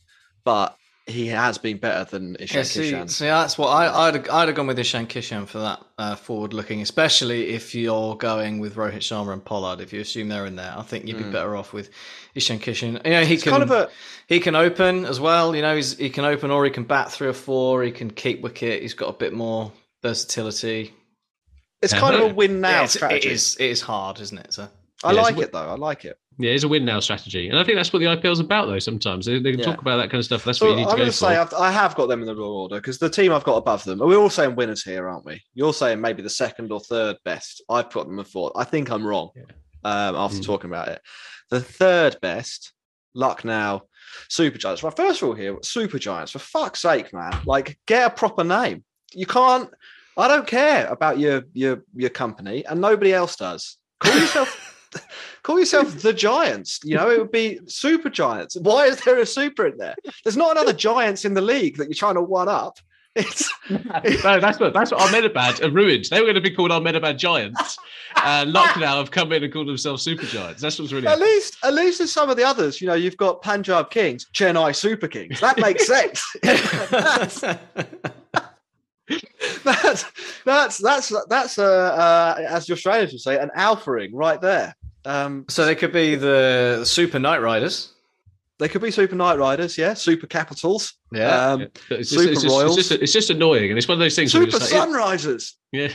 But 0.45 0.76
he 1.07 1.28
has 1.28 1.57
been 1.57 1.78
better 1.78 2.05
than 2.11 2.36
Ishan 2.36 2.57
Yeah, 2.59 2.62
see, 2.64 2.93
Kishan. 2.93 3.09
see, 3.11 3.24
that's 3.26 3.57
what 3.57 3.68
I, 3.68 4.09
I'd 4.09 4.14
have- 4.14 4.28
I'd 4.30 4.49
have 4.49 4.55
gone 4.57 4.66
with 4.66 4.78
Ishan 4.78 5.07
Kishan 5.07 5.47
for 5.47 5.59
that 5.61 5.82
uh, 5.97 6.16
forward 6.16 6.53
looking, 6.53 6.82
especially 6.82 7.49
if 7.55 7.74
you're 7.74 8.14
going 8.16 8.59
with 8.59 8.74
Rohit 8.74 8.99
Sharma 8.99 9.32
and 9.32 9.43
Pollard. 9.43 9.80
If 9.80 9.93
you 9.95 10.01
assume 10.03 10.28
they're 10.28 10.45
in 10.45 10.57
there, 10.57 10.74
I 10.76 10.82
think 10.82 11.07
you'd 11.07 11.16
be 11.16 11.24
Mm. 11.24 11.32
better 11.32 11.57
off 11.57 11.72
with 11.72 11.89
Ishan 12.34 12.59
Kishan. 12.59 13.03
You 13.07 13.11
know, 13.12 13.24
he 13.24 13.34
It's 13.34 13.43
can 13.43 13.53
kind 13.53 13.62
of 13.62 13.70
a- 13.70 13.89
he 14.26 14.39
can 14.41 14.55
open 14.55 15.07
as 15.07 15.18
well. 15.18 15.57
You 15.57 15.62
know, 15.62 15.76
he's, 15.76 15.97
he 15.97 16.11
can 16.11 16.26
open 16.26 16.51
or 16.51 16.62
he 16.66 16.70
can 16.70 16.84
bat 16.84 17.11
three 17.11 17.28
or 17.28 17.32
four. 17.32 17.82
He 17.82 17.91
can 17.91 18.11
keep 18.11 18.43
wicket. 18.43 18.82
He's 18.82 18.93
got 18.95 19.09
a 19.09 19.14
bit 19.16 19.32
more 19.32 19.72
versatility. 20.03 20.93
It's 21.80 21.95
kind 21.95 22.16
of 22.16 22.32
a 22.32 22.34
win 22.34 22.61
now 22.61 22.68
Yeah, 22.68 22.74
it's- 22.76 22.93
strategy. 22.95 23.28
It 23.28 23.32
is. 23.32 23.57
It 23.59 23.70
is 23.70 23.80
hard, 23.80 24.20
isn't 24.20 24.36
it? 24.39 24.53
So 24.53 24.68
I 25.05 25.13
Yeah, 25.13 25.23
like 25.23 25.39
it 25.39 25.53
though. 25.53 25.69
I 25.69 25.75
like 25.77 26.05
it. 26.05 26.19
Yeah, 26.41 26.53
it's 26.53 26.63
a 26.63 26.69
win 26.69 26.85
now 26.85 27.01
strategy, 27.01 27.49
and 27.49 27.59
I 27.59 27.65
think 27.65 27.77
that's 27.77 27.93
what 27.93 27.99
the 27.99 28.07
IPL 28.07 28.31
is 28.33 28.39
about. 28.41 28.67
Though 28.67 28.79
sometimes 28.79 29.27
they, 29.27 29.41
they 29.41 29.51
can 29.51 29.61
Yeah. 29.61 29.67
talk 29.67 29.81
about 29.81 29.97
that 29.97 30.11
kind 30.11 30.21
of 30.21 30.25
stuff. 30.25 30.45
That's 30.45 30.61
what 30.61 30.71
you 30.71 30.77
need 30.77 30.83
I'm 30.85 30.91
to 30.91 30.97
go 30.97 31.03
going 31.03 31.13
for. 31.13 31.27
I've, 31.27 31.55
I 31.55 31.71
have 31.73 31.95
got 31.97 32.07
them 32.09 32.21
in 32.21 32.27
the 32.27 32.35
wrong 32.37 32.51
order 32.51 32.77
because 32.77 32.99
the 32.99 33.11
team 33.11 33.33
I've 33.33 33.43
got 33.45 33.57
above 33.57 33.83
them. 33.85 33.99
We're 33.99 34.17
all 34.19 34.31
saying 34.31 34.55
winners 34.55 34.85
here, 34.85 35.09
aren't 35.09 35.25
we? 35.25 35.43
You're 35.55 35.73
saying 35.75 36.01
maybe 36.01 36.23
the 36.23 36.31
second 36.31 36.71
or 36.71 36.79
third 36.81 37.17
best. 37.25 37.63
I've 37.69 37.91
put 37.91 38.07
them 38.07 38.19
at 38.21 38.29
fourth. 38.29 38.53
I 38.57 38.65
think 38.65 38.91
I'm 38.91 39.05
wrong. 39.07 39.31
Um, 39.85 40.15
after 40.17 40.39
Mm. 40.39 40.45
talking 40.47 40.71
about 40.71 40.89
it, 40.89 41.01
the 41.51 41.61
third 41.61 42.17
best, 42.21 42.73
Lucknow, 43.15 43.83
Super 44.29 44.59
Giants. 44.59 44.83
Right, 44.83 44.97
first 44.97 45.23
of 45.23 45.29
all, 45.29 45.35
here 45.35 45.57
Super 45.63 45.99
Giants. 45.99 46.33
For 46.33 46.39
fuck's 46.41 46.83
sake, 46.83 47.13
man! 47.13 47.33
Like, 47.47 47.79
get 47.87 48.07
a 48.07 48.11
proper 48.15 48.45
name. 48.45 48.85
You 49.13 49.27
can't. 49.27 49.71
I 50.17 50.29
don't 50.29 50.47
care 50.47 50.87
about 50.87 51.19
your 51.19 51.43
your 51.53 51.83
your 51.97 52.11
company, 52.11 52.65
and 52.67 52.81
nobody 52.81 53.13
else 53.13 53.35
does. 53.37 53.77
Call 54.01 54.15
yourself. 54.19 54.68
Call 55.43 55.59
yourself 55.59 56.03
the 56.03 56.12
Giants. 56.12 56.80
You 56.84 56.97
know, 56.97 57.11
it 57.11 57.18
would 57.18 57.32
be 57.32 57.61
Super 57.66 58.11
Giants. 58.11 58.57
Why 58.61 58.86
is 58.86 59.01
there 59.01 59.18
a 59.18 59.26
super 59.26 59.66
in 59.66 59.78
there? 59.78 59.95
There's 60.24 60.36
not 60.36 60.53
another 60.53 60.72
Giants 60.72 61.24
in 61.24 61.34
the 61.34 61.41
league 61.41 61.76
that 61.76 61.86
you're 61.86 61.95
trying 61.95 62.14
to 62.14 62.22
one 62.22 62.49
up. 62.49 62.78
It's 63.14 63.51
no, 63.70 64.39
that's 64.39 64.61
what 64.61 64.72
that's 64.72 64.93
what 64.93 65.01
Ahmedabad 65.01 65.61
are 65.62 65.70
ruined. 65.70 66.07
They 66.07 66.20
were 66.20 66.26
going 66.26 66.36
to 66.36 66.41
be 66.41 66.53
called 66.53 66.70
Ahmedabad 66.70 67.18
Giants, 67.18 67.76
and 68.22 68.53
Lucknow 68.53 68.99
have 68.99 69.11
come 69.11 69.32
in 69.32 69.43
and 69.43 69.53
called 69.53 69.66
themselves 69.66 70.05
Super 70.05 70.26
Giants. 70.26 70.62
That's 70.62 70.78
what's 70.78 70.93
really 70.93 71.09
at 71.09 71.18
least 71.18 71.57
at 71.64 71.74
least 71.74 71.99
there's 71.99 72.12
some 72.12 72.30
of 72.30 72.36
the 72.36 72.45
others. 72.45 72.80
You 72.80 72.86
know, 72.86 72.95
you've 72.95 73.16
got 73.16 73.43
Punjab 73.43 73.91
Kings, 73.91 74.26
Chennai 74.32 74.74
Super 74.74 75.09
Kings. 75.09 75.41
That 75.41 75.59
makes 75.59 75.86
sense. 75.86 76.24
that's, 76.43 77.41
that's 79.64 80.05
that's 80.45 80.78
that's 80.78 81.12
that's 81.28 81.59
uh, 81.59 81.64
uh, 81.64 82.45
as 82.49 82.66
the 82.66 82.74
Australians 82.74 83.12
would 83.12 83.20
say, 83.20 83.39
an 83.39 83.51
alphaing 83.57 84.11
right 84.12 84.41
there. 84.41 84.74
Um, 85.09 85.47
so 85.49 85.65
they 85.65 85.75
could 85.75 85.93
be 85.93 86.15
the 86.17 86.85
Super 86.85 87.19
Night 87.19 87.41
Riders. 87.41 87.93
They 88.59 88.69
could 88.69 88.83
be 88.83 88.91
Super 88.91 89.15
Night 89.15 89.39
Riders, 89.39 89.79
yeah. 89.79 89.95
Super 89.95 90.27
Capitals, 90.27 90.95
Yeah. 91.13 91.51
Um, 91.53 91.63
It's 91.63 92.11
just, 92.11 92.11
Super 92.11 92.33
it's, 92.33 92.43
just, 92.43 92.53
Royals, 92.55 92.77
it's, 92.77 92.89
just, 92.89 93.03
it's 93.03 93.13
just 93.13 93.31
annoying, 93.31 93.71
and 93.71 93.79
it's 93.79 93.89
one 93.89 93.95
of 93.95 94.01
those 94.01 94.17
things. 94.17 94.33
Super 94.33 94.45
you're 94.45 94.51
just 94.59 94.73
like, 94.73 94.89
Sunrisers. 94.89 95.53
yeah, 95.73 95.89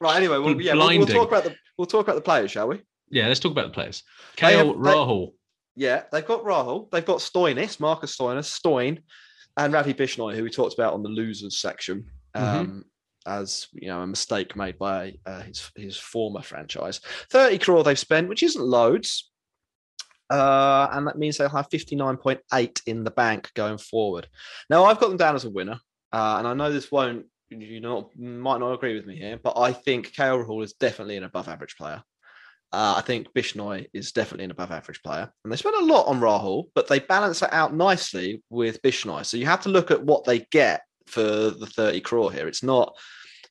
Right. 0.00 0.16
Anyway, 0.16 0.38
well, 0.38 0.60
yeah, 0.60 0.74
we'll, 0.74 0.86
we'll 0.98 1.06
talk 1.06 1.28
about 1.28 1.44
the 1.44 1.54
we'll 1.76 1.86
talk 1.86 2.06
about 2.06 2.14
the 2.14 2.22
players, 2.22 2.50
shall 2.52 2.68
we? 2.68 2.80
yeah. 3.10 3.26
Let's 3.28 3.40
talk 3.40 3.52
about 3.52 3.66
the 3.66 3.72
players. 3.74 4.02
They 4.40 4.56
have- 4.56 4.66
KL 4.66 4.72
they- 4.82 4.90
Rahul. 4.90 5.32
Yeah, 5.76 6.02
they've 6.10 6.26
got 6.26 6.42
Rahul, 6.44 6.90
they've 6.90 7.04
got 7.04 7.18
Stoinis, 7.18 7.78
Marcus 7.78 8.16
Stoinis, 8.16 8.44
Stoin, 8.46 8.98
and 9.56 9.72
Ravi 9.72 9.92
Bishnoi, 9.94 10.34
who 10.34 10.42
we 10.42 10.50
talked 10.50 10.74
about 10.74 10.94
on 10.94 11.02
the 11.04 11.08
losers 11.08 11.56
section, 11.58 12.06
um, 12.34 12.84
as 13.28 13.68
you 13.72 13.88
know, 13.88 14.00
a 14.00 14.06
mistake 14.06 14.56
made 14.56 14.78
by 14.78 15.14
uh, 15.26 15.42
his 15.42 15.70
his 15.76 15.96
former 15.96 16.42
franchise. 16.42 17.00
Thirty 17.30 17.58
crore 17.58 17.84
they've 17.84 17.98
spent, 17.98 18.28
which 18.28 18.42
isn't 18.42 18.64
loads, 18.64 19.30
uh, 20.30 20.88
and 20.92 21.06
that 21.06 21.18
means 21.18 21.36
they'll 21.36 21.48
have 21.48 21.68
fifty 21.70 21.96
nine 21.96 22.16
point 22.16 22.40
eight 22.52 22.80
in 22.86 23.04
the 23.04 23.10
bank 23.10 23.50
going 23.54 23.78
forward. 23.78 24.26
Now, 24.70 24.84
I've 24.84 25.00
got 25.00 25.08
them 25.08 25.18
down 25.18 25.36
as 25.36 25.44
a 25.44 25.50
winner, 25.50 25.78
uh, 26.12 26.36
and 26.38 26.48
I 26.48 26.54
know 26.54 26.72
this 26.72 26.90
won't 26.90 27.26
you 27.50 27.80
not 27.80 28.16
might 28.18 28.58
not 28.58 28.72
agree 28.72 28.94
with 28.94 29.06
me 29.06 29.16
here, 29.16 29.38
but 29.42 29.58
I 29.58 29.72
think 29.72 30.12
KL 30.14 30.44
Rahul 30.44 30.64
is 30.64 30.74
definitely 30.74 31.16
an 31.16 31.24
above 31.24 31.48
average 31.48 31.76
player. 31.76 32.02
Uh, 32.70 32.94
I 32.98 33.00
think 33.00 33.32
Bishnoi 33.32 33.86
is 33.94 34.12
definitely 34.12 34.44
an 34.44 34.50
above 34.50 34.70
average 34.70 35.02
player. 35.02 35.32
And 35.42 35.50
they 35.50 35.56
spent 35.56 35.76
a 35.76 35.84
lot 35.84 36.06
on 36.06 36.20
Rahul, 36.20 36.64
but 36.74 36.86
they 36.86 36.98
balance 36.98 37.40
it 37.40 37.50
out 37.50 37.74
nicely 37.74 38.42
with 38.50 38.82
Bishnoi. 38.82 39.24
So 39.24 39.38
you 39.38 39.46
have 39.46 39.62
to 39.62 39.70
look 39.70 39.90
at 39.90 40.04
what 40.04 40.24
they 40.24 40.40
get 40.50 40.82
for 41.06 41.22
the 41.22 41.66
30 41.66 42.02
crore 42.02 42.30
here. 42.30 42.46
It's 42.46 42.62
not, 42.62 42.94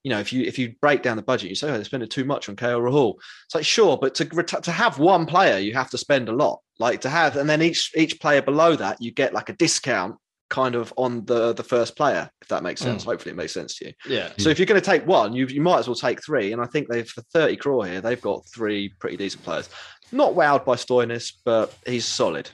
you 0.07 0.13
know, 0.13 0.21
if 0.21 0.31
you 0.31 0.43
if 0.43 0.57
you 0.57 0.73
break 0.79 1.03
down 1.03 1.17
the 1.17 1.21
budget, 1.21 1.49
you 1.49 1.55
say, 1.55 1.67
oh, 1.67 1.73
they're 1.73 1.83
spending 1.83 2.07
too 2.07 2.23
much 2.23 2.47
on 2.47 2.55
KL 2.55 2.79
Rahul. 2.79 3.15
It's 3.45 3.55
like, 3.55 3.65
sure, 3.65 3.97
but 3.97 4.15
to 4.15 4.23
to 4.61 4.71
have 4.71 4.99
one 4.99 5.25
player, 5.25 5.57
you 5.57 5.73
have 5.73 5.89
to 5.89 5.97
spend 5.97 6.29
a 6.29 6.31
lot. 6.31 6.61
Like 6.79 7.01
to 7.01 7.09
have, 7.09 7.35
and 7.35 7.49
then 7.49 7.61
each 7.61 7.91
each 7.93 8.17
player 8.21 8.41
below 8.41 8.77
that, 8.77 9.01
you 9.01 9.11
get 9.11 9.33
like 9.33 9.49
a 9.49 9.53
discount 9.53 10.15
kind 10.49 10.75
of 10.75 10.93
on 10.95 11.25
the 11.25 11.51
the 11.51 11.63
first 11.63 11.97
player, 11.97 12.29
if 12.41 12.47
that 12.47 12.63
makes 12.63 12.79
sense. 12.79 13.03
Mm. 13.03 13.07
Hopefully 13.07 13.33
it 13.33 13.35
makes 13.35 13.53
sense 13.53 13.75
to 13.79 13.87
you. 13.87 13.93
Yeah. 14.07 14.29
So 14.37 14.47
if 14.49 14.59
you're 14.59 14.65
going 14.65 14.79
to 14.81 14.85
take 14.91 15.05
one, 15.05 15.33
you 15.33 15.45
you 15.47 15.59
might 15.59 15.79
as 15.79 15.89
well 15.89 15.95
take 15.95 16.23
three. 16.23 16.53
And 16.53 16.61
I 16.61 16.67
think 16.67 16.87
they've 16.87 17.05
for 17.05 17.21
30 17.33 17.57
crore 17.57 17.85
here, 17.85 17.99
they've 17.99 18.21
got 18.21 18.47
three 18.47 18.93
pretty 19.01 19.17
decent 19.17 19.43
players. 19.43 19.67
Not 20.13 20.35
wowed 20.35 20.63
by 20.63 20.75
Stoinis, 20.75 21.33
but 21.43 21.75
he's 21.85 22.05
solid. 22.05 22.49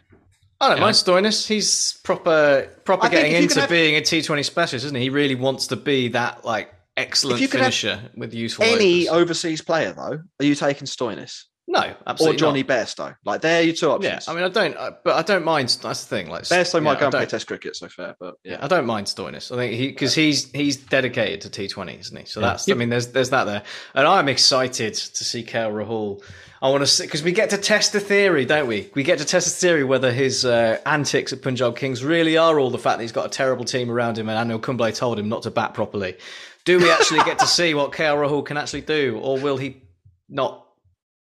I 0.60 0.70
don't 0.70 0.78
Yeah. 0.78 0.86
mind 0.86 0.96
Stoinis. 0.96 1.46
He's 1.48 2.00
proper 2.04 2.68
proper 2.84 3.06
I 3.06 3.10
getting 3.10 3.34
into 3.34 3.60
have- 3.60 3.70
being 3.70 3.96
a 3.98 4.02
T20 4.02 4.44
specialist, 4.44 4.86
isn't 4.86 4.96
he? 4.98 5.04
He 5.04 5.10
really 5.12 5.36
wants 5.36 5.68
to 5.68 5.76
be 5.76 6.08
that 6.10 6.44
like 6.46 6.74
excellent 6.98 7.36
If 7.38 7.42
you 7.42 7.48
could 7.48 7.62
have 7.62 7.74
finisher 7.74 8.12
with 8.16 8.34
useful 8.34 8.66
Any 8.66 9.08
overs. 9.08 9.22
overseas 9.22 9.62
player 9.62 9.94
though, 9.94 10.22
are 10.40 10.46
you 10.46 10.56
taking 10.56 10.88
Stoinis? 10.88 11.44
No, 11.66 11.94
absolutely 12.06 12.36
Or 12.36 12.40
Jonny 12.40 12.64
not. 12.64 12.70
Bairstow? 12.70 13.16
Like 13.24 13.40
they're 13.40 13.62
your 13.62 13.74
two 13.74 13.90
options. 13.90 14.26
Yeah. 14.28 14.34
I 14.34 14.36
mean, 14.36 14.44
I 14.44 14.50
don't, 14.50 14.76
uh, 14.76 14.92
but 15.06 15.16
I 15.16 15.22
don't 15.22 15.46
mind. 15.46 15.70
That's 15.82 16.04
the 16.04 16.10
thing. 16.16 16.30
Like 16.30 16.44
Bairstow 16.44 16.74
yeah, 16.76 16.80
might 16.82 17.00
go 17.00 17.06
I 17.06 17.08
and 17.08 17.14
play 17.14 17.26
Test 17.26 17.48
cricket, 17.48 17.78
so 17.78 17.88
fair. 17.88 18.16
But 18.20 18.36
yeah, 18.44 18.58
I 18.60 18.68
don't 18.68 18.86
mind 18.86 19.08
Stoinis. 19.08 19.50
I 19.50 19.56
think 19.56 19.74
he 19.74 19.88
because 19.88 20.14
he's 20.14 20.52
he's 20.52 20.76
dedicated 20.76 21.50
to 21.50 21.62
T20, 21.62 22.00
isn't 22.02 22.18
he? 22.18 22.26
So 22.26 22.42
Yeah. 22.42 22.48
that's 22.48 22.70
I 22.70 22.74
mean, 22.74 22.90
there's 22.90 23.08
there's 23.08 23.30
that 23.30 23.46
there, 23.46 23.64
and 23.96 24.06
I'm 24.06 24.28
excited 24.28 24.94
to 24.94 25.24
see 25.24 25.44
KL 25.44 25.72
Rahul. 25.72 26.22
I 26.62 26.70
want 26.70 26.82
to 26.82 26.88
see 26.88 27.06
because 27.06 27.24
we 27.24 27.32
get 27.32 27.50
to 27.52 27.58
test 27.58 27.94
the 27.94 28.00
theory, 28.02 28.44
don't 28.46 28.68
we? 28.68 28.90
We 28.94 29.04
get 29.04 29.20
to 29.20 29.26
test 29.26 29.48
the 29.48 29.68
theory 29.68 29.86
whether 29.86 30.12
his 30.12 30.44
uh, 30.44 30.80
antics 30.86 31.32
at 31.32 31.42
Punjab 31.42 31.78
Kings 31.78 32.04
really 32.04 32.36
are 32.38 32.60
all 32.60 32.72
the 32.72 32.78
fact 32.78 32.98
that 32.98 33.04
he's 33.04 33.12
got 33.14 33.26
a 33.26 33.30
terrible 33.30 33.64
team 33.64 33.90
around 33.90 34.18
him, 34.18 34.28
and 34.28 34.52
Anil 34.52 34.62
Kumble 34.62 34.92
told 34.92 35.18
him 35.18 35.30
not 35.30 35.44
to 35.44 35.52
bat 35.52 35.74
properly. 35.74 36.18
Do 36.66 36.80
we 36.80 36.90
actually 36.90 37.20
get 37.20 37.40
to 37.40 37.48
see 37.48 37.74
what 37.74 37.92
KL 37.92 38.16
Rahul 38.16 38.46
can 38.46 38.58
actually 38.58 38.82
do, 38.82 39.20
or 39.22 39.38
will 39.38 39.58
he 39.58 39.84
not 40.30 40.66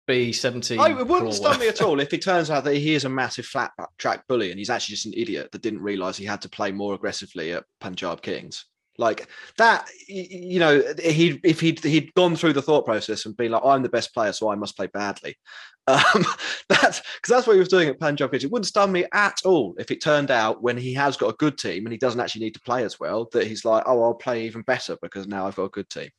be 0.07 0.33
17? 0.33 0.79
I, 0.79 0.99
it 0.99 1.07
wouldn't 1.07 1.33
stun 1.33 1.59
me 1.59 1.67
at 1.67 1.81
all 1.81 1.99
if 1.99 2.13
it 2.13 2.23
turns 2.23 2.49
out 2.49 2.63
that 2.63 2.75
he 2.75 2.95
is 2.95 3.05
a 3.05 3.09
massive 3.09 3.45
flat 3.45 3.71
track 3.99 4.27
bully 4.27 4.49
and 4.49 4.57
he's 4.57 4.69
actually 4.69 4.93
just 4.93 5.05
an 5.05 5.13
idiot 5.15 5.49
that 5.51 5.61
didn't 5.61 5.81
realise 5.81 6.17
he 6.17 6.25
had 6.25 6.41
to 6.41 6.49
play 6.49 6.71
more 6.71 6.95
aggressively 6.95 7.53
at 7.53 7.65
Punjab 7.79 8.21
Kings. 8.21 8.65
Like 8.99 9.27
that, 9.57 9.87
you 10.07 10.59
know, 10.59 10.81
he 10.99 11.39
if 11.43 11.59
he'd 11.59 11.83
he'd 11.83 12.13
gone 12.15 12.35
through 12.35 12.53
the 12.53 12.61
thought 12.63 12.83
process 12.85 13.25
and 13.25 13.37
been 13.37 13.51
like, 13.51 13.61
"I'm 13.63 13.83
the 13.83 13.89
best 13.89 14.13
player, 14.13 14.33
so 14.33 14.49
I 14.49 14.55
must 14.55 14.75
play 14.75 14.87
badly." 14.87 15.37
Um, 15.89 16.25
that's 16.67 16.99
because 16.99 17.29
that's 17.29 17.47
what 17.47 17.53
he 17.53 17.59
was 17.59 17.69
doing 17.69 17.87
at 17.87 17.97
Punjab. 17.97 18.33
It 18.33 18.51
wouldn't 18.51 18.65
stun 18.65 18.91
me 18.91 19.05
at 19.13 19.37
all 19.45 19.73
if 19.79 19.89
it 19.89 20.01
turned 20.01 20.31
out 20.31 20.61
when 20.61 20.75
he 20.75 20.93
has 20.95 21.15
got 21.15 21.29
a 21.33 21.37
good 21.37 21.57
team 21.57 21.85
and 21.85 21.93
he 21.93 21.97
doesn't 21.97 22.19
actually 22.19 22.41
need 22.43 22.55
to 22.55 22.59
play 22.59 22.83
as 22.83 22.99
well 22.99 23.29
that 23.31 23.47
he's 23.47 23.63
like, 23.63 23.83
"Oh, 23.87 24.03
I'll 24.03 24.13
play 24.13 24.45
even 24.47 24.63
better 24.63 24.97
because 25.01 25.27
now 25.27 25.47
I've 25.47 25.55
got 25.55 25.63
a 25.63 25.69
good 25.69 25.89
team." 25.89 26.09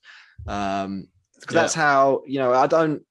Um, 0.46 1.08
because 1.38 1.54
Yeah. 1.54 1.60
that's 1.60 1.74
how 1.74 2.22
you 2.26 2.38
know. 2.38 2.54
I 2.54 2.66
don't 2.66 3.02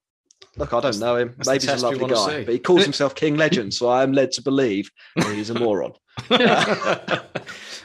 look. 0.55 0.73
I 0.73 0.79
don't 0.79 0.97
know 0.99 1.15
him. 1.17 1.35
that's 1.37 1.47
Maybe 1.47 1.67
he's 1.67 1.83
a 1.83 1.85
lovely 1.85 2.07
guy, 2.07 2.39
see. 2.39 2.43
but 2.45 2.53
he 2.55 2.59
calls 2.59 2.83
himself 2.83 3.13
King 3.13 3.35
Legend, 3.37 3.71
so 3.75 3.87
I 3.89 4.01
am 4.01 4.11
led 4.11 4.31
to 4.31 4.41
believe 4.41 4.89
that 5.15 5.35
he's 5.35 5.51
a 5.51 5.59
moron. 5.59 5.93
At 6.31 7.23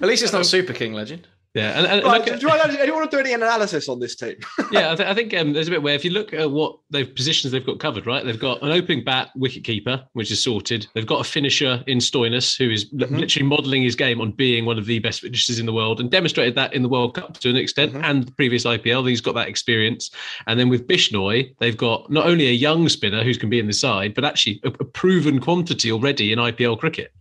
least 0.01 0.23
it's 0.23 0.33
not 0.33 0.47
Super 0.57 0.73
King 0.73 0.95
Legend. 0.95 1.29
Yeah, 1.55 1.79
and, 1.79 1.87
and 1.87 2.05
Right, 2.05 2.27
look 2.27 2.41
do, 2.41 2.47
you 2.47 2.49
want, 2.49 2.71
do 2.71 2.79
you 2.79 2.95
want 2.95 3.11
to 3.11 3.17
do 3.17 3.21
any 3.21 3.35
analysis 3.35 3.87
on 3.87 4.01
this 4.01 4.17
team? 4.17 4.37
yeah, 4.73 4.93
I, 4.93 4.95
th- 4.97 5.09
I 5.09 5.15
think 5.15 5.35
um, 5.35 5.53
there's 5.53 5.69
a 5.69 5.71
bit 5.71 5.83
where 5.83 5.95
if 5.95 6.03
you 6.03 6.11
look 6.11 6.33
at 6.33 6.51
what 6.51 6.79
they've 6.89 7.15
positions 7.15 7.53
they've 7.53 7.65
got 7.65 7.79
covered, 7.79 8.07
right? 8.07 8.25
They've 8.25 8.41
got 8.41 8.63
an 8.63 8.71
opening 8.71 9.05
bat 9.05 9.31
wicket 9.37 9.63
keeper, 9.63 10.03
which 10.15 10.31
is 10.31 10.43
sorted. 10.43 10.87
They've 10.95 11.07
got 11.07 11.21
a 11.21 11.25
finisher 11.29 11.85
in 11.87 11.99
Stoinis, 11.99 12.57
who 12.57 12.71
is 12.71 12.89
li- 12.93 13.07
literally 13.07 13.47
modelling 13.47 13.83
his 13.83 13.95
game 13.95 14.23
on 14.23 14.31
being 14.33 14.65
one 14.65 14.79
of 14.79 14.87
the 14.87 14.99
best 15.01 15.21
finishers 15.21 15.59
in 15.59 15.67
the 15.67 15.75
world, 15.75 16.01
and 16.01 16.11
demonstrated 16.11 16.55
that 16.55 16.73
in 16.73 16.83
the 16.83 16.89
World 16.89 17.15
Cup 17.15 17.39
to 17.41 17.51
an 17.51 17.57
extent, 17.57 17.95
and 17.97 18.25
the 18.25 18.33
previous 18.33 18.65
IPL. 18.65 19.07
He's 19.07 19.21
got 19.21 19.35
that 19.35 19.49
experience. 19.49 20.11
And 20.47 20.59
then 20.59 20.71
with 20.71 20.87
Bishnoi, 20.87 21.55
they've 21.59 21.77
got 21.77 22.11
not 22.11 22.27
only 22.27 22.49
a 22.49 22.53
young 22.53 22.89
spinner 22.89 23.23
who's 23.23 23.37
can 23.37 23.51
be 23.51 23.59
in 23.59 23.67
the 23.67 23.73
side, 23.75 24.15
but 24.15 24.25
actually 24.25 24.61
a, 24.65 24.69
a 24.69 24.85
proven 24.85 25.39
quantity 25.39 25.93
already 25.93 26.33
in 26.33 26.39
IPL 26.39 26.79
cricket. 26.79 27.13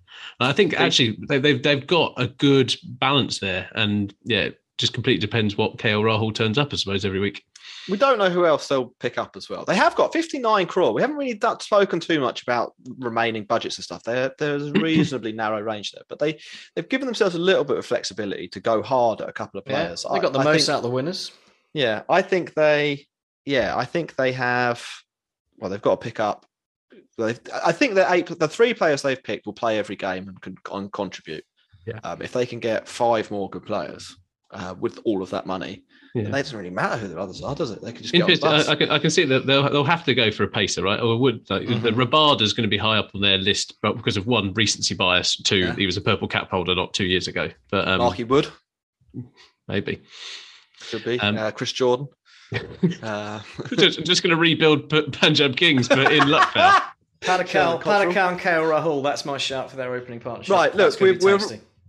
And 0.42 0.50
I 0.50 0.54
think 0.54 0.74
actually 0.80 1.20
they, 1.30 1.38
they've 1.38 1.62
they've 1.62 1.86
got 1.86 2.14
a 2.18 2.28
good 2.28 2.74
balance 2.84 3.38
there, 3.40 3.70
and 3.76 4.12
yeah, 4.24 4.40
it 4.46 4.62
just 4.80 4.92
completely 4.94 5.20
depends 5.22 5.56
what 5.56 5.78
KL 5.78 6.02
Rahul 6.02 6.34
turns 6.34 6.58
up, 6.58 6.74
I 6.74 6.78
suppose, 6.78 7.06
every 7.06 7.20
week. 7.20 7.44
We 7.88 7.96
don't 7.98 8.18
know 8.18 8.30
who 8.30 8.46
else 8.48 8.68
they'll 8.68 8.94
pick 9.00 9.20
up 9.20 9.36
as 9.36 9.50
well. 9.50 9.66
They 9.66 9.76
have 9.76 9.96
got 9.96 10.14
59 10.14 10.66
crore. 10.66 10.94
We 10.94 11.02
haven't 11.02 11.18
really 11.18 11.36
done, 11.36 11.60
spoken 11.60 12.00
too 12.00 12.20
much 12.20 12.42
about 12.42 12.74
remaining 12.98 13.44
budgets 13.44 13.78
and 13.78 13.84
stuff. 13.84 14.02
They're, 14.04 14.32
there's 14.40 14.68
a 14.68 14.72
reasonably 14.82 15.32
narrow 15.32 15.62
range 15.62 15.92
there, 15.92 16.04
but 16.10 16.18
they 16.18 16.40
they've 16.76 16.90
given 16.90 17.06
themselves 17.06 17.36
a 17.36 17.40
little 17.40 17.64
bit 17.64 17.78
of 17.78 17.86
flexibility 17.86 18.48
to 18.48 18.60
go 18.60 18.82
hard 18.82 19.22
at 19.22 19.30
a 19.30 19.34
couple 19.34 19.60
of 19.60 19.66
Yeah, 19.68 19.84
players. 19.86 20.06
they 20.12 20.20
got 20.20 20.34
the 20.34 20.40
I 20.40 20.44
most 20.44 20.66
think- 20.66 20.74
out 20.74 20.78
of 20.78 20.84
the 20.84 20.90
winners. 20.90 21.32
Yeah, 21.76 22.02
I 22.10 22.24
think 22.24 22.56
they. 22.56 23.06
Yeah, 23.46 23.78
I 23.78 23.86
think 23.86 24.16
they 24.16 24.32
have. 24.34 24.84
Well, 25.58 25.70
they've 25.70 25.82
got 25.82 26.02
to 26.02 26.04
pick 26.04 26.20
up. 26.20 26.46
I 27.24 27.72
think 27.72 27.94
the 27.96 28.12
eight, 28.12 28.28
the 28.28 28.48
three 28.48 28.74
players 28.74 29.02
they've 29.02 29.22
picked 29.22 29.46
will 29.46 29.54
play 29.54 29.78
every 29.80 29.96
game 29.96 30.28
and 30.28 30.42
can, 30.42 30.58
and 30.74 30.92
contribute. 30.92 31.44
Yeah. 31.86 32.00
Um, 32.04 32.22
if 32.22 32.32
they 32.34 32.46
can 32.46 32.60
get 32.60 32.88
five 32.88 33.32
more 33.32 33.50
good 33.50 33.66
players 33.66 34.16
uh, 34.52 34.76
with 34.80 35.00
all 35.06 35.24
of 35.24 35.30
that 35.32 35.46
money, 35.48 35.84
Yeah. 36.14 36.24
it 36.24 36.32
doesn't 36.32 36.56
really 36.58 36.70
matter 36.70 36.98
who 36.98 37.08
the 37.08 37.20
others 37.20 37.42
are, 37.42 37.56
does 37.56 37.72
it? 37.72 37.82
They 37.82 37.92
can 37.92 38.02
just 38.04 38.14
get 38.14 38.22
on 38.24 38.30
the 38.30 38.38
fact, 38.38 38.70
I. 38.70 38.72
I 38.72 38.76
can, 38.76 38.90
I 38.92 39.00
can 39.00 39.10
see 39.10 39.26
that 39.26 39.48
they'll, 39.48 39.68
they'll 39.70 39.84
have 39.84 40.04
to 40.06 40.14
go 40.14 40.30
for 40.30 40.44
a 40.44 40.48
pacer, 40.48 40.84
right? 40.84 41.00
Or 41.00 41.18
would 41.18 41.50
like, 41.50 41.64
Mm-hmm. 41.64 41.82
the 41.84 41.92
Rabada 41.92 42.42
is 42.42 42.54
going 42.54 42.64
to 42.64 42.70
be 42.70 42.78
high 42.78 42.98
up 42.98 43.10
on 43.16 43.22
their 43.22 43.38
list, 43.40 43.76
but 43.82 43.98
because 43.98 44.16
of 44.18 44.28
one 44.28 44.54
recency 44.54 44.94
bias, 44.94 45.36
two 45.38 45.72
he 45.78 45.86
was 45.88 45.98
a 45.98 46.02
purple 46.02 46.28
cap 46.28 46.52
holder 46.52 46.76
not 46.76 46.94
two 46.94 47.06
years 47.06 47.28
ago, 47.28 47.50
but 47.72 47.88
um, 47.88 47.98
Marky 48.00 48.26
Wood 48.26 48.48
maybe 49.68 50.02
should 50.82 51.04
be 51.04 51.20
Um, 51.20 51.38
uh, 51.38 51.52
Chris 51.52 51.72
Jordan. 51.72 52.08
uh, 53.04 53.40
just, 53.78 54.04
just 54.04 54.22
going 54.24 54.30
to 54.32 54.36
rebuild 54.36 54.90
Punjab 55.14 55.56
Kings, 55.56 55.88
but 55.88 56.12
in 56.12 56.28
Lucknow. 56.28 56.80
Padikkal. 57.22 57.82
Padikkal 57.82 58.32
and 58.32 58.40
KL 58.40 58.70
Rahul. 58.70 59.04
That's 59.04 59.24
my 59.26 59.38
shout 59.38 59.70
for 59.70 59.78
their 59.78 59.94
opening 59.94 60.20
partnership. 60.20 60.52
Right, 60.52 60.76
look, 60.76 61.00
we're, 61.00 61.20
we're, 61.20 61.38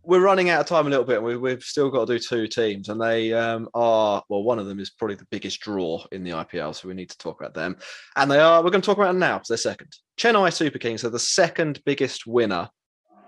we're 0.04 0.20
running 0.20 0.50
out 0.50 0.60
of 0.60 0.66
time 0.66 0.86
a 0.86 0.90
little 0.90 1.06
bit. 1.06 1.16
and 1.16 1.24
We, 1.24 1.38
we've 1.38 1.62
still 1.62 1.88
got 1.90 2.06
to 2.06 2.14
do 2.14 2.18
two 2.18 2.46
teams, 2.46 2.90
and 2.90 3.00
they 3.00 3.32
um, 3.32 3.68
are 3.72 4.22
well. 4.28 4.42
One 4.42 4.58
of 4.58 4.66
them 4.66 4.78
is 4.78 4.90
probably 4.90 5.16
the 5.16 5.26
biggest 5.30 5.60
draw 5.60 6.04
in 6.12 6.22
the 6.22 6.32
IPL, 6.32 6.74
so 6.74 6.86
we 6.86 6.92
need 6.94 7.08
to 7.10 7.16
talk 7.18 7.40
about 7.40 7.54
them. 7.54 7.78
And 8.16 8.30
they 8.30 8.40
are. 8.40 8.62
We're 8.62 8.68
going 8.70 8.82
to 8.82 8.86
talk 8.86 8.98
about 8.98 9.06
them 9.08 9.18
now 9.18 9.38
because 9.38 9.48
they're 9.48 9.56
second. 9.56 9.88
Chennai 10.18 10.52
Super 10.52 10.78
Kings 10.78 11.02
are 11.04 11.10
the 11.10 11.18
second 11.18 11.80
biggest 11.86 12.26
winner 12.26 12.68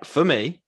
for 0.02 0.26
me 0.26 0.60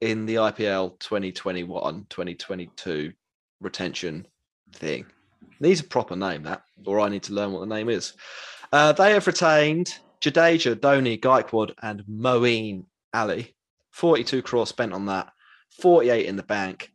in 0.00 0.26
the 0.26 0.36
IPL 0.36 0.96
2021-2022 1.00 3.12
retention 3.60 4.26
thing. 4.74 5.06
Needs 5.58 5.80
a 5.80 5.84
proper 5.84 6.14
name 6.14 6.44
that, 6.44 6.62
or 6.86 7.00
I 7.00 7.08
need 7.08 7.24
to 7.24 7.32
learn 7.32 7.50
what 7.52 7.60
the 7.60 7.74
name 7.74 7.88
is. 7.88 8.12
Uh, 8.72 8.92
they 8.92 9.12
have 9.12 9.26
retained 9.26 9.98
Jadeja, 10.24 10.74
Dhoni, 10.74 11.20
Gaikwad, 11.20 11.74
and 11.82 12.02
Moeen 12.10 12.84
Ali. 13.12 13.54
42 13.92 14.42
crore 14.42 14.66
spent 14.66 14.92
on 14.92 15.06
that, 15.06 15.30
48 15.80 16.26
in 16.26 16.36
the 16.36 16.42
bank. 16.42 16.90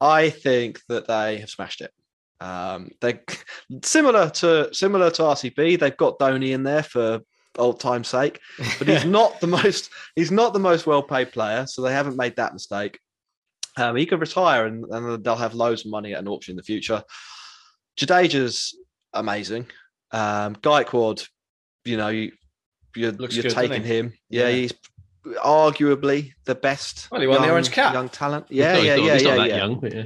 I 0.00 0.30
think 0.30 0.80
that 0.88 1.06
they 1.06 1.38
have 1.38 1.48
smashed 1.48 1.80
it. 1.80 1.92
Um, 2.40 2.90
they 3.00 3.20
similar 3.84 4.30
to 4.30 4.68
similar 4.74 5.10
to 5.12 5.22
RCB. 5.22 5.78
They've 5.78 5.96
got 5.96 6.18
Dhoni 6.18 6.50
in 6.50 6.64
there 6.64 6.82
for 6.82 7.20
old 7.56 7.78
time's 7.78 8.08
sake, 8.08 8.40
but 8.78 8.88
he's 8.88 9.04
not 9.18 9.40
the 9.40 9.46
most 9.46 9.90
he's 10.16 10.32
not 10.32 10.52
the 10.52 10.58
most 10.58 10.86
well 10.86 11.04
paid 11.04 11.30
player, 11.32 11.66
so 11.66 11.82
they 11.82 11.92
haven't 11.92 12.16
made 12.16 12.36
that 12.36 12.52
mistake. 12.52 12.98
Um, 13.76 13.96
he 13.96 14.04
could 14.04 14.20
retire 14.20 14.66
and, 14.66 14.84
and 14.90 15.24
they'll 15.24 15.36
have 15.36 15.54
loads 15.54 15.86
of 15.86 15.90
money 15.90 16.12
at 16.12 16.18
an 16.18 16.28
auction 16.28 16.52
in 16.52 16.56
the 16.56 16.62
future. 16.62 17.02
Jadeja's 17.96 18.76
amazing. 19.14 19.66
Um, 20.10 20.56
you 21.84 21.96
know, 21.96 22.08
you, 22.08 22.32
you're, 22.96 23.12
you're 23.12 23.42
good, 23.42 23.50
taking 23.52 23.82
him. 23.82 24.12
Yeah, 24.28 24.48
Yeah. 24.48 24.54
he's 24.54 24.74
arguably 25.44 26.32
the 26.44 26.54
best. 26.54 27.10
Well, 27.10 27.20
he 27.20 27.26
won 27.26 27.42
the 27.42 27.50
Orange 27.50 27.70
Cap. 27.70 27.94
Young 27.94 28.08
talent. 28.08 28.46
He's 28.48 28.58
Yeah, 28.58 28.78
yeah, 28.78 28.96
he's 28.96 29.06
yeah, 29.06 29.12
he's 29.14 29.22
yeah, 29.22 29.28
not 29.30 29.36
that 29.42 29.48
yeah. 29.50 29.56
young, 29.56 29.80
but 29.80 29.94
yeah. 29.94 30.04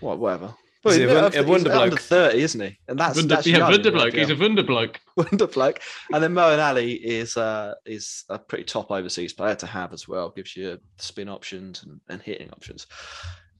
What, 0.00 0.18
whatever. 0.18 0.54
Is 0.86 0.96
he 0.96 1.04
a 1.04 1.06
Well, 1.06 1.22
wun- 1.46 1.60
he's 1.60 1.66
a 1.66 1.80
under 1.80 1.96
30, 1.96 2.42
isn't 2.42 2.60
he? 2.60 2.78
And 2.88 2.98
that's, 2.98 3.16
Wunder, 3.16 3.34
that's 3.36 3.46
yeah, 3.46 3.56
young 3.56 3.72
the 3.82 4.10
He's 4.12 4.28
a. 4.28 4.34
Wunderbloke. 4.36 4.96
Wunderbloke. 5.18 5.78
And 6.12 6.22
then 6.22 6.34
Moeen 6.34 6.62
Ali 6.62 6.92
is 6.92 7.38
uh, 7.38 7.74
is 7.86 8.24
a 8.28 8.38
pretty 8.38 8.64
top 8.64 8.90
overseas 8.90 9.32
player 9.32 9.54
to 9.54 9.66
have 9.66 9.94
as 9.94 10.06
well. 10.06 10.28
Gives 10.30 10.54
you 10.56 10.78
spin 10.98 11.30
options 11.30 11.82
and, 11.84 12.00
and 12.10 12.20
hitting 12.20 12.50
options. 12.50 12.86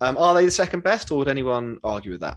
Um, 0.02 0.18
are 0.18 0.34
they 0.34 0.44
the 0.44 0.50
second 0.50 0.82
best, 0.82 1.11
or 1.11 1.18
would 1.18 1.28
anyone 1.28 1.78
argue 1.82 2.11
with 2.12 2.20
that? 2.20 2.36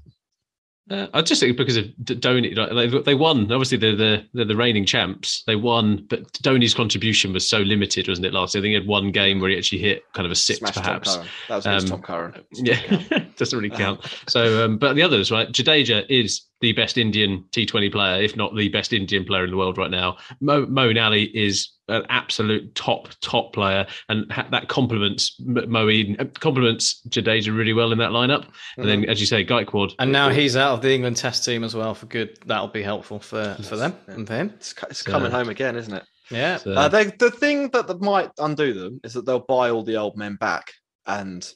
Uh, 0.89 1.07
I 1.13 1.21
just 1.21 1.41
think 1.41 1.57
because 1.57 1.75
of 1.75 1.85
D- 2.05 2.15
Dhoni, 2.15 2.55
like, 2.55 3.03
they, 3.03 3.13
won. 3.13 3.51
Obviously, 3.51 3.77
they're 3.77 3.95
the 3.95 4.25
they're 4.33 4.45
the 4.45 4.55
reigning 4.55 4.85
champs. 4.85 5.43
They 5.45 5.57
won, 5.57 6.05
but 6.09 6.31
Dhoni's 6.43 6.73
contribution 6.73 7.33
was 7.33 7.47
so 7.47 7.59
limited, 7.59 8.07
wasn't 8.07 8.27
it? 8.27 8.33
Last 8.33 8.55
year, 8.55 8.61
I 8.61 8.63
think 8.63 8.69
he 8.69 8.75
had 8.75 8.87
one 8.87 9.11
game 9.11 9.41
where 9.41 9.49
he 9.49 9.57
actually 9.57 9.79
hit 9.79 10.03
kind 10.13 10.25
of 10.25 10.31
a 10.31 10.35
six, 10.35 10.59
Smash 10.59 10.75
perhaps. 10.75 11.15
Curran. 11.15 11.27
That 11.49 11.55
was 11.55 11.65
Um, 11.67 11.85
Tom 11.89 12.01
Curran. 12.01 12.43
Yeah, 12.53 13.25
doesn't 13.37 13.57
really 13.59 13.75
count. 13.75 13.99
So, 14.29 14.63
um, 14.63 14.77
but 14.77 14.95
the 14.95 15.03
others, 15.03 15.29
right? 15.31 15.51
Jadeja 15.51 16.05
is 16.09 16.43
the 16.61 16.71
best 16.73 16.97
Indian 16.97 17.43
T20 17.51 17.91
player, 17.91 18.21
if 18.21 18.35
not 18.37 18.55
the 18.55 18.69
best 18.69 18.93
Indian 18.93 19.25
player 19.25 19.43
in 19.43 19.51
the 19.51 19.57
world 19.57 19.77
right 19.77 19.91
now. 19.91 20.17
Mo, 20.41 20.65
Moeen 20.65 21.03
Ali 21.03 21.23
is 21.37 21.69
an 21.89 22.03
absolute 22.09 22.75
top 22.75 23.09
top 23.21 23.53
player, 23.53 23.85
and 24.09 24.31
ha- 24.31 24.47
that 24.51 24.67
complements 24.67 25.35
M- 25.39 25.55
Moeen 25.69 26.19
uh, 26.19 26.25
complements 26.39 27.01
Jadeja 27.09 27.55
really 27.55 27.73
well 27.73 27.91
in 27.91 27.97
that 27.99 28.11
lineup. 28.11 28.45
And 28.77 28.87
then, 28.87 29.03
Mhm. 29.03 29.07
as 29.09 29.19
you 29.19 29.25
say, 29.25 29.45
Gaikwad. 29.45 29.93
And 29.99 30.11
now 30.11 30.29
he's 30.29 30.55
out 30.57 30.73
of 30.73 30.81
the 30.81 30.93
England 30.93 31.17
Test 31.17 31.45
team 31.45 31.63
as 31.63 31.75
well 31.75 31.93
for 31.93 32.05
good. 32.07 32.37
That'll 32.45 32.67
be 32.67 32.83
helpful 32.83 33.19
for, 33.19 33.55
for 33.63 33.75
them 33.77 33.95
and 34.07 34.27
for 34.27 34.35
him. 34.35 34.53
It's, 34.57 34.73
it's 34.89 35.01
coming 35.03 35.31
home 35.31 35.49
again, 35.49 35.75
isn't 35.75 35.93
it? 35.93 36.03
Yeah. 36.29 36.59
Uh, 36.65 36.89
they, 36.89 37.05
the 37.05 37.31
thing 37.31 37.69
that, 37.69 37.87
that 37.87 38.01
might 38.01 38.31
undo 38.37 38.73
them 38.73 38.99
is 39.03 39.13
that 39.13 39.25
they'll 39.25 39.39
buy 39.39 39.69
all 39.69 39.83
the 39.83 39.95
old 39.95 40.17
men 40.17 40.35
back 40.35 40.73
and 41.05 41.49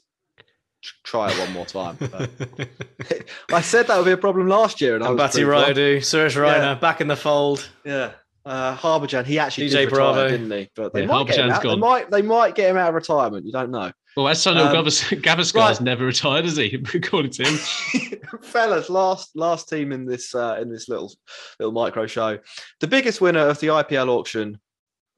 try 1.04 1.30
it 1.30 1.38
one 1.38 1.52
more 1.52 1.66
time. 1.66 1.98
I 3.54 3.62
said 3.62 3.88
that 3.88 3.98
would 3.98 4.06
be 4.06 4.12
a 4.12 4.18
problem 4.18 4.48
last 4.48 4.82
year, 4.82 4.96
and 4.96 5.04
I 5.04 5.10
was 5.12 5.20
Ambati 5.20 5.34
proved 5.44 5.48
wrong. 5.50 5.64
Rayudu, 5.66 5.98
Suresh 5.98 6.36
Raina 6.36 6.58
Yeah. 6.58 6.76
back 6.76 7.02
in 7.02 7.08
the 7.08 7.16
fold. 7.16 7.68
Yeah. 7.84 8.12
Uh, 8.46 8.76
Harbhajan, 8.76 9.26
he 9.26 9.38
actually 9.40 9.68
DJ 9.68 9.72
did 9.72 9.92
retire, 9.92 9.98
Bravo. 10.14 10.30
didn't 10.30 10.52
he? 10.52 10.70
But 10.76 10.94
they 10.94 11.02
Yeah, 11.02 11.06
might 11.08 11.28
get 11.28 11.38
him 11.38 11.46
Harbhajan's 11.50 11.54
out. 11.54 11.62
They 11.64 11.70
gone. 11.70 11.80
might, 11.80 12.10
they 12.12 12.22
might 12.24 12.56
get 12.56 12.70
him 12.72 12.78
out 12.78 12.90
of 12.90 12.96
retirement. 12.96 13.46
You 13.46 13.52
don't 13.52 13.70
know. 13.72 13.92
Well, 14.18 14.28
as 14.28 14.40
Sunil 14.40 14.66
Um, 14.68 14.76
Gavas- 14.76 15.22
Gavaskar's 15.22 15.80
never 15.80 16.06
retired, 16.06 16.46
has 16.46 16.58
he? 16.58 16.84
According 16.94 17.32
to 17.32 17.44
him. 17.46 17.58
fellas 18.42 18.90
last 18.90 19.36
last 19.36 19.68
team 19.70 19.92
in 19.92 20.06
this 20.06 20.34
uh, 20.34 20.58
in 20.62 20.70
this 20.72 20.88
little 20.90 21.14
little 21.60 21.74
micro 21.74 22.08
show 22.08 22.40
the 22.80 22.88
biggest 22.88 23.20
winner 23.20 23.42
of 23.42 23.60
the 23.60 23.68
ipl 23.68 24.08
auction 24.08 24.58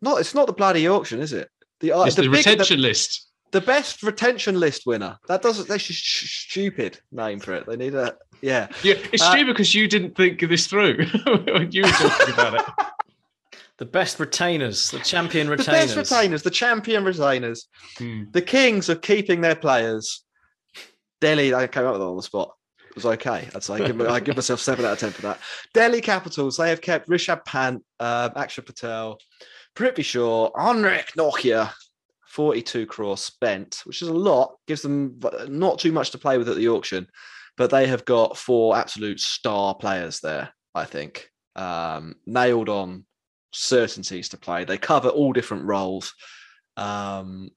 not 0.02 0.20
it's 0.20 0.34
not 0.34 0.48
the 0.48 0.54
bloody 0.54 0.88
auction 0.88 1.20
is 1.20 1.32
it 1.32 1.48
the 1.80 1.92
uh, 1.92 2.04
It's 2.06 2.16
the, 2.16 2.24
big- 2.24 2.32
retention 2.32 2.82
list. 2.82 3.28
the 3.52 3.62
best 3.62 4.02
retention 4.02 4.60
list 4.60 4.88
winner 4.88 5.18
that 5.28 5.44
doesn't 5.44 5.68
that's 5.68 5.84
just 5.86 6.00
sh- 6.04 6.50
stupid 6.50 7.00
name 7.12 7.40
for 7.40 7.54
it 7.54 7.68
they 7.68 7.76
need 7.76 7.94
a 7.94 8.16
yeah 8.42 8.68
Yeah, 8.82 8.96
it's 9.12 9.22
Uh, 9.22 9.32
stupid 9.32 9.54
because 9.54 9.76
you 9.76 9.88
didn't 9.88 10.16
think 10.16 10.40
this 10.40 10.66
through 10.68 11.06
when 11.26 11.72
you 11.72 11.84
were 11.84 11.90
talking 11.90 12.34
about 12.34 12.56
it. 12.56 12.66
The 13.84 13.90
best 13.90 14.18
retainers, 14.18 14.92
the 14.92 15.00
champion 15.00 15.50
retainers. 15.50 15.66
the 15.66 15.72
best 15.74 15.98
retainers 15.98 16.42
the 16.42 16.50
champion 16.50 17.04
retainers 17.04 17.68
Hmm. 17.98 18.24
the 18.32 18.42
kings 18.42 18.88
of 18.88 19.02
keeping 19.02 19.42
their 19.42 19.58
players 19.58 20.24
delhi 21.20 21.54
i 21.54 21.68
came 21.68 21.86
up 21.86 21.92
with 21.92 22.02
it 22.02 22.06
on 22.06 22.16
the 22.16 22.24
spot 22.24 22.54
it 22.88 22.96
was 22.96 23.06
okay 23.06 23.50
i'd 23.54 23.62
say 23.62 23.74
I 23.74 23.88
give, 23.88 24.00
I 24.00 24.22
give 24.22 24.38
myself 24.38 24.62
7 24.62 24.86
out 24.86 24.94
of 24.94 25.00
10 25.00 25.12
for 25.12 25.22
that 25.24 25.40
delhi 25.74 26.00
capitals 26.00 26.56
they 26.56 26.70
have 26.70 26.80
kept 26.80 27.10
rishabh 27.10 27.44
pant 27.44 27.84
uh, 28.00 28.30
akshar 28.30 28.66
patel 28.66 29.18
prithvi 29.76 30.06
shaw 30.06 30.50
Anrich 30.54 31.12
Nortje 31.18 31.70
42 32.28 32.86
crores 32.86 33.20
spent, 33.22 33.82
which 33.84 34.02
is 34.02 34.08
a 34.08 34.14
lot, 34.14 34.56
gives 34.66 34.82
them 34.82 35.20
not 35.50 35.78
too 35.78 35.92
much 35.92 36.12
to 36.12 36.18
play 36.18 36.38
with 36.38 36.48
at 36.50 36.56
the 36.56 36.70
auction, 36.70 37.06
but 37.58 37.70
they 37.70 37.86
have 37.86 38.06
got 38.06 38.38
four 38.38 38.76
absolute 38.76 39.20
star 39.20 39.76
players 39.76 40.20
there, 40.22 40.50
I 40.74 40.86
think. 40.86 41.30
Um, 41.56 42.16
nailed 42.26 42.70
on 42.70 43.06
certainties 43.54 44.30
to 44.30 44.38
play. 44.38 44.66
They 44.66 44.78
cover 44.78 45.10
all 45.10 45.34
different 45.34 45.66
roles. 45.66 46.14
Um, 46.78 47.50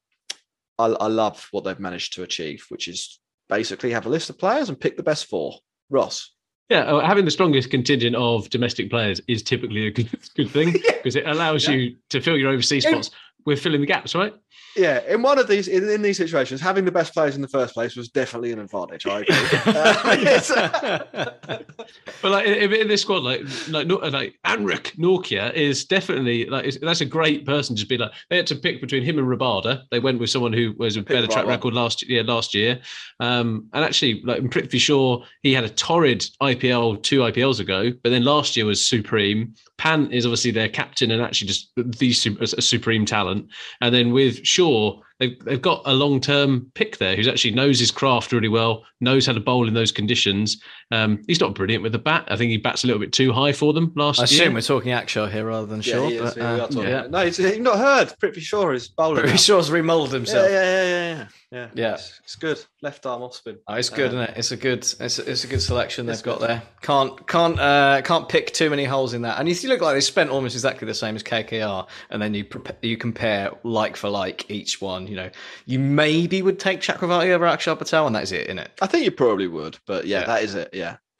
I, 0.78 0.86
I 0.86 1.06
love 1.08 1.48
what 1.50 1.64
they've 1.64 1.80
managed 1.80 2.14
to 2.14 2.22
achieve, 2.22 2.64
which 2.68 2.86
is 2.88 3.18
basically 3.48 3.92
have 3.92 4.06
a 4.06 4.10
list 4.10 4.30
of 4.30 4.38
players 4.38 4.68
and 4.68 4.78
pick 4.78 4.96
the 4.96 5.02
best 5.02 5.26
four. 5.26 5.58
Ross. 5.88 6.32
Yeah, 6.68 6.80
uh, 6.80 7.06
having 7.06 7.24
the 7.24 7.30
strongest 7.30 7.70
contingent 7.70 8.16
of 8.16 8.50
domestic 8.50 8.90
players 8.90 9.20
is 9.28 9.42
typically 9.42 9.86
a 9.86 9.90
good, 9.92 10.10
good 10.36 10.50
thing 10.50 10.72
because 10.96 11.16
it 11.16 11.26
allows 11.26 11.66
Yeah. 11.68 11.74
you 11.74 11.96
to 12.10 12.20
fill 12.20 12.36
your 12.36 12.50
overseas 12.50 12.84
spots 12.86 13.10
with 13.46 13.60
filling 13.60 13.80
the 13.80 13.86
gaps, 13.86 14.14
right? 14.14 14.34
Yeah, 14.76 15.00
in 15.08 15.22
one 15.22 15.38
of 15.38 15.48
these, 15.48 15.68
in, 15.68 15.88
in 15.88 16.02
these 16.02 16.18
situations, 16.18 16.60
having 16.60 16.84
the 16.84 16.92
best 16.92 17.14
players 17.14 17.34
in 17.34 17.40
the 17.40 17.48
first 17.48 17.72
place 17.72 17.96
was 17.96 18.08
definitely 18.10 18.52
an 18.52 18.58
advantage. 18.58 19.06
I 19.06 19.20
agree. 19.20 19.36
Uh, 19.66 21.58
But 22.22 22.30
like 22.32 22.46
in, 22.46 22.72
in 22.72 22.88
this 22.88 23.02
squad, 23.02 23.22
like 23.22 23.42
like 23.68 23.86
like 23.88 24.34
Anrich 24.44 24.96
Nortje 24.96 25.52
is 25.54 25.84
definitely 25.84 26.46
like 26.46 26.64
is- 26.64 26.78
that's 26.80 27.00
a 27.00 27.06
great 27.06 27.46
person. 27.46 27.76
to 27.76 27.80
Just 27.80 27.88
be 27.88 27.98
like 27.98 28.10
they 28.30 28.36
had 28.36 28.46
to 28.48 28.56
pick 28.56 28.80
between 28.80 29.02
him 29.02 29.18
and 29.18 29.26
Rabada. 29.28 29.82
They 29.90 30.00
went 30.00 30.18
with 30.18 30.30
someone 30.30 30.52
who 30.52 30.74
was 30.78 30.96
a 30.96 31.02
better 31.02 31.22
the 31.22 31.28
track 31.28 31.46
record 31.46 31.74
last 31.74 32.08
year. 32.08 32.24
Last 32.24 32.54
year, 32.54 32.80
um, 33.20 33.68
and 33.72 33.84
actually, 33.84 34.22
like 34.24 34.38
I'm 34.38 34.48
pretty 34.48 34.78
sure 34.78 35.24
he 35.42 35.52
had 35.52 35.64
a 35.64 35.68
torrid 35.68 36.24
IPL 36.42 37.02
two 37.02 37.20
IPLs 37.20 37.60
ago, 37.60 37.92
but 38.02 38.10
then 38.10 38.24
last 38.24 38.56
year 38.56 38.66
was 38.66 38.84
supreme. 38.86 39.54
Pant 39.78 40.12
is 40.12 40.24
obviously 40.24 40.50
their 40.50 40.70
captain 40.70 41.10
and 41.10 41.20
actually 41.22 41.48
just 41.48 41.70
the 41.76 42.38
a 42.40 42.62
supreme 42.62 43.04
talent. 43.04 43.35
And 43.80 43.94
then 43.94 44.12
with 44.12 44.44
Shaw, 44.46 45.00
they've, 45.18 45.38
they've 45.44 45.62
got 45.62 45.82
a 45.84 45.94
long 45.94 46.20
term 46.20 46.70
pick 46.74 46.98
there 46.98 47.16
who's 47.16 47.28
actually 47.28 47.52
knows 47.52 47.78
his 47.78 47.90
craft 47.90 48.32
really 48.32 48.48
well, 48.48 48.84
knows 49.00 49.26
how 49.26 49.32
to 49.32 49.40
bowl 49.40 49.68
in 49.68 49.74
those 49.74 49.92
conditions. 49.92 50.60
Um, 50.92 51.22
he's 51.26 51.40
not 51.40 51.54
brilliant 51.54 51.82
with 51.82 51.92
the 51.92 51.98
bat. 51.98 52.26
I 52.28 52.36
think 52.36 52.50
he 52.50 52.58
bats 52.58 52.84
a 52.84 52.86
little 52.86 53.00
bit 53.00 53.12
too 53.12 53.32
high 53.32 53.52
for 53.52 53.72
them 53.72 53.92
last 53.96 54.20
I 54.20 54.22
year. 54.22 54.42
I 54.42 54.44
assume 54.44 54.54
we're 54.54 54.60
talking 54.60 54.92
Akshar 54.92 55.30
here 55.30 55.44
rather 55.46 55.66
than 55.66 55.78
yeah, 55.82 55.92
Shaw. 55.94 56.08
he 56.08 56.14
is, 56.16 56.34
but, 56.34 56.38
uh, 56.42 56.68
yeah. 56.82 56.88
about- 56.88 57.10
No, 57.10 57.18
it's, 57.20 57.38
you've 57.40 57.60
not 57.60 57.78
heard. 57.78 58.14
Pretty 58.20 58.40
sure 58.40 58.72
is 58.72 58.86
bowling. 58.88 59.16
Pretty 59.16 59.30
now. 59.32 59.36
Shaw's 59.36 59.70
remolded 59.70 60.12
himself. 60.12 60.48
yeah, 60.50 60.62
yeah, 60.62 60.84
yeah, 60.84 61.16
yeah. 61.16 61.26
Yeah, 61.52 61.68
Yeah. 61.74 61.94
It's, 61.94 62.20
it's 62.24 62.34
good. 62.36 62.62
Left 62.82 63.06
arm 63.06 63.22
off 63.22 63.34
spin. 63.34 63.58
Oh, 63.68 63.74
it's 63.74 63.88
good, 63.88 64.06
Uh, 64.12 64.18
isn't 64.18 64.20
it? 64.20 64.34
It's 64.36 64.50
a 64.50 64.56
good, 64.56 64.78
it's 65.00 65.18
a, 65.18 65.30
it's 65.30 65.44
a 65.44 65.46
good 65.46 65.62
selection 65.62 66.06
they've 66.06 66.22
got 66.22 66.40
good. 66.40 66.48
there. 66.50 66.62
Can't, 66.82 67.26
can't, 67.28 67.58
uh, 67.58 68.02
can't 68.04 68.28
pick 68.28 68.52
too 68.52 68.68
many 68.68 68.84
holes 68.84 69.14
in 69.14 69.22
that. 69.22 69.38
And 69.38 69.48
if 69.48 69.62
you 69.62 69.68
look 69.68 69.80
like 69.80 69.94
they 69.94 70.00
spent 70.00 70.30
almost 70.30 70.54
exactly 70.56 70.86
the 70.86 70.94
same 70.94 71.14
as 71.14 71.22
KKR, 71.22 71.86
and 72.10 72.20
then 72.20 72.34
you 72.34 72.44
prep- 72.44 72.84
you 72.84 72.96
compare 72.96 73.52
like 73.62 73.96
for 73.96 74.08
like 74.08 74.50
each 74.50 74.80
one. 74.80 75.06
You 75.06 75.16
know, 75.16 75.30
you 75.66 75.78
maybe 75.78 76.42
would 76.42 76.58
take 76.58 76.80
Chakravarti 76.80 77.30
over 77.30 77.44
Akshar 77.46 77.78
Patel, 77.78 78.06
and 78.06 78.14
that 78.16 78.24
is 78.24 78.32
it, 78.32 78.48
in 78.48 78.58
it. 78.58 78.70
I 78.82 78.86
think 78.88 79.04
you 79.04 79.10
probably 79.12 79.46
would, 79.48 79.78
but 79.86 80.06
yeah, 80.06 80.24
that 80.26 80.42
is 80.42 80.54
it. 80.56 80.68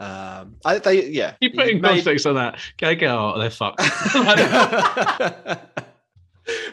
Yeah. 0.00 0.38
Um, 0.40 0.56
I, 0.64 0.78
they, 0.78 1.06
yeah. 1.08 1.34
You 1.40 1.50
put 1.50 1.68
in 1.68 1.80
made- 1.80 2.04
context 2.04 2.26
on 2.26 2.34
that. 2.36 2.58
Go 2.78 2.94
KKR, 2.94 3.38
they're 3.38 3.50
fucked. 3.50 3.80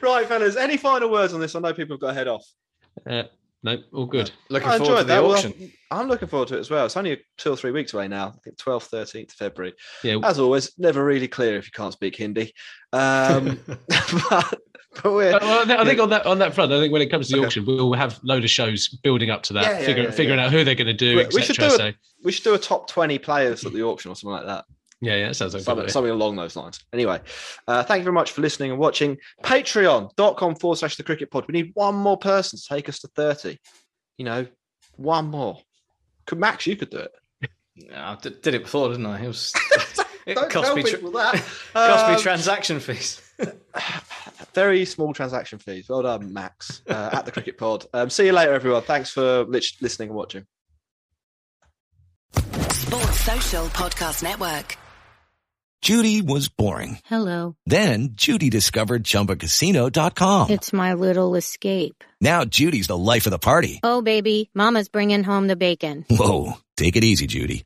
Right, 0.02 0.28
fellas. 0.28 0.56
Any 0.56 0.78
final 0.78 1.10
words 1.10 1.34
on 1.34 1.40
this? 1.40 1.56
I 1.56 1.60
know 1.60 1.74
people 1.74 1.96
have 1.96 2.02
got 2.02 2.10
to 2.10 2.14
head 2.14 2.28
off. 2.28 2.46
Uh, 3.10 3.24
no, 3.64 3.78
all 3.94 4.06
good. 4.06 4.32
Looking 4.50 4.70
I 4.70 4.78
forward 4.78 4.86
to 4.86 4.92
enjoyed 4.92 5.08
the 5.08 5.14
that. 5.14 5.24
Well, 5.24 5.32
auction. 5.34 5.72
I'm 5.90 6.08
looking 6.10 6.28
forward 6.28 6.50
to 6.50 6.58
it 6.58 6.60
as 6.60 6.70
well. 6.70 6.86
It's 6.86 6.98
only 6.98 7.22
two 7.38 7.54
or 7.54 7.56
three 7.56 7.72
weeks 7.72 7.94
away 7.94 8.08
now. 8.08 8.28
I 8.28 8.40
think 8.44 8.58
12th, 8.58 8.90
13th 8.92 9.32
February. 9.32 9.74
Yeah. 10.04 10.20
As 10.24 10.40
always, 10.40 10.78
never 10.78 11.04
really 11.04 11.28
clear 11.28 11.58
if 11.58 11.66
you 11.66 11.72
can't 11.72 11.94
speak 11.94 12.16
Hindi. 12.16 12.54
Um, 12.92 13.60
but, 14.30 14.60
but 15.02 15.12
we're, 15.14 15.32
well, 15.32 15.62
I 15.62 15.66
think- 15.66 15.80
I 15.80 15.86
think 15.86 16.00
on 16.00 16.10
that 16.12 16.26
on 16.26 16.40
that 16.40 16.54
front, 16.54 16.72
I 16.72 16.80
think 16.80 16.92
when 16.94 17.02
it 17.02 17.08
comes 17.10 17.28
to 17.30 17.34
the 17.34 17.40
Okay. 17.40 17.46
auction, 17.48 17.66
we'll 17.66 17.94
have 17.94 18.20
load 18.24 18.44
of 18.44 18.50
shows 18.50 18.88
building 18.90 19.30
up 19.30 19.44
to 19.44 19.54
that, 19.54 19.64
Yeah, 19.64 19.80
yeah, 19.80 19.86
figure, 19.86 20.04
yeah, 20.04 20.12
figuring 20.12 20.40
yeah. 20.40 20.46
out 20.46 20.52
who 20.52 20.64
they're 20.64 20.76
going 20.76 20.88
to 20.88 20.94
do, 20.94 21.16
we, 21.16 21.22
etc. 21.24 21.36
we 21.40 21.46
should 21.46 21.58
do 21.58 21.70
so, 21.70 21.86
a, 21.88 21.96
we 22.24 22.32
should 22.32 22.44
do 22.44 22.54
a 22.54 22.60
top 22.60 22.88
20 22.90 23.18
players 23.20 23.66
at 23.66 23.74
the 23.74 23.82
auction 23.84 24.12
or 24.12 24.16
something 24.16 24.36
like 24.36 24.46
that. 24.46 24.66
yeah, 25.02 25.16
yeah, 25.16 25.28
that 25.30 25.34
sounds 25.36 25.54
like 25.54 25.64
something, 25.64 25.88
something 25.90 26.12
along 26.12 26.36
those 26.36 26.56
lines. 26.56 26.80
Anyway, 26.94 27.20
uh, 27.68 27.84
thank 27.84 28.00
you 28.02 28.04
very 28.06 28.14
much 28.14 28.32
for 28.32 28.42
listening 28.42 28.72
and 28.72 28.80
watching. 28.80 29.18
Patreon.com 29.44 30.56
forward 30.56 30.78
slash 30.78 30.96
the 30.96 31.04
cricket 31.04 31.32
pod. 31.32 31.46
We 31.48 31.54
need 31.54 31.72
one 31.74 31.96
more 31.96 32.18
person 32.18 32.60
to 32.60 32.66
take 32.68 32.88
us 32.90 33.00
to 33.00 33.08
30. 33.10 33.58
You 34.18 34.26
know, 34.26 34.48
one 34.96 35.26
more. 35.26 35.60
Could 36.26 36.38
Max, 36.40 36.68
you 36.68 36.76
could 36.76 36.90
do 36.92 36.98
it. 36.98 37.12
Yeah, 37.76 38.12
I 38.12 38.16
did, 38.22 38.42
did 38.44 38.54
it 38.54 38.64
before, 38.64 38.90
didn't 38.90 39.06
I? 39.08 39.24
It 39.24 39.28
was. 39.28 39.54
It 40.26 40.38
cost 40.50 40.74
me, 40.74 40.84
tra- 40.84 40.92
people 40.92 41.12
that. 41.12 41.34
cost 41.74 42.08
me 42.10 42.18
transaction 42.24 42.80
fees. 42.80 43.20
Very 44.54 44.86
small 44.86 45.14
transaction 45.14 45.60
fees. 45.60 45.88
Well 45.90 46.04
done, 46.04 46.34
Max, 46.34 46.82
uh, 46.88 47.10
at 47.14 47.26
the 47.26 47.32
Cricket 47.32 47.58
Pod. 47.58 47.86
Um, 47.94 48.10
see 48.10 48.28
you 48.28 48.34
later, 48.34 48.54
everyone. 48.54 48.84
Thanks 48.84 49.10
for 49.10 49.46
listening 49.46 50.10
and 50.10 50.16
watching. 50.16 50.46
Sports 52.36 53.20
Social 53.22 53.66
Podcast 53.68 54.24
Network. 54.24 54.78
Judy 55.82 56.22
was 56.22 56.48
boring. 56.48 57.00
Hello. 57.06 57.58
Then 57.66 58.12
Judy 58.14 58.50
discovered 58.50 59.04
ChumbaCasino.com. 59.04 60.50
It's 60.52 60.72
my 60.72 60.94
little 60.94 61.36
escape. 61.36 62.06
Now 62.22 62.46
Judy's 62.46 62.88
the 62.88 62.98
life 62.98 63.26
of 63.26 63.32
the 63.32 63.38
party. 63.38 63.82
Oh, 63.84 64.02
baby, 64.02 64.50
Mama's 64.54 64.88
bringing 64.88 65.26
home 65.26 65.48
the 65.48 65.58
bacon. 65.58 66.06
Whoa, 66.10 66.54
take 66.78 66.96
it 66.96 67.04
easy, 67.04 67.28
Judy. 67.28 67.66